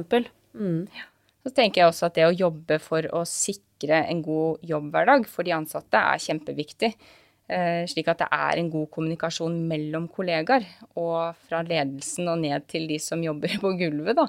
Mm. 0.57 0.81
Så 1.47 1.53
tenker 1.55 1.81
jeg 1.83 1.91
også 1.91 2.09
at 2.09 2.17
det 2.17 2.27
å 2.27 2.35
jobbe 2.35 2.79
for 2.83 3.07
å 3.15 3.23
sikre 3.29 4.01
en 4.09 4.19
god 4.25 4.65
jobbhverdag 4.67 5.29
for 5.31 5.47
de 5.47 5.55
ansatte 5.55 6.01
er 6.01 6.19
kjempeviktig. 6.19 6.91
Eh, 7.47 7.85
slik 7.87 8.09
at 8.11 8.19
det 8.19 8.27
er 8.35 8.59
en 8.59 8.69
god 8.73 8.89
kommunikasjon 8.91 9.53
mellom 9.69 10.09
kollegaer, 10.11 10.65
og 10.99 11.37
fra 11.47 11.61
ledelsen 11.63 12.27
og 12.27 12.41
ned 12.41 12.65
til 12.67 12.89
de 12.89 12.97
som 12.99 13.23
jobber 13.23 13.55
på 13.63 13.71
gulvet. 13.79 14.17
da. 14.19 14.27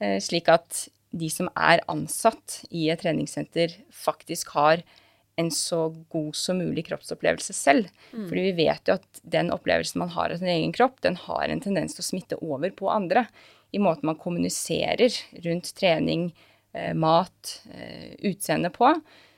Eh, 0.00 0.16
slik 0.24 0.48
at 0.52 0.86
de 1.14 1.30
som 1.30 1.48
er 1.54 1.82
ansatt 1.90 2.60
i 2.74 2.88
et 2.92 3.00
treningssenter, 3.02 3.72
faktisk 3.94 4.54
har 4.56 4.82
en 5.36 5.50
så 5.50 5.88
god 6.12 6.36
som 6.38 6.58
mulig 6.58 6.86
kroppsopplevelse 6.88 7.54
selv. 7.56 7.90
Mm. 8.12 8.28
Fordi 8.28 8.42
vi 8.46 8.54
vet 8.64 8.88
jo 8.88 8.96
at 8.98 9.22
den 9.22 9.50
opplevelsen 9.54 10.02
man 10.02 10.12
har 10.14 10.30
av 10.30 10.42
sin 10.42 10.50
egen 10.50 10.74
kropp, 10.74 11.00
den 11.02 11.18
har 11.24 11.48
en 11.48 11.62
tendens 11.62 11.96
til 11.96 12.04
å 12.04 12.08
smitte 12.08 12.40
over 12.42 12.74
på 12.74 12.90
andre. 12.92 13.26
I 13.74 13.82
måten 13.82 14.06
man 14.10 14.20
kommuniserer 14.20 15.14
rundt 15.46 15.72
trening, 15.78 16.28
eh, 16.74 16.94
mat, 16.94 17.60
eh, 17.74 18.14
utseende 18.30 18.70
på. 18.70 18.92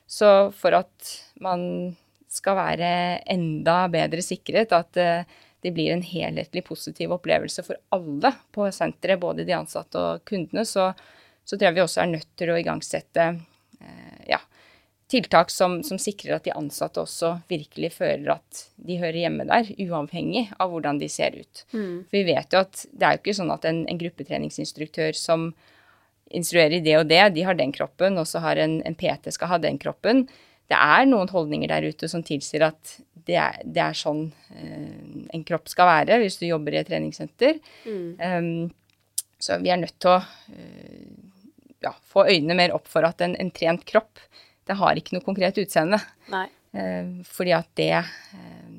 Så 0.07 0.53
for 0.55 0.77
at 0.77 1.17
man 1.41 1.97
skal 2.29 2.59
være 2.59 2.93
enda 3.33 3.87
bedre 3.89 4.23
sikret 4.25 4.73
at 4.77 4.97
eh, 5.01 5.25
det 5.65 5.73
blir 5.75 5.93
en 5.93 6.05
helhetlig 6.05 6.63
positiv 6.67 7.15
opplevelse 7.17 7.65
for 7.65 7.81
alle 7.95 8.33
på 8.55 8.69
senteret, 8.75 9.19
både 9.19 9.47
de 9.47 9.57
ansatte 9.57 9.99
og 9.99 10.25
kundene, 10.29 10.67
så 10.69 10.93
så 11.47 11.55
tror 11.55 11.69
jeg 11.71 11.79
vi 11.79 11.85
også 11.85 12.03
er 12.03 12.13
nødt 12.13 12.29
til 12.39 12.51
å 12.51 12.59
igangsette 12.59 13.27
eh, 13.31 14.23
ja, 14.33 14.41
tiltak 15.13 15.53
som, 15.55 15.79
som, 15.87 15.99
sikrer 16.03 16.37
at 16.37 16.47
de 16.49 16.55
ansatte 16.57 17.03
også 17.03 17.37
virkelig 17.51 17.93
føler 18.01 18.33
at 18.35 18.65
de 18.89 18.99
hører 18.99 19.21
hjemme 19.23 19.47
der, 19.49 19.71
uavhengig 19.87 20.49
av 20.59 20.73
hvordan 20.73 20.99
de 21.03 21.09
ser 21.13 21.39
ut. 21.39 21.63
Mm. 21.71 22.07
For 22.09 22.19
vi 22.19 22.25
vet 22.33 22.57
jo 22.57 22.65
at 22.65 22.83
det 22.91 23.07
er 23.07 23.17
jo 23.17 23.23
ikke 23.23 23.39
sånn 23.39 23.55
at 23.55 23.69
en, 23.69 23.85
en 23.87 24.03
gruppetreningsinstruktør 24.03 25.15
som 25.19 25.53
instruerer 26.35 26.81
i 26.81 26.83
det 26.83 26.97
og 26.99 27.07
det, 27.07 27.23
de 27.37 27.45
har 27.47 27.55
den 27.55 27.71
kroppen, 27.75 28.19
og 28.19 28.27
så 28.27 28.43
har 28.43 28.59
en, 28.59 28.81
en 28.83 28.99
PT 28.99 29.31
skal 29.37 29.55
ha 29.55 29.61
den 29.63 29.79
kroppen. 29.79 30.25
Det 30.67 30.75
er 30.75 31.07
noen 31.07 31.31
holdninger 31.31 31.71
der 31.71 31.87
ute 31.87 32.11
som 32.11 32.25
tilsier 32.27 32.67
at 32.67 32.97
det 33.27 33.39
er, 33.39 33.61
det 33.63 33.83
er 33.83 33.95
sånn 33.99 34.27
eh, 34.55 35.31
en 35.35 35.45
kropp 35.47 35.71
skal 35.71 35.89
være 35.91 36.19
hvis 36.23 36.39
du 36.41 36.49
jobber 36.49 36.75
i 36.75 36.81
et 36.81 36.91
treningssenter. 36.91 37.59
Mm. 37.87 38.11
Um, 38.19 38.51
så 39.43 39.59
vi 39.63 39.71
er 39.71 39.79
nødt 39.79 39.99
til 40.03 40.15
å 40.15 40.19
uh, 40.19 41.26
ja, 41.87 41.95
få 42.11 42.27
øynene 42.29 42.59
mer 42.59 42.75
opp 42.77 42.89
for 42.91 43.07
at 43.07 43.23
en, 43.25 43.37
en, 43.41 43.53
trent 43.55 43.85
kropp, 43.89 44.21
det 44.67 44.77
har 44.81 44.99
ikke 44.99 45.17
noe 45.17 45.25
konkret 45.27 45.59
utseende. 45.63 46.01
Nei. 46.33 46.47
Eh, 46.77 47.13
fordi 47.25 47.55
at 47.57 47.71
det 47.79 47.93
eh, 47.97 48.73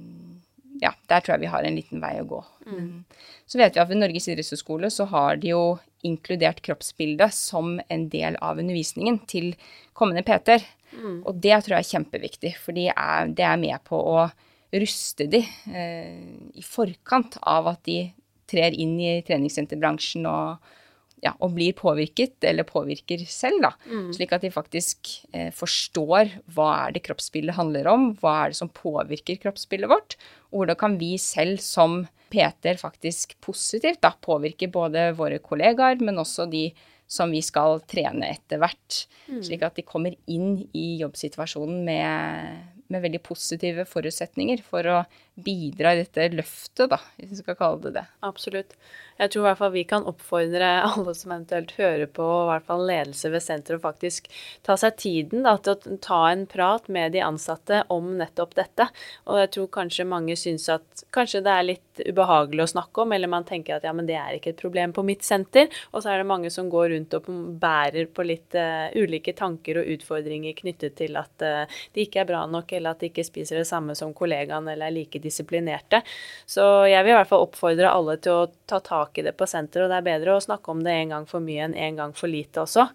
Ja, 0.77 0.91
der 1.09 1.23
tror 1.25 1.33
jeg 1.33 1.47
vi 1.47 1.49
har 1.49 1.65
en 1.65 1.73
liten 1.73 2.01
vei 2.03 2.19
å 2.21 2.27
gå. 2.29 2.39
Mm. 2.69 3.05
Så 3.49 3.57
vet 3.57 3.73
vi 3.73 3.81
at 3.81 3.89
ved 3.89 3.97
Norges 3.97 4.27
idrettshøgskole 4.29 4.91
så 4.93 5.07
har 5.09 5.39
de 5.41 5.55
jo 5.55 5.61
inkludert 6.05 6.59
kroppsbildet 6.61 7.33
som 7.33 7.79
en 7.89 8.03
del 8.13 8.37
av 8.45 8.59
undervisningen 8.61 9.17
til 9.25 9.55
kommende 9.97 10.21
PT-er. 10.27 10.61
Mm. 10.91 11.23
Og 11.25 11.39
det 11.41 11.57
tror 11.65 11.79
jeg 11.79 11.87
er 11.87 11.89
kjempeviktig, 11.95 12.53
for 12.61 12.77
det 12.77 12.91
er 12.93 13.57
med 13.57 13.81
på 13.89 13.97
å 13.97 14.27
ruste 14.77 15.25
de 15.31 15.41
eh, 15.73 16.21
i 16.53 16.63
forkant 16.65 17.39
av 17.41 17.71
at 17.73 17.81
de 17.87 17.99
trer 18.47 18.75
inn 18.75 18.95
i 19.01 19.17
treningssenterbransjen 19.27 20.27
og, 20.29 20.75
ja, 21.27 21.35
og 21.43 21.53
blir 21.57 21.75
påvirket, 21.77 22.39
eller 22.47 22.67
påvirker 22.67 23.23
selv, 23.29 23.61
da. 23.67 23.73
Mm. 23.91 24.09
Slik 24.15 24.33
at 24.35 24.43
de 24.45 24.51
faktisk 24.53 25.13
eh, 25.31 25.49
forstår 25.55 26.33
hva 26.55 26.69
er 26.87 26.97
det 26.97 27.05
kroppsbildet 27.07 27.57
handler 27.59 27.89
om, 27.91 28.11
hva 28.21 28.35
er 28.43 28.53
det 28.53 28.59
som 28.59 28.71
påvirker 28.73 29.39
kroppsbildet 29.43 29.91
vårt, 29.91 30.17
og 30.51 30.63
hvordan 30.63 30.79
kan 30.79 30.99
vi 31.01 31.15
selv 31.21 31.61
som 31.63 32.05
PT-er 32.31 32.79
faktisk 32.79 33.37
positivt 33.43 34.01
da, 34.03 34.11
påvirke 34.11 34.69
både 34.71 35.11
våre 35.17 35.39
kollegaer, 35.43 35.99
men 36.03 36.19
også 36.19 36.47
de 36.51 36.69
som 37.07 37.31
vi 37.31 37.39
skal 37.45 37.79
trene 37.87 38.33
etter 38.33 38.59
hvert. 38.59 39.03
Mm. 39.31 39.39
Slik 39.45 39.63
at 39.63 39.77
de 39.79 39.85
kommer 39.87 40.15
inn 40.27 40.59
i 40.75 40.97
jobbsituasjonen 41.01 41.85
med, 41.87 42.65
med 42.93 43.03
veldig 43.03 43.21
positive 43.25 43.87
forutsetninger 43.89 44.63
for 44.65 44.87
å 44.91 45.01
bidra 45.37 45.93
i 45.93 46.01
dette 46.01 46.31
løftet, 46.33 46.87
da, 46.89 46.97
hvis 47.17 47.35
vi 47.35 47.41
skal 47.43 47.57
kalle 47.59 47.81
det 47.83 47.91
det. 47.99 48.05
Absolutt. 48.25 48.73
Jeg 49.17 49.31
tror 49.33 49.43
i 49.43 49.45
hvert 49.47 49.59
fall 49.59 49.73
vi 49.73 49.83
kan 49.89 50.05
oppfordre 50.09 50.69
alle 50.89 51.13
som 51.17 51.33
eventuelt 51.33 51.73
hører 51.77 52.09
på, 52.09 52.25
i 52.25 52.47
hvert 52.51 52.65
fall 52.69 52.85
ledelse 52.89 53.31
ved 53.33 53.45
senteret, 53.45 53.83
faktisk 53.83 54.29
ta 54.65 54.77
seg 54.79 54.97
tiden 55.01 55.45
da, 55.45 55.55
til 55.61 55.75
å 55.75 55.99
ta 56.01 56.21
en 56.31 56.45
prat 56.49 56.89
med 56.93 57.13
de 57.13 57.21
ansatte 57.25 57.83
om 57.93 58.15
nettopp 58.17 58.55
dette. 58.57 58.89
Og 59.29 59.41
jeg 59.43 59.51
tror 59.53 59.69
kanskje 59.77 60.07
mange 60.09 60.37
syns 60.39 60.67
at 60.73 61.05
kanskje 61.13 61.43
det 61.45 61.53
er 61.53 61.67
litt 61.67 62.03
ubehagelig 62.05 62.65
å 62.65 62.71
snakke 62.73 63.05
om, 63.05 63.13
eller 63.13 63.31
man 63.31 63.45
tenker 63.47 63.77
at 63.77 63.85
ja, 63.85 63.93
men 63.93 64.09
det 64.09 64.17
er 64.17 64.37
ikke 64.37 64.55
et 64.55 64.61
problem 64.61 64.93
på 64.93 65.05
mitt 65.05 65.25
senter. 65.25 65.69
Og 65.93 66.01
så 66.01 66.13
er 66.13 66.21
det 66.21 66.29
mange 66.29 66.51
som 66.53 66.69
går 66.73 66.91
rundt 66.95 67.13
og 67.17 67.29
bærer 67.61 68.09
på 68.09 68.25
litt 68.25 68.57
uh, 68.57 68.89
ulike 68.97 69.33
tanker 69.37 69.81
og 69.81 69.93
utfordringer 69.97 70.57
knyttet 70.57 70.97
til 70.97 71.17
at 71.19 71.45
uh, 71.45 71.79
det 71.93 72.07
ikke 72.07 72.23
er 72.23 72.29
bra 72.29 72.43
nok, 72.49 72.73
eller 72.77 72.95
at 72.95 73.03
de 73.03 73.11
ikke 73.11 73.25
spiser 73.27 73.61
det 73.61 73.67
samme 73.69 73.95
som 73.97 74.13
kollegaen, 74.17 74.67
eller 74.71 74.89
er 74.89 74.95
like 74.95 75.21
disiplinerte. 75.23 76.01
Så 76.45 76.63
jeg 76.89 77.03
vil 77.03 77.15
i 77.15 77.17
hvert 77.19 77.31
fall 77.31 77.45
oppfordre 77.47 77.91
alle 77.91 78.17
til 78.21 78.43
å 78.43 78.49
ta 78.67 78.79
tak 78.83 79.17
i 79.19 79.25
det 79.25 79.35
på 79.37 79.47
senteret, 79.49 79.87
og 79.87 79.93
det 79.93 79.99
er 79.99 80.07
bedre 80.07 80.37
å 80.37 80.43
snakke 80.43 80.73
om 80.73 80.83
det 80.85 80.93
en 80.93 81.15
gang 81.15 81.27
for 81.29 81.43
mye 81.43 81.67
enn 81.67 81.75
en 81.77 81.99
gang 81.99 82.15
for 82.17 82.31
lite 82.31 82.63
også. 82.63 82.87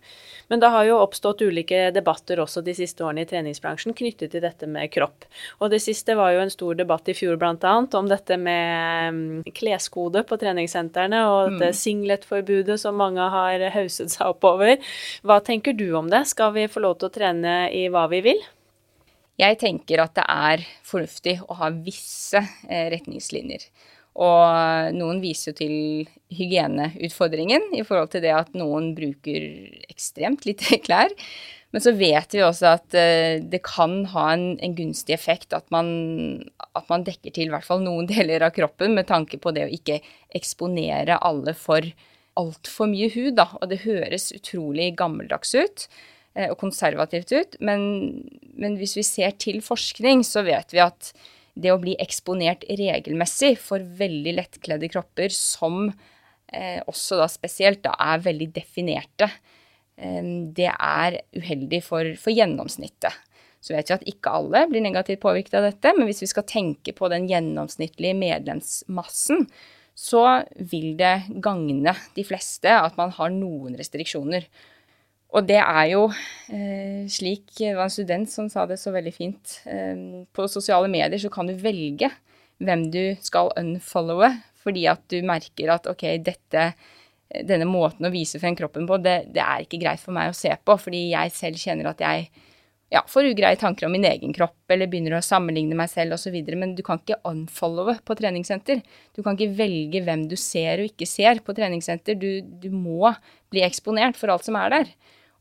Men 0.53 0.61
det 0.61 0.69
har 0.75 0.85
jo 0.85 0.99
oppstått 1.01 1.43
ulike 1.43 1.87
debatter 1.95 2.43
også 2.43 2.61
de 2.65 2.75
siste 2.77 3.05
årene 3.05 3.25
i 3.25 3.29
treningsbransjen 3.29 3.97
knyttet 3.97 4.35
til 4.35 4.45
dette 4.45 4.69
med 4.69 4.91
kropp. 4.93 5.27
Og 5.61 5.73
det 5.73 5.81
siste 5.85 6.17
var 6.19 6.35
jo 6.35 6.43
en 6.43 6.53
stor 6.53 6.77
debatt 6.79 7.09
i 7.09 7.17
fjor 7.17 7.39
bl.a. 7.41 7.75
om 7.99 8.11
dette 8.11 8.37
med 8.37 9.17
mm, 9.17 9.53
kleskode 9.57 10.25
på 10.29 10.39
treningssentrene 10.41 11.23
og 11.29 11.55
dette 11.55 11.73
mm. 11.73 11.79
singletforbudet 11.83 12.79
som 12.83 12.99
mange 13.01 13.29
har 13.37 13.65
hauset 13.77 14.13
seg 14.13 14.35
oppover. 14.35 14.77
Hva 15.25 15.41
tenker 15.45 15.77
du 15.77 15.89
om 15.99 16.11
det? 16.13 16.27
Skal 16.31 16.53
vi 16.57 16.69
få 16.71 16.85
lov 16.85 16.99
til 17.01 17.09
å 17.09 17.17
trene 17.17 17.57
i 17.73 17.87
hva 17.93 18.09
vi 18.13 18.23
vil? 18.29 18.43
Jeg 19.41 19.59
tenker 19.63 20.03
at 20.03 20.15
det 20.19 20.27
er 20.29 20.63
fornuftig 20.87 21.39
å 21.49 21.57
ha 21.63 21.71
visse 21.73 22.43
eh, 22.69 22.89
retningslinjer. 22.93 23.65
Og 24.21 24.93
noen 24.93 25.23
viser 25.23 25.53
jo 25.53 25.59
til 25.63 25.75
hygieneutfordringen 26.37 27.71
i 27.79 27.81
forhold 27.87 28.13
til 28.13 28.25
det 28.27 28.35
at 28.37 28.53
noen 28.57 28.91
bruker 28.97 29.47
ekstremt 29.89 30.45
lite 30.49 30.79
klær. 30.85 31.15
Men 31.73 31.81
så 31.81 31.95
vet 31.97 32.35
vi 32.37 32.43
også 32.45 32.75
at 32.75 32.93
uh, 32.93 33.41
det 33.41 33.63
kan 33.65 34.03
ha 34.13 34.27
en, 34.35 34.59
en 34.61 34.75
gunstig 34.77 35.15
effekt 35.17 35.57
at 35.57 35.65
man, 35.73 35.89
at 36.77 36.85
man, 36.93 37.07
dekker 37.07 37.33
til 37.33 37.49
i 37.49 37.55
hvert 37.55 37.65
fall 37.65 37.81
noen 37.81 38.09
deler 38.13 38.45
av 38.45 38.53
kroppen 38.53 38.93
med 38.99 39.09
tanke 39.09 39.41
på 39.41 39.55
det 39.57 39.65
å 39.65 39.73
ikke 39.73 40.03
eksponere 40.37 41.17
alle 41.25 41.57
for 41.57 41.89
altfor 42.37 42.89
mye 42.93 43.09
hud, 43.13 43.39
da. 43.41 43.49
Og 43.61 43.73
det 43.73 43.83
høres 43.87 44.31
utrolig 44.37 44.93
gammeldags 45.01 45.57
ut 45.57 45.89
og 46.33 46.57
konservativt 46.61 47.33
ut, 47.35 47.57
men, 47.61 47.83
men 48.57 48.79
hvis 48.81 48.97
vi 48.97 49.03
ser 49.05 49.35
til 49.37 49.59
forskning, 49.65 50.23
så 50.25 50.41
vet 50.47 50.73
vi 50.73 50.81
at 50.81 51.11
det 51.55 51.73
å 51.73 51.81
bli 51.81 51.95
eksponert 52.01 52.65
regelmessig 52.69 53.57
for 53.61 53.83
veldig 53.99 54.37
lettkledde 54.39 54.89
kropper 54.93 55.33
som 55.37 55.91
eh, 56.53 56.81
også 56.89 57.19
da 57.21 57.29
spesielt 57.31 57.83
da 57.85 57.93
er 58.01 58.25
veldig 58.25 58.49
definerte, 58.55 59.29
eh, 60.01 60.23
det 60.57 60.71
er 60.73 61.21
uheldig 61.37 61.83
for, 61.85 62.15
for, 62.21 62.33
gjennomsnittet. 62.33 63.21
Så 63.63 63.77
vet 63.77 63.91
vi 63.93 63.99
at 63.99 64.09
ikke 64.11 64.33
alle 64.41 64.65
blir 64.71 64.83
negativt 64.83 65.23
påvirket 65.23 65.61
av 65.61 65.69
dette, 65.69 65.93
men 65.95 66.09
hvis 66.09 66.25
vi 66.25 66.33
skal 66.33 66.49
tenke 66.49 66.97
på 66.97 67.13
den 67.13 67.29
gjennomsnittlige 67.31 68.17
medlemsmassen, 68.19 69.47
så 69.95 70.25
vil 70.57 70.97
det 70.99 71.29
gagne 71.45 71.93
de 72.17 72.25
fleste 72.25 72.73
at 72.73 72.97
man 72.99 73.13
har 73.15 73.31
noen 73.31 73.77
restriksjoner. 73.79 74.49
Og 75.33 75.47
det 75.49 75.61
er 75.63 75.87
jo 75.95 76.07
eh, 76.53 77.09
slik 77.09 77.55
Det 77.57 77.73
var 77.77 77.89
en 77.89 77.95
student 77.95 78.29
som 78.29 78.51
sa 78.53 78.67
det 78.69 78.79
så 78.81 78.93
veldig 78.93 79.13
fint. 79.15 79.59
Eh, 79.65 80.25
på 80.29 80.49
sosiale 80.51 80.91
medier 80.93 81.21
så 81.21 81.33
kan 81.33 81.49
du 81.49 81.57
velge 81.57 82.11
hvem 82.63 82.87
du 82.95 83.03
skal 83.25 83.51
unfollowe, 83.59 84.29
fordi 84.63 84.87
at 84.91 85.03
du 85.11 85.19
merker 85.27 85.73
at 85.75 85.89
ok, 85.91 86.05
dette, 86.23 86.67
denne 87.49 87.67
måten 87.67 88.07
å 88.07 88.13
vise 88.13 88.39
frem 88.39 88.55
kroppen 88.59 88.87
på, 88.87 89.01
det, 89.03 89.17
det, 89.35 89.43
er 89.43 89.65
ikke 89.65 89.81
greit 89.83 90.03
for 90.03 90.15
meg 90.15 90.31
å 90.31 90.37
se 90.37 90.53
på, 90.63 90.77
fordi 90.79 91.09
jeg 91.11 91.35
selv 91.35 91.59
kjenner 91.59 91.91
at 91.91 92.05
jeg 92.05 92.29
ja, 92.93 93.01
får 93.09 93.31
ugreie 93.31 93.57
tanker 93.59 93.89
om 93.89 93.95
min 93.97 94.05
egen 94.05 94.35
kropp, 94.37 94.61
eller 94.71 94.91
begynner 94.93 95.17
å 95.17 95.25
sammenligne 95.25 95.75
meg 95.79 95.89
selv 95.91 96.19
osv. 96.19 96.37
Men 96.61 96.75
du 96.77 96.85
kan 96.87 97.01
ikke 97.01 97.23
unfollowe 97.29 97.97
på 98.05 98.17
treningssenter. 98.19 98.83
Du 99.17 99.23
kan 99.25 99.39
ikke 99.39 99.57
velge 99.57 100.03
hvem 100.05 100.27
du 100.29 100.37
ser 100.37 100.83
og 100.83 100.93
ikke 100.93 101.09
ser 101.09 101.41
på 101.43 101.57
treningssenter. 101.57 102.19
Du, 102.21 102.45
du 102.45 102.69
må 102.75 103.15
bli 103.53 103.65
eksponert 103.65 104.21
for 104.21 104.35
alt 104.35 104.45
som 104.45 104.61
er 104.61 104.77
der. 104.77 104.93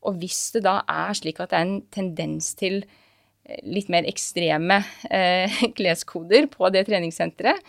Og 0.08 0.18
hvis 0.22 0.50
det 0.56 0.64
da 0.66 0.80
er 0.90 1.14
slik 1.16 1.40
at 1.42 1.52
det 1.52 1.58
er 1.58 1.68
en 1.68 1.80
tendens 1.94 2.52
til 2.58 2.82
eh, 2.82 3.60
litt 3.66 3.90
mer 3.92 4.08
ekstreme 4.08 4.82
eh, 5.10 5.62
kleskoder 5.78 6.48
på 6.52 6.70
det 6.74 6.86
treningssenteret, 6.88 7.60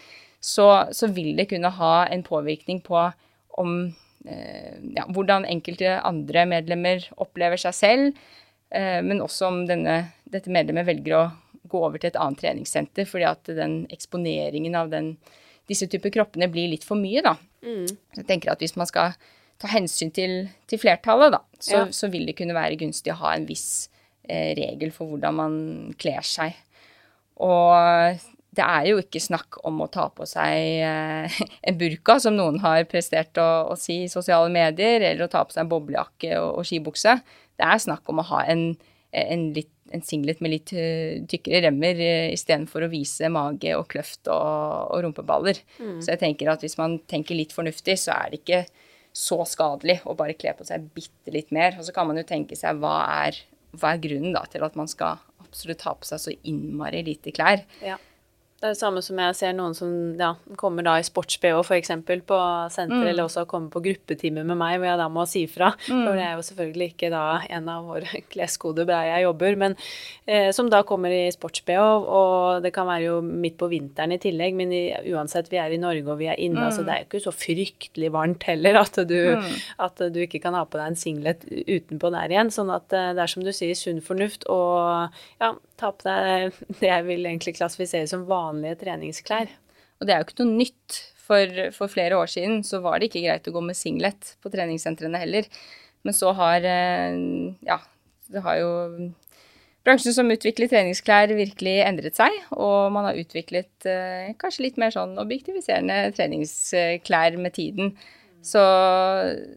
så, 0.44 0.68
så, 0.92 1.08
vil 1.08 1.38
det 1.38 1.48
kunne 1.54 1.72
ha 1.72 1.94
en 2.12 2.24
påvirkning 2.26 2.82
på 2.84 3.00
om 3.62 3.76
eh, 4.28 4.74
ja, 4.98 5.06
hvordan 5.08 5.48
enkelte 5.48 5.96
andre 6.04 6.44
medlemmer 6.52 7.06
opplever 7.24 7.62
seg 7.62 7.78
selv, 7.78 8.26
eh, 8.76 9.00
men 9.06 9.24
også 9.24 9.48
om 9.48 9.62
denne, 9.70 10.02
dette 10.28 10.52
medlemmet 10.52 10.90
velger 10.90 11.16
å 11.20 11.24
gå 11.72 11.80
over 11.80 12.02
til 12.02 12.12
et 12.12 12.20
annet 12.20 12.42
treningssenter 12.44 13.08
fordi 13.08 13.30
at 13.30 13.54
den 13.56 13.84
eksponeringen 13.94 14.76
av 14.76 14.92
den, 14.92 15.14
disse 15.72 15.88
typer 15.88 16.12
kroppene 16.14 16.50
blir 16.52 16.74
litt 16.74 16.84
for 16.84 17.00
mye, 17.00 17.24
da. 17.24 17.38
Mm. 17.64 17.88
Jeg 18.20 18.28
tenker 18.28 18.52
at 18.52 18.64
hvis 18.64 18.76
man 18.76 18.90
skal 18.90 19.16
ta 19.62 19.70
hensyn 19.72 20.12
til, 20.14 20.38
til 20.70 20.82
flertallet, 20.82 21.36
da, 21.36 21.42
så, 21.60 21.76
ja. 21.76 21.88
så, 21.96 22.10
vil 22.12 22.28
det 22.30 22.38
kunne 22.40 22.56
være 22.58 22.80
gunstig 22.82 23.14
å 23.14 23.22
ha 23.22 23.34
en 23.38 23.48
viss 23.48 23.88
eh, 24.28 24.52
regel 24.58 24.92
for 24.96 25.14
hvordan 25.14 25.40
man 25.40 25.58
kler 26.00 26.26
seg. 26.28 26.58
Og 27.44 28.20
det 28.54 28.64
er 28.64 28.88
jo 28.92 29.00
ikke 29.02 29.22
snakk 29.22 29.58
om 29.66 29.82
å 29.82 29.90
ta 29.92 30.08
på 30.14 30.26
seg 30.30 30.84
eh, 30.86 31.38
en 31.68 31.78
burka, 31.80 32.20
som 32.22 32.38
noen 32.38 32.60
har 32.64 32.86
prestert 32.90 33.40
å, 33.42 33.50
å, 33.74 33.78
si 33.80 34.04
i 34.04 34.12
sosiale 34.12 34.52
medier, 34.54 35.02
eller 35.02 35.26
å 35.26 35.32
ta 35.32 35.44
på 35.46 35.56
seg 35.56 35.66
en 35.66 35.72
boblejakke 35.72 36.36
og, 36.40 36.60
og 36.60 36.68
skibukse. 36.70 37.18
Det 37.58 37.70
er 37.70 37.82
snakk 37.82 38.10
om 38.10 38.22
å 38.22 38.28
ha 38.34 38.44
en, 38.54 38.68
en, 39.24 39.48
litt, 39.56 39.72
en 39.94 40.06
singlet 40.06 40.42
med 40.42 40.56
litt 40.56 40.74
uh, 40.74 41.22
tykkere 41.30 41.68
remmer 41.68 42.00
uh, 42.02 42.32
istedenfor 42.34 42.86
å 42.86 42.92
vise 42.92 43.30
mage 43.34 43.76
og 43.78 43.86
kløft 43.94 44.30
og, 44.34 44.94
og 44.94 45.04
rumpeballer. 45.06 45.62
Mm. 45.78 46.00
Så 46.02 46.16
jeg 46.16 46.22
tenker 46.24 46.50
at 46.54 46.66
hvis 46.66 46.80
man 46.82 46.98
tenker 47.10 47.38
litt 47.38 47.54
fornuftig, 47.56 48.00
så 48.02 48.16
er 48.18 48.34
det 48.34 48.42
ikke 48.42 48.64
så 49.14 49.40
skadelig 49.46 50.00
å 50.10 50.16
bare 50.18 50.36
kle 50.38 50.56
på 50.58 50.66
seg 50.68 50.90
bitte 50.96 51.34
litt 51.34 51.54
mer. 51.54 51.78
Og 51.78 51.86
så 51.88 51.94
kan 51.96 52.10
man 52.10 52.18
jo 52.20 52.26
tenke 52.28 52.58
seg 52.58 52.82
hva 52.82 52.96
er, 53.28 53.38
hva 53.78 53.94
er 53.94 54.02
grunnen 54.04 54.34
da 54.36 54.44
til 54.50 54.66
at 54.66 54.78
man 54.80 54.90
skal 54.90 55.22
absolutt 55.44 55.86
ha 55.86 55.94
på 55.98 56.10
seg 56.10 56.22
så 56.24 56.34
innmari 56.50 57.04
lite 57.06 57.34
klær. 57.36 57.62
Ja. 57.86 58.00
Det 58.64 58.70
er 58.70 58.76
det 58.78 58.80
samme 58.80 59.02
som 59.04 59.18
jeg 59.20 59.36
ser 59.36 59.56
noen 59.58 59.74
som 59.76 59.90
ja, 60.16 60.30
kommer 60.56 60.86
da 60.88 60.94
i 60.96 61.04
sports-BH 61.04 61.58
f.eks. 61.66 61.90
på 62.00 62.38
senter, 62.72 63.02
mm. 63.02 63.08
eller 63.10 63.26
også 63.26 63.42
kommer 63.44 63.68
på 63.74 63.82
gruppetime 63.84 64.46
med 64.48 64.56
meg, 64.56 64.78
hvor 64.78 64.88
jeg 64.88 65.00
da 65.02 65.08
må 65.12 65.26
si 65.28 65.42
fra. 65.52 65.74
Mm. 65.84 66.06
For 66.06 66.16
det 66.16 66.24
er 66.24 66.38
jo 66.38 66.46
selvfølgelig 66.48 66.88
ikke 66.94 67.10
da 67.12 67.24
en 67.58 67.68
av 67.74 67.90
våre 67.92 68.22
kleskoder 68.32 68.88
der 68.88 69.10
jeg 69.10 69.26
jobber, 69.26 69.58
men 69.66 69.76
eh, 70.24 70.48
som 70.56 70.70
da 70.72 70.80
kommer 70.88 71.12
i 71.12 71.26
sports-BH, 71.36 71.90
og 72.08 72.64
det 72.64 72.72
kan 72.78 72.88
være 72.88 73.10
jo 73.10 73.18
midt 73.26 73.58
på 73.60 73.68
vinteren 73.74 74.16
i 74.16 74.20
tillegg, 74.24 74.56
men 74.56 74.72
i, 74.72 74.82
uansett, 75.12 75.52
vi 75.52 75.60
er 75.60 75.76
i 75.76 75.82
Norge 75.84 76.08
og 76.08 76.24
vi 76.24 76.32
er 76.32 76.40
inne, 76.40 76.70
mm. 76.70 76.72
så 76.72 76.88
det 76.88 76.96
er 76.96 77.04
jo 77.04 77.10
ikke 77.10 77.24
så 77.28 77.36
fryktelig 77.36 78.14
varmt 78.16 78.48
heller 78.48 78.80
at 78.86 79.02
du, 79.12 79.20
mm. 79.44 79.52
at 79.90 80.08
du 80.16 80.22
ikke 80.24 80.40
kan 80.48 80.56
ha 80.56 80.64
på 80.64 80.80
deg 80.80 80.94
en 80.94 81.02
singlet 81.04 81.44
utenpå 81.52 82.16
der 82.16 82.32
igjen. 82.32 82.56
Sånn 82.56 82.72
at 82.72 82.96
eh, 82.96 83.12
det 83.12 83.28
er 83.28 83.36
som 83.36 83.44
du 83.44 83.52
sier, 83.52 83.76
sunn 83.76 84.00
fornuft 84.08 84.48
og 84.48 85.12
ja, 85.44 85.52
ta 85.84 85.92
på 85.94 86.08
deg 86.08 86.60
det 86.82 86.92
jeg 86.92 87.08
vil 87.10 87.28
egentlig 87.30 87.58
klassifisere 87.60 88.10
som 88.10 88.28
vanlige 88.30 88.82
treningsklær. 88.86 89.52
Og 90.00 90.08
det 90.08 90.16
er 90.16 90.22
jo 90.22 90.30
ikke 90.30 90.44
noe 90.44 90.62
nytt. 90.64 91.02
For, 91.24 91.48
for, 91.72 91.88
flere 91.88 92.18
år 92.20 92.28
siden 92.28 92.58
så 92.68 92.82
var 92.84 93.00
det 93.00 93.08
ikke 93.08 93.22
greit 93.24 93.46
å 93.48 93.54
gå 93.56 93.62
med 93.64 93.78
singlet 93.80 94.34
på 94.44 94.50
treningssentrene 94.52 95.22
heller. 95.22 95.46
Men 96.04 96.16
så 96.18 96.34
har 96.36 96.66
eh, 96.68 97.16
ja, 97.64 97.78
det 98.28 98.42
har 98.44 98.58
jo 98.60 98.72
bransjen 99.88 100.16
som 100.16 100.32
utvikler 100.36 100.68
treningsklær, 100.72 101.32
virkelig 101.38 101.78
endret 101.86 102.20
seg. 102.20 102.36
Og 102.58 102.92
man 102.92 103.08
har 103.08 103.22
utviklet 103.22 103.88
eh, 103.88 104.34
kanskje 104.40 104.68
litt 104.68 104.82
mer 104.82 104.92
sånn 104.92 105.16
objektiviserende 105.22 106.12
treningsklær 106.18 107.40
med 107.40 107.56
tiden. 107.56 107.96
Så, 108.44 108.62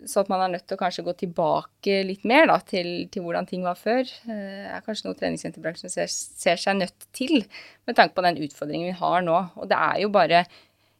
så, 0.06 0.22
at 0.22 0.28
man 0.30 0.44
er 0.44 0.52
nødt 0.52 0.66
til 0.68 0.76
å 0.76 0.78
kanskje 0.78 1.02
gå 1.08 1.14
tilbake 1.18 1.96
litt 2.06 2.22
mer 2.28 2.46
da, 2.46 2.60
til, 2.62 3.08
til, 3.10 3.24
hvordan 3.24 3.48
ting 3.50 3.64
var 3.66 3.78
før, 3.80 4.06
eh, 4.30 4.68
er 4.70 4.84
kanskje 4.86 5.08
noe 5.08 5.18
treningssenterbransjen 5.18 5.90
ser, 5.90 6.06
ser, 6.12 6.60
seg 6.62 6.78
nødt 6.78 7.08
til, 7.16 7.42
med 7.88 7.98
tanke 7.98 8.14
på 8.14 8.22
den 8.22 8.38
utfordringen 8.46 8.92
vi 8.92 9.00
har 9.00 9.26
nå. 9.26 9.40
Og 9.58 9.66
det 9.72 9.80
er 9.88 10.04
jo 10.04 10.12
bare 10.14 10.44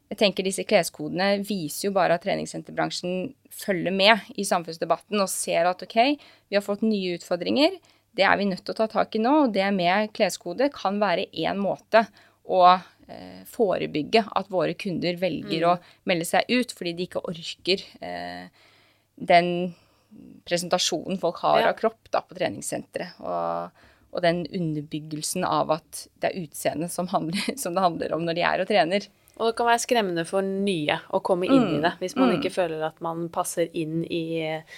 jeg 0.07 0.19
tenker 0.21 0.45
Disse 0.47 0.63
kleskodene 0.67 1.41
viser 1.43 1.89
jo 1.89 1.95
bare 1.95 2.15
at 2.15 2.23
treningssenterbransjen 2.23 3.33
følger 3.51 3.91
med 3.91 4.29
i 4.39 4.45
samfunnsdebatten 4.47 5.19
og 5.19 5.31
ser 5.31 5.67
at 5.67 5.83
ok, 5.83 5.97
vi 6.47 6.55
har 6.55 6.63
fått 6.63 6.85
nye 6.87 7.17
utfordringer. 7.17 7.75
Det 8.15 8.23
er 8.23 8.37
vi 8.39 8.47
nødt 8.47 8.63
til 8.63 8.75
å 8.75 8.79
ta 8.79 8.87
tak 8.91 9.17
i 9.17 9.21
nå. 9.21 9.33
og 9.45 9.55
Det 9.55 9.67
med 9.75 10.13
kleskode 10.15 10.71
kan 10.75 10.99
være 11.01 11.27
én 11.35 11.59
måte 11.59 12.05
å 12.47 12.63
forebygge 13.47 14.25
at 14.35 14.49
våre 14.51 14.73
kunder 14.79 15.19
velger 15.21 15.63
mm. 15.63 15.67
å 15.69 16.09
melde 16.09 16.27
seg 16.27 16.49
ut 16.51 16.73
fordi 16.75 16.95
de 16.97 17.05
ikke 17.07 17.23
orker 17.29 17.83
eh, 18.03 18.49
den 19.15 19.51
presentasjonen 20.47 21.19
folk 21.19 21.41
har 21.43 21.61
ja. 21.61 21.69
av 21.69 21.77
kropp 21.79 22.11
da, 22.11 22.21
på 22.23 22.37
treningssenteret. 22.37 23.19
Og, 23.23 23.85
og, 24.11 24.19
den 24.23 24.45
underbyggelsen 24.45 25.45
av 25.47 25.73
at 25.77 26.05
det 26.21 26.31
er 26.31 26.45
utseendet 26.45 26.93
som, 26.93 27.09
som, 27.61 27.75
det 27.75 27.83
handler 27.83 28.15
om 28.15 28.25
når 28.27 28.37
de 28.37 28.45
er 28.47 28.63
og 28.63 28.69
trener. 28.69 29.09
Og 29.37 29.51
det 29.51 29.57
kan 29.59 29.69
være 29.69 29.83
skremmende 29.83 30.23
for 30.25 30.45
nye 30.45 30.97
å 31.13 31.21
komme 31.25 31.49
inn 31.49 31.67
mm. 31.67 31.75
i 31.75 31.81
det, 31.83 31.93
hvis 32.01 32.17
man 32.17 32.31
mm. 32.31 32.37
ikke 32.39 32.55
føler 32.55 32.87
at 32.87 33.03
man 33.05 33.27
passer 33.33 33.69
inn 33.77 34.01
i, 34.03 34.23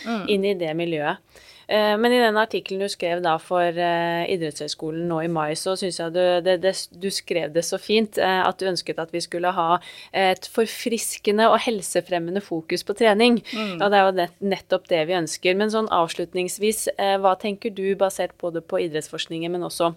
mm. 0.04 0.26
inn 0.34 0.50
i 0.50 0.58
det 0.60 0.74
miljøet. 0.76 1.22
Eh, 1.70 1.98
men 2.02 2.14
i 2.14 2.20
den 2.22 2.38
artikkelen 2.42 2.82
du 2.82 2.90
skrev 2.90 3.20
da 3.22 3.36
for 3.38 3.76
uh, 3.78 4.24
Idrettshøgskolen 4.34 5.04
nå 5.10 5.20
i 5.22 5.30
mai, 5.30 5.54
så 5.60 5.76
syns 5.78 6.00
jeg 6.02 6.16
du, 6.16 6.22
det, 6.42 6.56
det, 6.64 6.74
du, 6.98 7.10
skrev 7.14 7.54
det 7.54 7.62
så 7.68 7.78
fint 7.78 8.18
uh, 8.18 8.42
at 8.48 8.58
du 8.58 8.66
ønsket 8.72 8.98
at 9.02 9.14
vi 9.14 9.22
skulle 9.22 9.52
ha 9.54 9.78
et 10.18 10.50
forfriskende 10.50 11.46
og 11.52 11.60
helsefremmende 11.68 12.42
fokus 12.42 12.86
på 12.88 12.98
trening. 12.98 13.38
Mm. 13.54 13.78
Og 13.78 13.86
det 13.86 14.00
er 14.00 14.08
jo 14.08 14.28
nettopp 14.50 14.90
det 14.90 15.04
vi 15.12 15.18
ønsker. 15.20 15.58
Men 15.60 15.70
sånn 15.74 15.92
avslutningsvis, 15.94 16.88
hva 17.22 17.36
tenker 17.38 17.74
du, 17.76 17.86
basert 18.00 18.34
både 18.42 18.64
på 18.66 18.82
idrettsforskningen, 18.88 19.54
men 19.54 19.68
også 19.68 19.94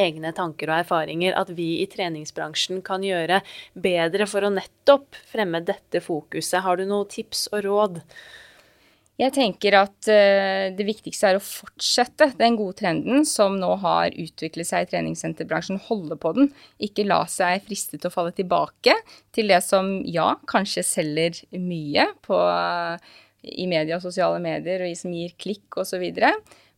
egne 0.00 0.32
tanker 0.36 0.70
og 0.70 0.82
erfaringer 0.82 1.36
at 1.36 1.50
vi 1.56 1.80
i 1.82 1.88
treningsbransjen 1.90 2.80
kan 2.84 3.04
gjøre 3.04 3.40
bedre 3.72 4.28
for 4.28 4.44
å 4.44 4.52
nettopp 4.52 5.16
fremme 5.32 5.64
dette 5.64 6.04
fokuset? 6.04 6.62
Har 6.64 6.80
du 6.80 6.88
noen 6.88 7.08
tips 7.10 7.48
og 7.52 7.64
råd? 7.68 8.00
Jeg 9.14 9.30
tenker 9.36 9.76
at 9.78 10.08
uh, 10.10 10.72
det 10.74 10.86
viktigste 10.88 11.28
er 11.28 11.38
å 11.38 11.44
fortsette 11.44 12.32
den 12.38 12.56
gode 12.58 12.80
trenden 12.80 13.22
som 13.28 13.54
nå 13.60 13.70
har 13.84 14.10
utviklet 14.10 14.66
seg 14.66 14.86
i 14.86 14.88
treningssenterbransjen. 14.90 15.78
Holde 15.86 16.18
på 16.18 16.32
den. 16.34 16.50
Ikke 16.82 17.06
la 17.06 17.20
seg 17.30 17.62
friste 17.68 18.00
til 18.00 18.10
å 18.10 18.14
falle 18.14 18.34
tilbake 18.34 18.96
til 19.34 19.54
det 19.54 19.60
som 19.62 20.00
ja, 20.10 20.32
kanskje 20.50 20.82
selger 20.88 21.38
mye 21.54 22.08
på, 22.26 22.34
uh, 22.34 22.98
i 23.44 23.68
media 23.70 24.00
og 24.00 24.06
sosiale 24.08 24.42
medier, 24.42 24.82
og 24.82 24.98
som 24.98 25.14
gir 25.14 25.36
klikk 25.38 25.78
osv 25.84 26.02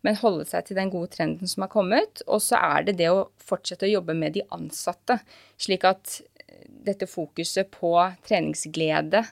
men 0.07 0.19
holde 0.21 0.47
seg 0.47 0.69
til 0.69 0.79
den 0.79 0.93
gode 0.93 1.11
trenden 1.17 1.51
som 1.51 1.65
har 1.65 1.73
kommet. 1.73 2.23
Og 2.31 2.39
så 2.45 2.61
er 2.61 2.87
det 2.87 2.99
det 3.01 3.11
å 3.11 3.27
fortsette 3.43 3.89
å 3.89 3.95
jobbe 3.97 4.15
med 4.15 4.37
de 4.37 4.45
ansatte, 4.55 5.19
slik 5.59 5.87
at 5.89 6.21
eh, 6.47 6.67
dette 6.87 7.09
fokuset 7.11 7.71
på 7.75 7.97
treningsglede 8.29 9.25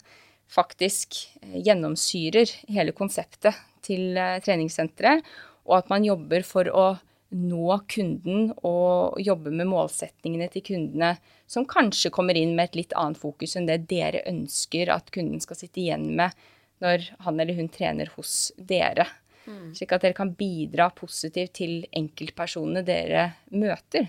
faktisk 0.51 1.17
eh, 1.43 1.61
gjennomsyrer 1.65 2.51
hele 2.75 2.95
konseptet 2.97 3.59
til 3.85 4.17
eh, 4.19 4.39
treningssenteret, 4.45 5.25
og 5.65 5.79
at 5.81 5.91
man 5.93 6.05
jobber 6.05 6.45
for 6.47 6.69
å 6.69 6.87
nå 7.35 7.79
kunden 7.91 8.53
og 8.63 9.19
jobbe 9.19 9.51
med 9.51 9.67
målsettingene 9.67 10.47
til 10.53 10.65
kundene, 10.69 11.15
som 11.51 11.67
kanskje 11.67 12.13
kommer 12.15 12.39
inn 12.39 12.55
med 12.55 12.71
et 12.71 12.79
litt 12.83 12.95
annet 12.99 13.19
fokus 13.19 13.57
enn 13.59 13.67
det 13.69 13.85
dere 13.91 14.23
ønsker 14.31 14.93
at 14.95 15.11
kunden 15.15 15.43
skal 15.43 15.59
sitte 15.59 15.83
igjen 15.83 16.13
med 16.19 16.37
når 16.85 17.09
han 17.25 17.41
eller 17.41 17.59
hun 17.59 17.71
trener 17.73 18.11
hos 18.15 18.53
dere. 18.57 19.09
Mm. 19.47 19.73
Slik 19.77 19.93
at 19.93 20.05
dere 20.05 20.17
kan 20.17 20.33
bidra 20.37 20.89
positivt 20.95 21.57
til 21.59 21.85
enkeltpersonene 21.97 22.85
dere 22.87 23.27
møter. 23.53 24.09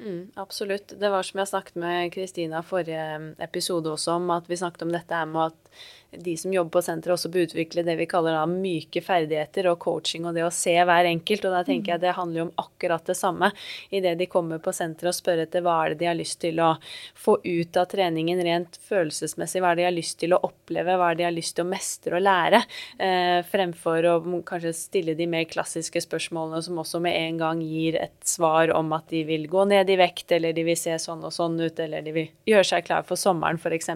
Mm, 0.00 0.30
absolutt. 0.34 0.94
Det 1.00 1.10
var 1.10 1.22
som 1.22 1.38
jeg 1.38 1.48
snakket 1.48 1.76
med 1.78 2.12
Kristina 2.14 2.62
forrige 2.66 3.34
episode 3.44 3.92
også 3.92 4.16
om, 4.18 4.30
at 4.34 4.48
vi 4.50 4.58
snakket 4.58 4.82
om 4.82 4.92
dette 4.94 5.20
med 5.30 5.52
at 5.52 5.76
de 6.18 6.36
som 6.36 6.52
jobber 6.52 6.78
på 6.78 6.82
senteret 6.84 7.14
også 7.16 7.30
bør 7.32 7.48
utvikle 7.48 7.84
det 7.86 7.96
vi 7.98 8.06
kaller 8.10 8.36
da 8.36 8.44
myke 8.48 9.02
ferdigheter 9.04 9.68
og 9.70 9.78
coaching 9.82 10.26
og 10.28 10.36
det 10.36 10.44
å 10.46 10.52
se 10.54 10.74
hver 10.74 11.08
enkelt. 11.08 11.44
Og 11.44 11.54
da 11.54 11.62
tenker 11.66 11.94
jeg 11.94 12.04
det 12.04 12.14
handler 12.16 12.40
jo 12.40 12.46
om 12.48 12.52
akkurat 12.64 13.06
det 13.08 13.16
samme. 13.18 13.50
Idet 13.94 14.16
de 14.20 14.28
kommer 14.30 14.62
på 14.62 14.74
senteret 14.74 15.12
og 15.12 15.18
spør 15.18 15.44
etter 15.44 15.64
hva 15.64 15.76
er 15.82 15.94
det 15.94 16.02
de 16.02 16.10
har 16.10 16.18
lyst 16.18 16.40
til 16.44 16.60
å 16.62 16.74
få 17.18 17.36
ut 17.44 17.78
av 17.80 17.88
treningen 17.92 18.42
rent 18.46 18.78
følelsesmessig, 18.88 19.62
hva 19.62 19.72
er 19.72 19.78
det 19.78 19.84
de 19.84 19.88
har 19.88 19.96
lyst 19.96 20.18
til 20.22 20.36
å 20.36 20.40
oppleve, 20.46 20.98
hva 20.98 21.10
er 21.10 21.18
det 21.18 21.24
de 21.24 21.28
har 21.28 21.36
lyst 21.36 21.56
til 21.58 21.66
å 21.66 21.70
mestre 21.70 22.18
og 22.18 22.24
lære, 22.24 22.62
eh, 22.98 23.40
fremfor 23.48 24.10
å 24.10 24.16
kanskje 24.46 24.74
stille 24.76 25.16
de 25.18 25.28
mer 25.30 25.46
klassiske 25.50 26.02
spørsmålene 26.04 26.62
som 26.64 26.80
også 26.82 27.00
med 27.04 27.16
en 27.18 27.40
gang 27.40 27.62
gir 27.64 27.98
et 28.00 28.16
svar 28.26 28.72
om 28.74 28.92
at 28.96 29.08
de 29.12 29.24
vil 29.28 29.48
gå 29.50 29.66
ned 29.70 29.90
i 29.90 29.98
vekt, 30.00 30.32
eller 30.32 30.56
de 30.56 30.66
vil 30.66 30.78
se 30.78 30.96
sånn 31.00 31.24
og 31.24 31.34
sånn 31.34 31.58
ut, 31.60 31.78
eller 31.80 32.04
de 32.04 32.14
vil 32.16 32.30
gjøre 32.48 32.68
seg 32.72 32.86
klar 32.88 33.06
for 33.06 33.20
sommeren, 33.20 33.60
f.eks. 33.60 33.90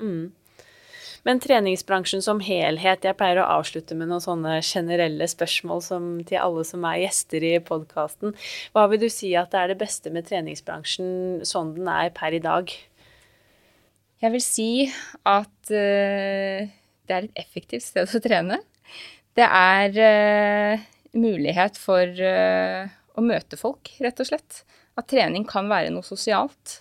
Mm. 0.00 0.32
Men 1.28 1.40
treningsbransjen 1.42 2.22
som 2.24 2.40
helhet, 2.44 3.04
jeg 3.04 3.16
pleier 3.18 3.42
å 3.42 3.48
avslutte 3.58 3.96
med 3.98 4.08
noen 4.08 4.24
sånne 4.24 4.58
generelle 4.64 5.28
spørsmål 5.28 5.82
som, 5.84 6.10
til 6.26 6.40
alle 6.40 6.64
som 6.64 6.84
er 6.88 7.02
gjester 7.02 7.44
i 7.44 7.54
podkasten. 7.64 8.32
Hva 8.72 8.86
vil 8.92 9.02
du 9.02 9.08
si 9.12 9.34
at 9.36 9.52
det 9.52 9.60
er 9.60 9.72
det 9.72 9.80
beste 9.82 10.12
med 10.14 10.28
treningsbransjen 10.30 11.44
sånn 11.48 11.74
den 11.76 11.90
er 11.92 12.12
per 12.16 12.36
i 12.36 12.42
dag? 12.44 12.72
Jeg 14.20 14.34
vil 14.34 14.44
si 14.44 14.70
at 15.28 15.72
uh, 15.72 16.68
det 17.08 17.16
er 17.16 17.28
et 17.28 17.40
effektivt 17.40 17.86
sted 17.86 18.08
å 18.08 18.22
trene. 18.24 18.60
Det 19.36 19.46
er 19.46 19.96
uh, 19.96 20.88
mulighet 21.16 21.78
for 21.80 22.04
uh, 22.04 22.84
å 23.16 23.24
møte 23.24 23.60
folk, 23.60 23.92
rett 24.04 24.20
og 24.20 24.28
slett. 24.28 24.62
At 25.00 25.08
trening 25.12 25.46
kan 25.48 25.68
være 25.72 25.92
noe 25.94 26.04
sosialt. 26.04 26.80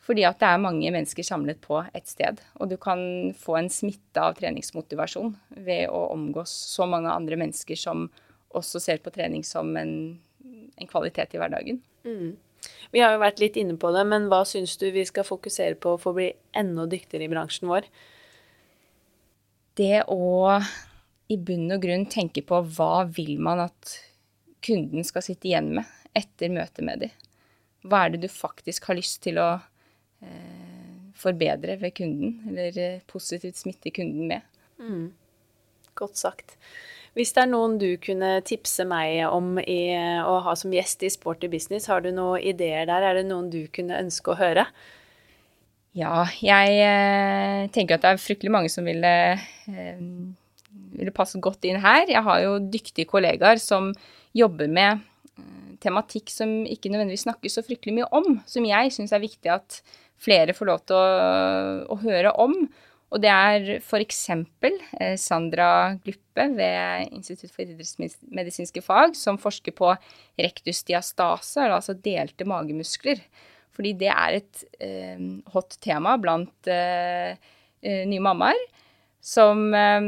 Fordi 0.00 0.24
at 0.24 0.40
det 0.40 0.48
er 0.48 0.62
mange 0.62 0.90
mennesker 0.90 1.26
samlet 1.26 1.60
på 1.62 1.82
ett 1.94 2.08
sted. 2.08 2.40
Og 2.58 2.70
du 2.70 2.76
kan 2.80 3.00
få 3.36 3.58
en 3.58 3.70
smitte 3.72 4.22
av 4.22 4.38
treningsmotivasjon 4.38 5.34
ved 5.60 5.90
å 5.92 6.06
omgås 6.14 6.52
så 6.72 6.88
mange 6.88 7.12
andre 7.12 7.38
mennesker 7.40 7.78
som 7.78 8.08
også 8.56 8.80
ser 8.82 9.02
på 9.04 9.12
trening 9.14 9.44
som 9.46 9.70
en, 9.78 9.92
en 10.80 10.90
kvalitet 10.90 11.36
i 11.36 11.42
hverdagen. 11.42 11.82
Mm. 12.04 12.32
Vi 12.90 13.00
har 13.00 13.14
jo 13.14 13.22
vært 13.22 13.40
litt 13.42 13.58
inne 13.60 13.76
på 13.80 13.92
det, 13.94 14.02
men 14.08 14.28
hva 14.32 14.42
syns 14.48 14.76
du 14.80 14.88
vi 14.92 15.04
skal 15.08 15.26
fokusere 15.28 15.78
på 15.80 15.94
for 16.00 16.12
å 16.12 16.18
bli 16.18 16.30
enda 16.56 16.86
dyktigere 16.90 17.28
i 17.28 17.32
bransjen 17.32 17.70
vår? 17.70 17.86
Det 19.78 20.02
å 20.10 20.58
i 21.30 21.38
bunn 21.38 21.70
og 21.70 21.84
grunn 21.84 22.08
tenke 22.10 22.42
på 22.42 22.58
hva 22.74 23.06
vil 23.06 23.36
man 23.42 23.62
at 23.68 23.96
kunden 24.64 25.06
skal 25.06 25.24
sitte 25.24 25.48
igjen 25.48 25.70
med 25.78 26.16
etter 26.18 26.50
møtet 26.52 26.82
med 26.84 27.04
dem. 27.04 27.12
Hva 27.86 28.04
er 28.04 28.12
det 28.12 28.24
du 28.24 28.32
faktisk 28.32 28.90
har 28.90 28.98
lyst 28.98 29.22
til 29.24 29.38
å 29.40 29.52
forbedre 31.20 31.76
ved 31.80 31.94
kunden, 31.96 32.38
eller 32.48 32.78
eh, 32.78 33.02
positivt 33.10 33.60
smitte 33.60 33.92
kunden 33.94 34.28
med. 34.30 34.46
Mm. 34.78 35.10
Godt 35.94 36.16
sagt. 36.16 36.56
Hvis 37.18 37.34
det 37.34 37.42
er 37.42 37.50
noen 37.50 37.74
du 37.80 37.88
kunne 38.00 38.36
tipse 38.46 38.86
meg 38.86 39.24
om 39.26 39.58
i, 39.58 39.90
å 40.22 40.36
ha 40.46 40.54
som 40.56 40.72
gjest 40.72 41.02
i 41.02 41.10
Sporty 41.10 41.50
Business, 41.50 41.88
har 41.90 42.04
du 42.04 42.12
noen 42.14 42.42
ideer 42.52 42.86
der? 42.88 43.02
Er 43.02 43.18
det 43.18 43.26
noen 43.28 43.50
du 43.50 43.64
kunne 43.74 43.98
ønske 43.98 44.32
å 44.32 44.38
høre? 44.38 44.68
Ja, 45.98 46.22
jeg 46.38 46.76
eh, 46.86 47.64
tenker 47.74 47.98
at 47.98 48.04
det 48.04 48.12
er 48.14 48.22
fryktelig 48.22 48.52
mange 48.54 48.70
som 48.70 48.86
ville, 48.86 49.14
eh, 49.66 50.02
ville 50.94 51.14
passe 51.14 51.40
godt 51.42 51.66
inn 51.66 51.80
her. 51.82 52.04
Jeg 52.06 52.22
har 52.22 52.44
jo 52.44 52.60
dyktige 52.62 53.10
kollegaer 53.10 53.58
som 53.58 53.90
jobber 54.38 54.70
med 54.70 55.02
eh, 55.34 55.72
tematikk 55.82 56.30
som 56.30 56.60
ikke 56.62 56.94
nødvendigvis 56.94 57.26
snakkes 57.26 57.58
så 57.58 57.66
fryktelig 57.66 57.96
mye 57.98 58.10
om, 58.14 58.38
som 58.46 58.70
jeg 58.70 58.94
syns 58.94 59.16
er 59.16 59.26
viktig 59.26 59.50
at 59.50 59.80
flere 60.20 60.54
får 60.56 60.68
lov 60.68 60.86
til 60.88 60.96
å, 60.98 61.10
å 61.92 61.98
høre 62.04 62.32
om. 62.40 62.56
Og 63.10 63.22
det 63.22 63.30
er 63.30 63.70
f.eks. 63.80 64.20
Eh, 64.30 65.14
Sandra 65.18 65.70
Gluppe 66.04 66.46
ved 66.54 67.10
Institutt 67.10 67.50
for 67.50 67.64
idrettsmedisinske 67.64 68.82
fag, 68.86 69.16
som 69.18 69.38
forsker 69.40 69.74
på 69.74 69.90
rektusdiastase, 70.38 71.66
altså 71.66 71.96
delte 71.98 72.46
magemuskler. 72.48 73.22
Fordi 73.74 73.94
det 73.98 74.10
er 74.12 74.36
et 74.38 74.62
eh, 74.82 75.24
hot 75.54 75.78
tema 75.82 76.16
blant 76.22 76.70
eh, 76.70 77.34
eh 77.82 78.04
nye 78.06 78.22
mammaer. 78.22 78.60
Som, 79.20 79.66
eh, 79.74 80.06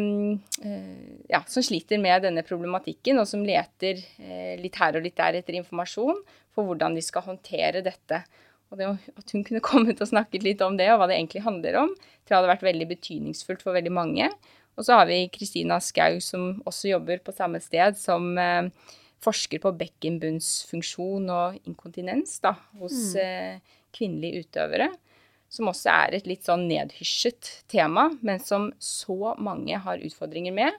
eh, 0.62 1.26
ja, 1.32 1.42
som, 1.50 1.64
sliter 1.66 1.98
med 2.00 2.22
denne 2.24 2.46
problematikken, 2.46 3.18
og 3.18 3.26
som 3.28 3.42
leter 3.44 3.98
litt 4.62 4.78
her 4.78 4.96
og 4.96 5.04
litt 5.04 5.18
der 5.18 5.42
etter 5.42 5.58
informasjon 5.58 6.22
for 6.54 6.68
hvordan 6.68 6.94
de 6.94 7.02
skal 7.02 7.26
håndtere 7.26 7.82
dette. 7.82 8.22
Og 8.72 8.80
det 8.80 8.88
at 8.88 9.34
hun 9.36 9.44
kunne 9.44 9.62
kommet 9.70 10.00
og 10.00 10.10
snakket 10.10 10.46
litt 10.46 10.64
om 10.64 10.78
det, 10.80 10.88
og 10.92 11.02
hva 11.02 11.10
det 11.10 11.18
egentlig 11.18 11.44
handler 11.44 11.78
om, 11.84 11.94
tror 12.24 12.34
jeg 12.34 12.40
hadde 12.40 12.52
vært 12.54 12.66
veldig 12.70 12.88
betydningsfullt 12.94 13.64
for 13.64 13.76
veldig 13.76 13.94
mange. 13.94 14.30
Og 14.80 14.86
så 14.86 14.96
har 14.96 15.08
vi 15.10 15.26
Kristina 15.32 15.78
Skau, 15.84 16.16
som 16.24 16.62
også 16.68 16.94
jobber 16.94 17.20
på 17.24 17.34
samme 17.36 17.60
sted, 17.60 17.98
som 18.00 18.32
eh, 18.40 18.70
forsker 19.22 19.60
på 19.62 19.74
bekkenbunnsfunksjon 19.78 21.28
og 21.32 21.58
inkontinens 21.68 22.38
da, 22.44 22.54
hos 22.80 23.12
mm. 23.12 23.20
eh, 23.22 23.78
kvinnelige 23.94 24.46
utøvere. 24.46 24.88
Som 25.52 25.68
også 25.68 25.92
er 25.92 26.16
et 26.16 26.28
litt 26.30 26.46
sånn 26.48 26.64
nedhysjet 26.70 27.50
tema, 27.68 28.08
men 28.24 28.40
som 28.40 28.70
så 28.80 29.34
mange 29.36 29.76
har 29.84 30.00
utfordringer 30.00 30.54
med. 30.56 30.78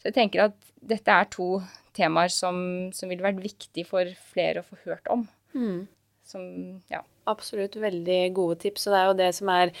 Så 0.00 0.10
jeg 0.10 0.18
tenker 0.18 0.50
at 0.50 0.58
dette 0.92 1.14
er 1.14 1.28
to 1.32 1.62
temaer 1.96 2.32
som, 2.32 2.90
som 2.92 3.08
ville 3.08 3.24
vært 3.24 3.40
viktig 3.40 3.86
for 3.88 4.08
flere 4.32 4.60
å 4.60 4.68
få 4.68 4.76
hørt 4.84 5.08
om. 5.12 5.24
Mm. 5.56 5.86
Som, 6.28 6.44
ja, 6.92 7.00
Absolutt 7.28 7.74
veldig 7.76 8.32
gode 8.32 8.56
tips. 8.62 8.86
Og 8.88 8.94
det 8.94 8.98
er 8.98 9.08
jo 9.08 9.16
det 9.18 9.28
som 9.36 9.50
er 9.52 9.72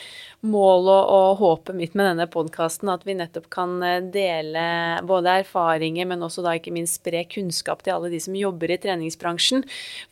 målet 0.44 1.08
og 1.16 1.38
håpet 1.40 1.76
mitt 1.76 1.94
med 1.96 2.10
denne 2.10 2.26
podkasten. 2.30 2.90
At 2.92 3.06
vi 3.08 3.14
nettopp 3.16 3.46
kan 3.52 3.78
eh, 3.86 4.02
dele 4.12 4.64
både 5.08 5.38
erfaringer, 5.40 6.08
men 6.10 6.26
også 6.26 6.44
da 6.44 6.52
ikke 6.58 6.74
minst 6.74 6.98
spre 7.00 7.22
kunnskap 7.32 7.80
til 7.84 7.94
alle 7.94 8.10
de 8.12 8.20
som 8.20 8.36
jobber 8.36 8.74
i 8.74 8.78
treningsbransjen. 8.82 9.64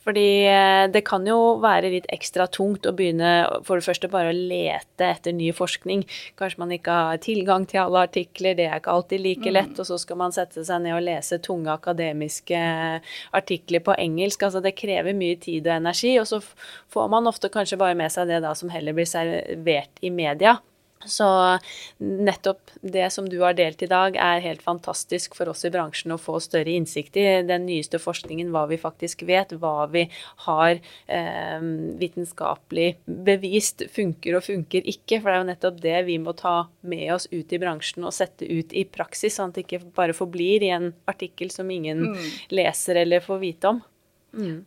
Fordi 0.07 0.29
eh, 0.49 0.87
det 0.95 1.05
kan 1.09 1.27
jo 1.29 1.59
være 1.61 1.93
litt 1.93 2.09
ekstra 2.15 2.49
tungt 2.49 2.89
å 2.89 2.95
begynne 2.97 3.35
for 3.67 3.77
det 3.77 3.87
første 3.87 4.11
bare 4.13 4.33
å 4.33 4.39
lete 4.39 5.11
etter 5.11 5.37
ny 5.37 5.53
forskning. 5.53 6.07
Kanskje 6.41 6.65
man 6.65 6.73
ikke 6.75 6.97
har 6.97 7.23
tilgang 7.23 7.69
til 7.69 7.85
alle 7.85 8.07
artikler, 8.09 8.57
det 8.57 8.71
er 8.71 8.81
ikke 8.81 8.97
alltid 8.97 9.25
like 9.27 9.53
lett. 9.53 9.75
Mm. 9.77 9.83
Og 9.85 9.91
så 9.93 10.01
skal 10.01 10.23
man 10.25 10.35
sette 10.35 10.65
seg 10.65 10.81
ned 10.87 10.97
og 10.97 11.05
lese 11.05 11.41
tunge 11.45 11.77
akademiske 11.77 12.65
artikler 13.37 13.85
på 13.85 14.01
engelsk. 14.01 14.49
Altså 14.49 14.65
det 14.65 14.77
krever 14.81 15.13
mye 15.13 15.37
tid 15.37 15.69
og 15.69 15.77
energi. 15.77 16.17
og 16.19 16.27
så 16.27 16.41
får 16.89 17.09
man 17.13 17.18
ofte 17.27 17.51
kanskje 17.51 17.81
bare 17.81 17.99
med 17.99 18.13
seg 18.15 18.29
det 18.31 18.43
da 18.45 18.55
som 18.55 18.71
heller 18.71 18.95
blir 18.95 19.09
servert 19.09 19.99
i 20.05 20.13
media. 20.15 20.59
Så 21.07 21.59
nettopp 21.99 22.71
det 22.81 23.11
som 23.11 23.29
du 23.29 23.39
har 23.41 23.55
delt 23.55 23.83
i 23.83 23.89
dag, 23.91 24.17
er 24.19 24.43
helt 24.43 24.63
fantastisk 24.63 25.37
for 25.39 25.51
oss 25.53 25.65
i 25.65 25.71
bransjen 25.71 26.15
å 26.15 26.19
få 26.19 26.39
større 26.43 26.73
innsikt 26.75 27.17
i 27.21 27.27
den 27.47 27.67
nyeste 27.69 28.01
forskningen, 28.03 28.51
hva 28.55 28.65
vi 28.71 28.81
faktisk 28.81 29.23
vet, 29.29 29.55
hva 29.63 29.87
vi 29.93 30.09
har 30.47 30.81
eh, 31.07 31.69
vitenskapelig 32.03 32.89
bevist 33.29 33.87
funker 33.95 34.39
og 34.39 34.47
funker 34.49 34.89
ikke. 34.91 35.21
For 35.21 35.31
det 35.31 35.37
er 35.37 35.43
jo 35.43 35.51
nettopp 35.53 35.83
det 35.85 36.01
vi 36.09 36.19
må 36.23 36.35
ta 36.39 36.57
med 36.81 37.13
oss 37.15 37.29
ut 37.31 37.55
i 37.55 37.63
bransjen 37.63 38.07
og 38.09 38.17
sette 38.17 38.49
ut 38.49 38.75
i 38.75 38.85
praksis, 38.89 39.39
sånn 39.39 39.55
at 39.55 39.61
det 39.61 39.69
ikke 39.69 39.85
bare 39.95 40.17
forblir 40.17 40.67
i 40.67 40.73
en 40.75 40.91
artikkel 41.11 41.55
som 41.55 41.71
ingen 41.71 42.11
mm. 42.11 42.27
leser 42.59 43.05
eller 43.05 43.23
får 43.25 43.41
vite 43.45 43.77
om. 43.77 43.81
Mm 44.35 44.59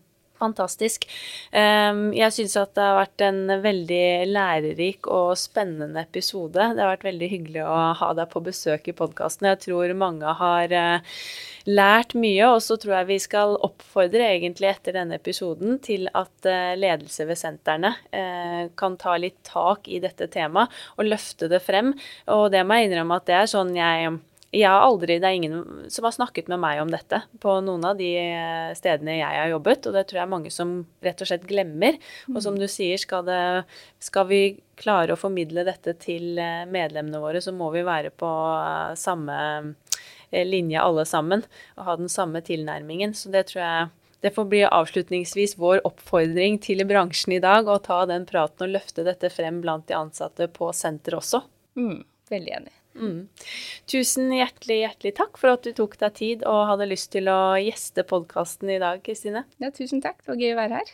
fantastisk. 0.42 1.08
Ehm, 1.56 2.10
jeg 2.18 2.36
syns 2.36 2.58
at 2.60 2.74
det 2.78 2.86
har 2.86 2.98
vært 3.00 3.24
en 3.28 3.42
veldig 3.64 4.06
lærerik 4.32 5.10
og 5.12 5.36
spennende 5.40 6.04
episode. 6.04 6.58
Det 6.58 6.84
har 6.84 6.92
vært 6.96 7.08
veldig 7.08 7.32
hyggelig 7.32 7.64
å 7.66 7.78
ha 8.02 8.12
deg 8.18 8.32
på 8.32 8.44
besøk 8.46 8.90
i 8.92 8.98
podkasten. 8.98 9.50
Jeg 9.52 9.62
tror 9.68 9.94
mange 9.98 10.36
har 10.42 10.76
eh, 10.76 11.20
lært 11.70 12.16
mye, 12.18 12.50
og 12.50 12.62
så 12.66 12.78
tror 12.82 12.98
jeg 13.00 13.10
vi 13.12 13.20
skal 13.24 13.58
oppfordre 13.62 14.32
egentlig 14.34 14.72
etter 14.72 14.98
denne 14.98 15.20
episoden 15.22 15.78
til 15.84 16.10
at 16.18 16.50
eh, 16.50 16.74
ledelse 16.80 17.28
ved 17.30 17.40
sentrene 17.40 17.94
eh, 18.10 18.66
kan 18.78 18.98
ta 19.02 19.18
litt 19.22 19.40
tak 19.48 19.88
i 19.92 20.02
dette 20.04 20.30
temaet 20.32 20.74
og 20.98 21.08
løfte 21.10 21.52
det 21.52 21.62
frem. 21.64 21.94
Og 22.34 22.50
det 22.54 22.66
må 22.66 22.80
jeg 22.80 22.92
innrømme 22.92 23.22
at 23.22 23.30
det 23.30 23.40
er 23.42 23.52
sånn 23.52 23.74
jeg 23.78 24.18
jeg 24.52 24.68
har 24.68 24.84
aldri, 24.84 25.16
Det 25.20 25.28
er 25.28 25.38
ingen 25.38 25.86
som 25.88 26.04
har 26.04 26.12
snakket 26.12 26.50
med 26.52 26.60
meg 26.60 26.82
om 26.82 26.90
dette 26.92 27.22
på 27.40 27.54
noen 27.64 27.86
av 27.88 27.96
de 28.00 28.10
eh, 28.20 28.74
stedene 28.76 29.16
jeg 29.16 29.40
har 29.40 29.52
jobbet, 29.54 29.88
og 29.88 29.96
det 29.96 30.04
tror 30.10 30.20
jeg 30.20 30.26
er 30.26 30.34
mange 30.34 30.52
som 30.52 30.74
rett 31.06 31.24
og 31.24 31.30
slett 31.30 31.46
glemmer. 31.48 31.96
Og 32.34 32.42
som 32.44 32.58
mm. 32.58 32.60
du 32.60 32.68
sier, 32.68 33.00
skal, 33.00 33.24
det, 33.30 33.40
skal 34.04 34.28
vi 34.28 34.42
klare 34.82 35.16
å 35.16 35.20
formidle 35.20 35.64
dette 35.68 35.96
til 36.04 36.36
eh, 36.36 36.66
medlemmene 36.68 37.22
våre, 37.24 37.40
så 37.40 37.56
må 37.56 37.70
vi 37.72 37.86
være 37.88 38.12
på 38.12 38.32
eh, 38.58 38.92
samme 39.00 39.40
linje 40.32 40.80
alle 40.80 41.04
sammen 41.04 41.42
og 41.76 41.88
ha 41.88 41.96
den 42.00 42.12
samme 42.12 42.40
tilnærmingen. 42.44 43.16
Så 43.16 43.32
det 43.32 43.50
tror 43.52 43.64
jeg 43.64 43.90
det 44.22 44.34
får 44.36 44.52
bli 44.52 44.62
avslutningsvis 44.68 45.56
vår 45.60 45.82
oppfordring 45.88 46.60
til 46.62 46.84
bransjen 46.88 47.40
i 47.40 47.42
dag, 47.44 47.72
å 47.72 47.80
ta 47.84 48.04
den 48.10 48.28
praten 48.30 48.68
og 48.68 48.76
løfte 48.76 49.08
dette 49.08 49.32
frem 49.34 49.64
blant 49.64 49.88
de 49.88 49.98
ansatte 49.98 50.52
på 50.52 50.70
senteret 50.76 51.24
også. 51.24 51.44
Mm, 51.80 52.04
veldig 52.30 52.56
enig. 52.60 52.81
Mm. 52.96 53.28
Tusen 53.90 54.32
hjertelig, 54.36 54.82
hjertelig 54.84 55.14
takk 55.20 55.40
for 55.40 55.56
at 55.56 55.64
du 55.66 55.72
tok 55.76 55.98
deg 56.02 56.18
tid 56.18 56.44
og 56.50 56.68
hadde 56.72 56.90
lyst 56.92 57.12
til 57.16 57.30
å 57.32 57.56
gjeste 57.62 58.06
podkasten 58.08 58.72
i 58.74 58.82
dag, 58.82 59.02
Kristine. 59.06 59.46
Ja, 59.64 59.72
tusen 59.76 60.04
takk. 60.04 60.20
Det 60.24 60.34
var 60.34 60.42
gøy 60.42 60.54
å 60.54 60.60
være 60.60 60.82
her. 60.82 60.94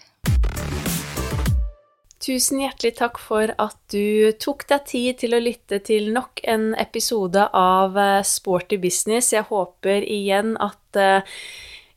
Tusen 2.28 2.60
hjertelig 2.60 2.96
takk 2.98 3.20
for 3.22 3.54
at 3.62 3.78
du 3.94 4.34
tok 4.42 4.66
deg 4.68 4.86
tid 4.90 5.20
til 5.22 5.38
å 5.38 5.42
lytte 5.42 5.80
til 5.86 6.10
nok 6.16 6.42
en 6.50 6.72
episode 6.82 7.46
av 7.56 7.98
eh, 8.02 8.26
Sporty 8.26 8.80
business. 8.82 9.32
Jeg 9.36 9.46
håper 9.52 10.02
igjen 10.04 10.56
at 10.60 11.00
eh, 11.00 11.38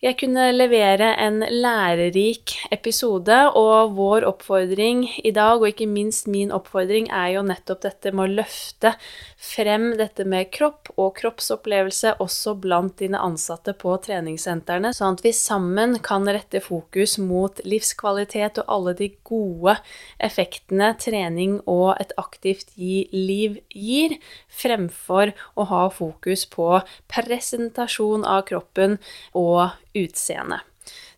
jeg 0.01 0.17
kunne 0.17 0.47
levere 0.55 1.11
en 1.21 1.43
lærerik 1.45 2.55
episode, 2.73 3.37
og 3.53 3.99
vår 3.99 4.25
oppfordring 4.31 5.03
i 5.29 5.33
dag, 5.37 5.61
og 5.61 5.69
ikke 5.69 5.89
minst 5.91 6.25
min 6.25 6.55
oppfordring, 6.57 7.11
er 7.13 7.35
jo 7.35 7.43
nettopp 7.45 7.83
dette 7.85 8.13
med 8.15 8.25
å 8.25 8.39
løfte 8.39 8.95
frem 9.41 9.95
dette 9.97 10.27
med 10.29 10.51
kropp 10.53 10.91
og 11.01 11.15
kroppsopplevelse 11.17 12.13
også 12.21 12.53
blant 12.61 12.99
dine 13.01 13.19
ansatte 13.25 13.73
på 13.81 13.95
treningssentrene, 14.05 14.93
sånn 14.93 15.17
at 15.17 15.25
vi 15.25 15.33
sammen 15.37 15.97
kan 16.05 16.29
rette 16.29 16.61
fokus 16.61 17.17
mot 17.23 17.63
livskvalitet 17.65 18.61
og 18.61 18.75
alle 18.77 18.95
de 19.01 19.11
gode 19.27 19.79
effektene 20.21 20.93
trening 21.01 21.59
og 21.65 21.95
et 21.97 22.13
aktivt 22.21 22.77
liv 22.77 23.59
gir, 23.73 24.19
fremfor 24.53 25.33
å 25.57 25.69
ha 25.73 25.85
fokus 25.95 26.45
på 26.51 26.73
presentasjon 27.11 28.29
av 28.29 28.45
kroppen 28.51 29.01
og 29.33 29.71
utseende. 29.97 30.61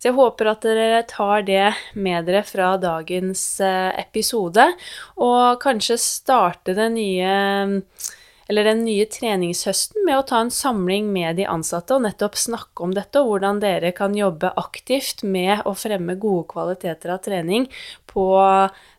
Så 0.02 0.10
jeg 0.10 0.16
håper 0.16 0.50
at 0.50 0.64
dere 0.66 1.04
tar 1.06 1.44
det 1.46 1.68
med 1.94 2.26
dere 2.26 2.42
fra 2.46 2.72
dagens 2.80 3.44
eh, 3.62 3.92
episode, 4.02 4.64
og 5.22 5.62
kanskje 5.62 6.00
starte 6.00 6.74
den 6.74 6.98
nye 6.98 7.36
den 8.52 8.82
nye 8.84 9.06
treningshøsten 9.08 10.02
med 10.04 10.18
å 10.18 10.24
ta 10.28 10.42
en 10.42 10.50
samling 10.52 11.06
med 11.14 11.38
de 11.38 11.46
ansatte 11.48 11.94
og 11.94 12.02
nettopp 12.04 12.36
snakke 12.36 12.84
om 12.84 12.92
dette, 12.92 13.22
og 13.22 13.30
hvordan 13.30 13.62
dere 13.62 13.94
kan 13.96 14.12
jobbe 14.18 14.50
aktivt 14.60 15.22
med 15.24 15.62
å 15.64 15.72
fremme 15.78 16.18
gode 16.20 16.50
kvaliteter 16.50 17.14
av 17.14 17.22
trening 17.24 17.70
på 18.10 18.26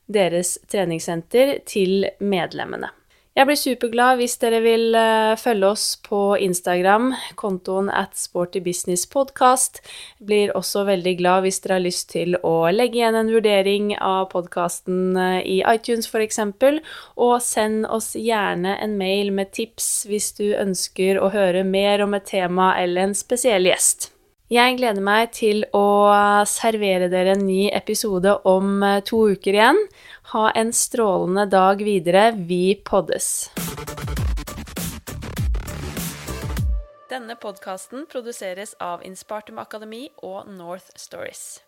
deres 0.09 0.55
treningssenter 0.71 1.59
til 1.69 2.07
medlemmene. 2.23 2.89
Jeg 3.33 3.47
blir 3.49 3.57
superglad 3.57 4.19
hvis 4.19 4.35
dere 4.43 4.59
vil 4.61 4.93
uh, 4.93 5.33
følge 5.41 5.65
oss 5.73 5.85
på 6.05 6.35
Instagram, 6.37 7.07
kontoen 7.33 7.87
at 7.89 8.13
sportybusinesspodkast. 8.13 9.79
Blir 10.21 10.53
også 10.53 10.83
veldig 10.85 11.15
glad 11.17 11.41
hvis 11.41 11.57
dere 11.63 11.79
har 11.79 11.81
lyst 11.81 12.11
til 12.13 12.37
å 12.45 12.69
legge 12.69 13.01
igjen 13.01 13.17
en 13.17 13.33
vurdering 13.33 13.89
av 13.97 14.27
podkasten 14.35 15.17
uh, 15.17 15.41
i 15.41 15.63
iTunes 15.65 16.11
f.eks., 16.13 16.43
og 17.17 17.35
send 17.41 17.89
oss 17.89 18.13
gjerne 18.13 18.77
en 18.77 18.97
mail 19.01 19.33
med 19.33 19.49
tips 19.57 20.03
hvis 20.11 20.29
du 20.37 20.51
ønsker 20.53 21.17
å 21.17 21.33
høre 21.33 21.65
mer 21.65 22.05
om 22.05 22.13
et 22.13 22.29
tema 22.29 22.75
eller 22.77 23.09
en 23.09 23.17
spesiell 23.17 23.65
gjest. 23.65 24.11
Jeg 24.53 24.77
gleder 24.77 25.01
meg 25.01 25.31
til 25.33 25.63
å 25.73 25.87
servere 26.45 27.07
dere 27.09 27.33
en 27.33 27.47
ny 27.47 27.71
episode 27.73 28.35
om 28.45 28.83
to 29.07 29.23
uker 29.33 29.57
igjen. 29.57 29.79
Ha 30.33 30.51
en 30.51 30.73
strålende 30.73 31.45
dag 31.45 31.83
videre. 31.83 32.31
Vi 32.31 32.75
poddes. 32.85 33.51
Denne 37.09 37.35
podkasten 37.35 38.07
produseres 38.11 38.73
av 38.81 39.05
Inspartum 39.05 39.61
Akademi 39.61 40.07
og 40.25 40.49
North 40.49 40.89
Stories. 40.97 41.61